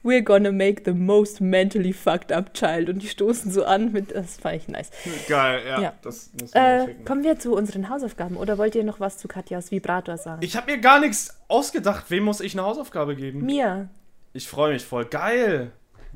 [0.05, 2.89] We're gonna make the most mentally fucked up child.
[2.89, 4.91] Und die stoßen so an mit, das fand ich nice.
[5.29, 5.81] Geil, ja.
[5.81, 5.93] Ja.
[6.03, 7.05] Das muss man Äh, schicken.
[7.05, 10.41] kommen wir zu unseren Hausaufgaben oder wollt ihr noch was zu Katjas Vibrator sagen?
[10.43, 12.07] Ich habe mir gar nichts ausgedacht.
[12.11, 13.45] Wem muss ich eine Hausaufgabe geben?
[13.45, 13.89] Mir.
[14.33, 15.05] Ich freue mich voll.
[15.07, 15.73] Geil.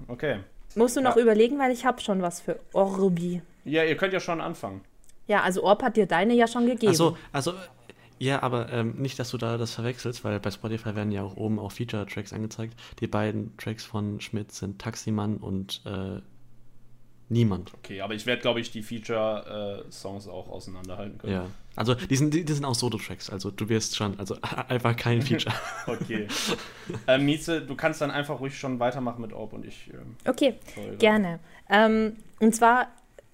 [0.08, 0.38] Okay.
[0.76, 1.22] Musst du noch Ja.
[1.22, 3.42] überlegen, weil ich habe schon was für Orbi.
[3.64, 4.80] Ja, ihr könnt ja schon anfangen.
[5.26, 6.92] Ja, also Orb hat dir deine ja schon gegeben.
[6.92, 7.52] Achso, also,
[8.22, 11.36] ja, aber ähm, nicht, dass du da das verwechselst, weil bei Spotify werden ja auch
[11.36, 12.74] oben auch Feature-Tracks angezeigt.
[13.00, 16.20] Die beiden Tracks von Schmidt sind Taximann und äh,
[17.32, 17.72] Niemand.
[17.78, 21.32] Okay, aber ich werde, glaube ich, die Feature-Songs auch auseinanderhalten können.
[21.32, 21.46] Ja.
[21.76, 23.30] Also, die sind, die, die sind auch Solo-Tracks.
[23.30, 24.36] Also, du wirst schon, also
[24.68, 25.54] einfach kein Feature.
[25.86, 26.28] Okay.
[27.06, 29.90] ähm, Mieze, du kannst dann einfach ruhig schon weitermachen mit Orb und ich.
[29.94, 30.56] Ähm, Okay,
[30.98, 31.40] gerne.
[31.70, 32.88] Ähm, und zwar,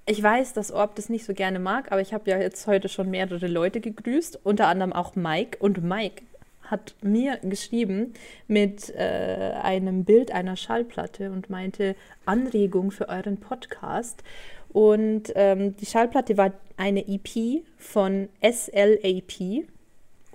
[0.09, 2.89] ich weiß, dass Orb das nicht so gerne mag, aber ich habe ja jetzt heute
[2.89, 5.59] schon mehrere Leute gegrüßt, unter anderem auch Mike.
[5.61, 6.23] Und Mike
[6.63, 8.15] hat mir geschrieben
[8.47, 11.95] mit äh, einem Bild einer Schallplatte und meinte
[12.25, 14.23] Anregung für euren Podcast.
[14.71, 19.67] Und ähm, die Schallplatte war eine EP von SLAP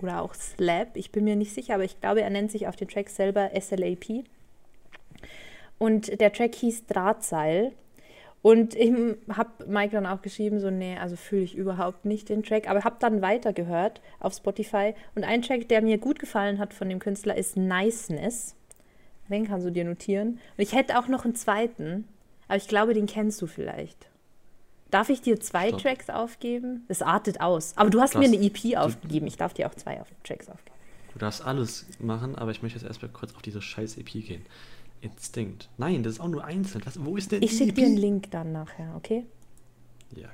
[0.02, 2.76] oder auch Slap, ich bin mir nicht sicher, aber ich glaube, er nennt sich auf
[2.76, 4.26] den Track selber SLAP.
[5.80, 7.72] Und der Track hieß Drahtseil.
[8.44, 8.92] Und ich
[9.32, 12.84] habe Mike dann auch geschrieben, so, nee, also fühle ich überhaupt nicht den Track, aber
[12.84, 14.94] habe dann weitergehört auf Spotify.
[15.16, 18.56] Und ein Track, der mir gut gefallen hat von dem Künstler, ist Niceness.
[19.30, 20.34] Den kannst du dir notieren.
[20.34, 22.06] Und ich hätte auch noch einen zweiten,
[22.50, 24.10] aber ich glaube, den kennst du vielleicht.
[24.92, 25.82] Darf ich dir zwei Stopp.
[25.82, 26.84] Tracks aufgeben?
[26.90, 27.74] Es artet aus.
[27.78, 29.26] Aber du hast Das- mir eine EP aufgegeben.
[29.26, 30.78] Ich darf dir auch zwei auf Tracks aufgeben.
[31.14, 34.46] Du darfst alles machen, aber ich möchte jetzt erstmal kurz auf diese scheiß EP gehen.
[35.04, 35.70] Instinct.
[35.78, 36.82] Nein, das ist auch nur einzeln.
[36.86, 39.26] Was, wo ist denn Ich schicke dir einen Link dann nachher, okay?
[40.16, 40.30] Ja.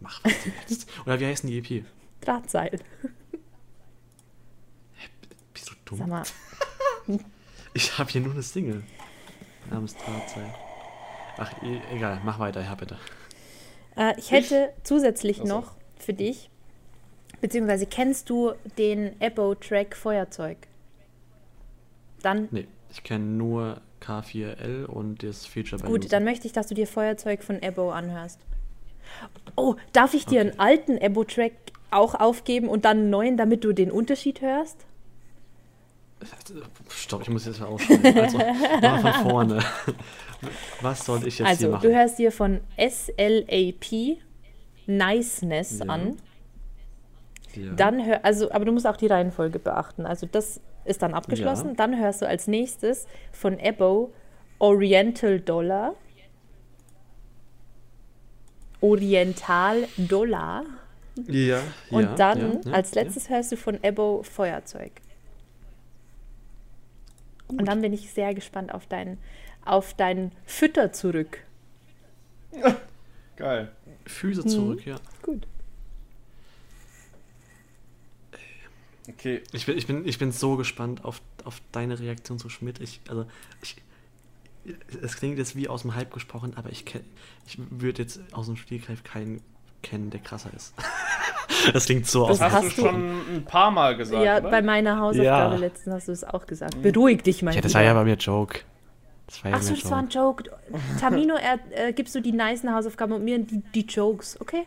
[0.00, 0.88] Mach, was du willst.
[1.06, 1.84] Oder wie heißt denn die EP?
[2.20, 2.78] Drahtseil.
[5.52, 5.98] Bist du dumm?
[5.98, 6.22] Sag mal,
[7.74, 8.84] Ich habe hier nur eine Single.
[9.70, 10.54] Namens Drahtseil.
[11.38, 12.98] Ach, e egal, mach weiter, ja bitte.
[13.96, 15.48] Äh, ich hätte zusätzlich Ach so.
[15.48, 16.50] noch für dich,
[17.40, 20.56] beziehungsweise kennst du den Ebo-Track Feuerzeug?
[22.22, 22.66] Dann, Nee,
[22.96, 26.86] ich kenne nur K4L und das Feature bei gut, dann möchte ich, dass du dir
[26.86, 28.40] Feuerzeug von Ebo anhörst.
[29.54, 30.50] Oh, darf ich dir Okay.
[30.50, 31.52] einen alten Ebo-Track
[31.90, 34.84] auch aufgeben und dann einen neuen, damit du den Unterschied hörst?
[36.88, 38.18] Stopp, ich muss jetzt mal ausschreiben.
[38.18, 39.58] Also, mal von vorne.
[40.80, 41.88] Was soll ich jetzt hier also, machen?
[41.88, 44.18] du hörst dir von SLAP
[44.86, 45.86] Niceness Ja.
[45.86, 46.16] an.
[47.54, 47.72] Ja.
[47.74, 50.04] Dann hör, also, aber du musst auch die Reihenfolge beachten.
[50.06, 51.68] Also das ist dann abgeschlossen.
[51.70, 51.74] Ja.
[51.74, 54.12] Dann hörst du als nächstes von Ebo
[54.58, 55.94] Oriental Dollar.
[58.80, 60.64] Oriental Dollar.
[61.26, 61.60] ja,
[61.90, 64.92] Und ja, dann ja, als letztes hörst du von Ebo Feuerzeug.
[67.48, 69.18] Und dann bin ich sehr gespannt auf dein,
[69.64, 71.38] auf dein Fütter zurück.
[73.36, 73.70] Geil.
[74.06, 74.48] Füße Mhm.
[74.48, 74.96] zurück, ja.
[75.22, 75.46] Gut.
[79.08, 79.42] Okay.
[79.52, 82.80] Ich bin, ich bin, ich bin so gespannt auf, auf deine Reaktion zu Schmidt.
[82.80, 83.26] Ich, also,
[83.62, 83.76] ich,
[85.02, 87.04] es klingt jetzt wie aus dem Hype gesprochen, aber ich, kenn-
[87.46, 89.40] ich würde jetzt aus dem Spielgreif keinen
[89.82, 90.74] kennen, der krasser ist.
[91.72, 94.38] das klingt so aus Das dem Hast hast du schon ein paar Mal gesagt, ja,
[94.38, 94.50] oder?
[94.50, 95.60] bei meiner Hausaufgabe Ja.
[95.60, 96.82] letztens hast du es auch gesagt.
[96.82, 97.54] Beruhig dich mal.
[97.54, 98.60] Ja, das war ja bei mir Joke.
[99.28, 100.44] Das war ja Ach so, bei mir das war ein Joke.
[101.00, 101.58] Tamino, er,
[101.88, 104.64] äh, gibst du die nicen Hausaufgaben und mir die, die Jokes, okay?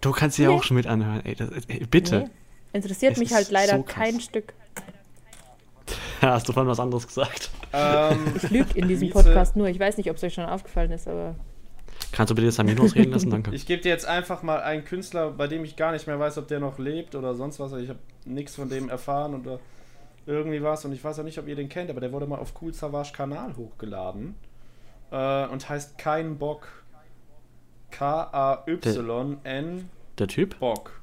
[0.00, 0.54] Du kannst dir Nee.
[0.54, 1.20] auch Schmidt anhören.
[1.24, 2.20] Ey, das, ey bitte.
[2.20, 2.30] Nee.
[2.76, 4.54] Interessiert Es mich halt leider so kein Stück.
[6.20, 7.50] Hast du vorhin was anderes gesagt?
[7.72, 9.68] Ähm, Ich lüge in diesem Podcast nur.
[9.68, 11.34] Ich weiß nicht, ob es euch schon aufgefallen ist, aber
[12.12, 13.30] Kannst du bitte jetzt Aminos reden lassen?
[13.30, 13.54] Danke.
[13.54, 16.38] ich gebe dir jetzt einfach mal einen Künstler, bei dem ich gar nicht mehr weiß,
[16.38, 17.72] ob der noch lebt oder sonst was.
[17.72, 19.60] Ich habe nichts von dem erfahren oder
[20.24, 20.84] irgendwie was.
[20.84, 22.72] Und ich weiß auch nicht, ob ihr den kennt, aber der wurde mal auf Cool
[22.72, 24.34] Savage Kanal hochgeladen.
[25.10, 26.68] Äh, und heißt Kein Bock.
[27.90, 31.00] K-A-Y-N Der Typ Bock.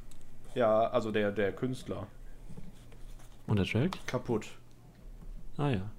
[0.56, 2.08] Ja, also der, der Künstler.
[3.48, 3.98] und der Track?
[4.08, 4.48] Kaputt.
[5.58, 5.90] Ah ja.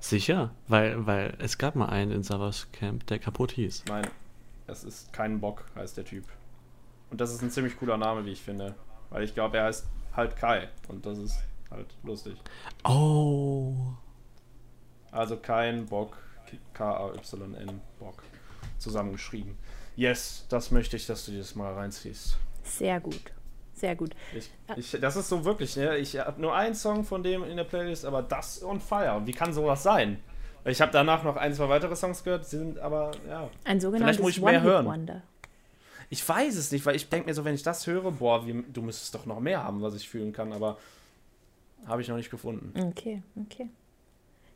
[0.00, 3.84] Sicher, weil, weil es gab mal einen in Savas Camp, der kaputt hieß.
[3.86, 4.06] Nein,
[4.66, 6.24] es ist kein Bock, heißt der Typ.
[7.10, 8.74] Und das ist ein ziemlich cooler Name, wie ich finde.
[9.10, 9.86] Weil ich glaube, er heißt
[10.16, 10.68] halt Kai.
[10.88, 11.38] Und das ist
[11.70, 12.36] halt lustig.
[12.84, 13.74] Oh.
[15.12, 16.16] Also kein Bock,
[16.74, 18.22] K-A-Y-N, Bock.
[18.78, 19.56] Zusammengeschrieben.
[19.94, 22.38] Yes, das möchte ich, dass du dir das mal reinziehst.
[22.62, 23.20] Sehr gut.
[23.74, 24.12] Sehr gut.
[24.36, 25.96] Ich, ich, das ist so wirklich, ne?
[25.96, 29.16] Ich habe nur einen Song von dem in der Playlist, aber das on fire.
[29.16, 30.18] Und wie kann sowas sein?
[30.64, 33.50] Ich habe danach noch ein, zwei weitere Songs gehört, die sind aber, ja.
[33.64, 34.86] Ein sogenanntes muss ich mehr hören.
[34.86, 35.22] One-Hit-Wonder.
[36.10, 38.62] Ich weiß es nicht, weil ich denke mir so, wenn ich das höre, boah, wie,
[38.72, 40.76] du müsstest doch noch mehr haben, was ich fühlen kann, aber
[41.86, 42.72] habe ich noch nicht gefunden.
[42.90, 43.68] Okay, okay.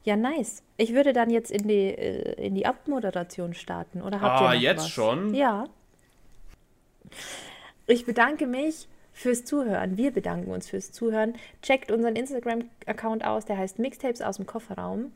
[0.05, 0.63] Ja, nice.
[0.77, 4.03] Ich würde dann jetzt in die, äh, in die Abmoderation starten.
[4.03, 4.91] Oder habt Ah, ihr noch jetzt was?
[4.91, 5.35] schon?
[5.35, 5.65] Ja.
[7.87, 9.97] Ich bedanke mich fürs Zuhören.
[9.97, 11.35] Wir bedanken uns fürs Zuhören.
[11.63, 15.13] Checkt unseren Instagram-Account aus, der heißt Mixtapes aus dem Kofferraum.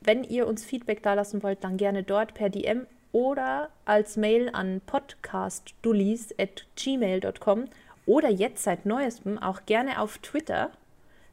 [0.00, 4.50] Wenn ihr uns Feedback da lassen wollt, dann gerne dort per DM oder als Mail
[4.52, 7.64] an podcastdullies.gmail.com
[8.06, 10.70] oder jetzt seit neuestem auch gerne auf Twitter.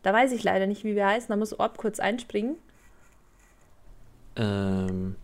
[0.04, 2.56] Da weiß ich leider nicht, wie wir heißen, da muss Orb kurz einspringen.
[4.38, 5.16] Ähm,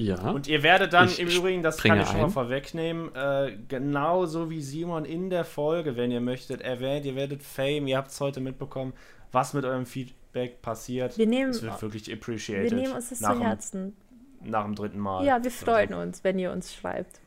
[0.00, 0.30] ja.
[0.30, 2.30] Und ihr werdet dann Ich im Übrigen, das kann ich schon mal ein.
[2.30, 7.86] vorwegnehmen, äh, genauso wie Simon in der Folge, wenn ihr möchtet, erwähnt, ihr werdet Fame,
[7.86, 8.92] ihr habt es heute mitbekommen,
[9.32, 11.18] was mit eurem Feedback passiert.
[11.18, 12.72] Wir nehmen, Es wird wirklich wir appreciated.
[12.72, 13.96] nehmen uns das nach, zu dem, Herzen.
[14.42, 15.24] nach dem dritten Mal.
[15.26, 15.96] Ja, wir freuen so.
[15.98, 17.20] uns, wenn ihr uns schreibt.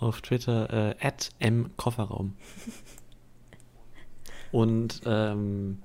[0.00, 1.12] Auf Twitter äh,
[1.50, 2.34] @mkofferraum.
[4.52, 5.80] Und ähm,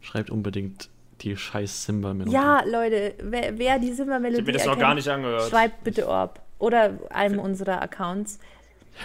[0.00, 0.90] schreibt unbedingt
[1.20, 2.32] die scheiß Simba-Melodie.
[2.34, 5.50] Ja, Leute, wer, wer die Ich Simba-Melodie habe mir das noch erkennt, gar nicht angehört.
[5.50, 6.40] schreibt bitte Orb.
[6.58, 8.38] Oder einem unserer Accounts.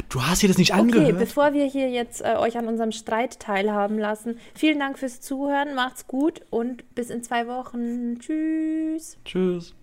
[0.08, 1.20] Du hast dir das nicht Okay, angehört?
[1.20, 5.76] bevor wir hier jetzt äh, euch an unserem Streit teilhaben lassen, vielen Dank fürs Zuhören,
[5.76, 8.18] macht's gut und bis in zwei Wochen.
[8.20, 9.18] Tschüss.
[9.26, 9.74] Tschüss.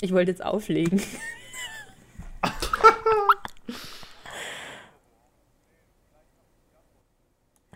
[0.00, 1.02] Ich wollte jetzt auflegen.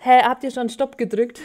[0.00, 1.40] Hä, habt ihr schon Stopp gedrückt?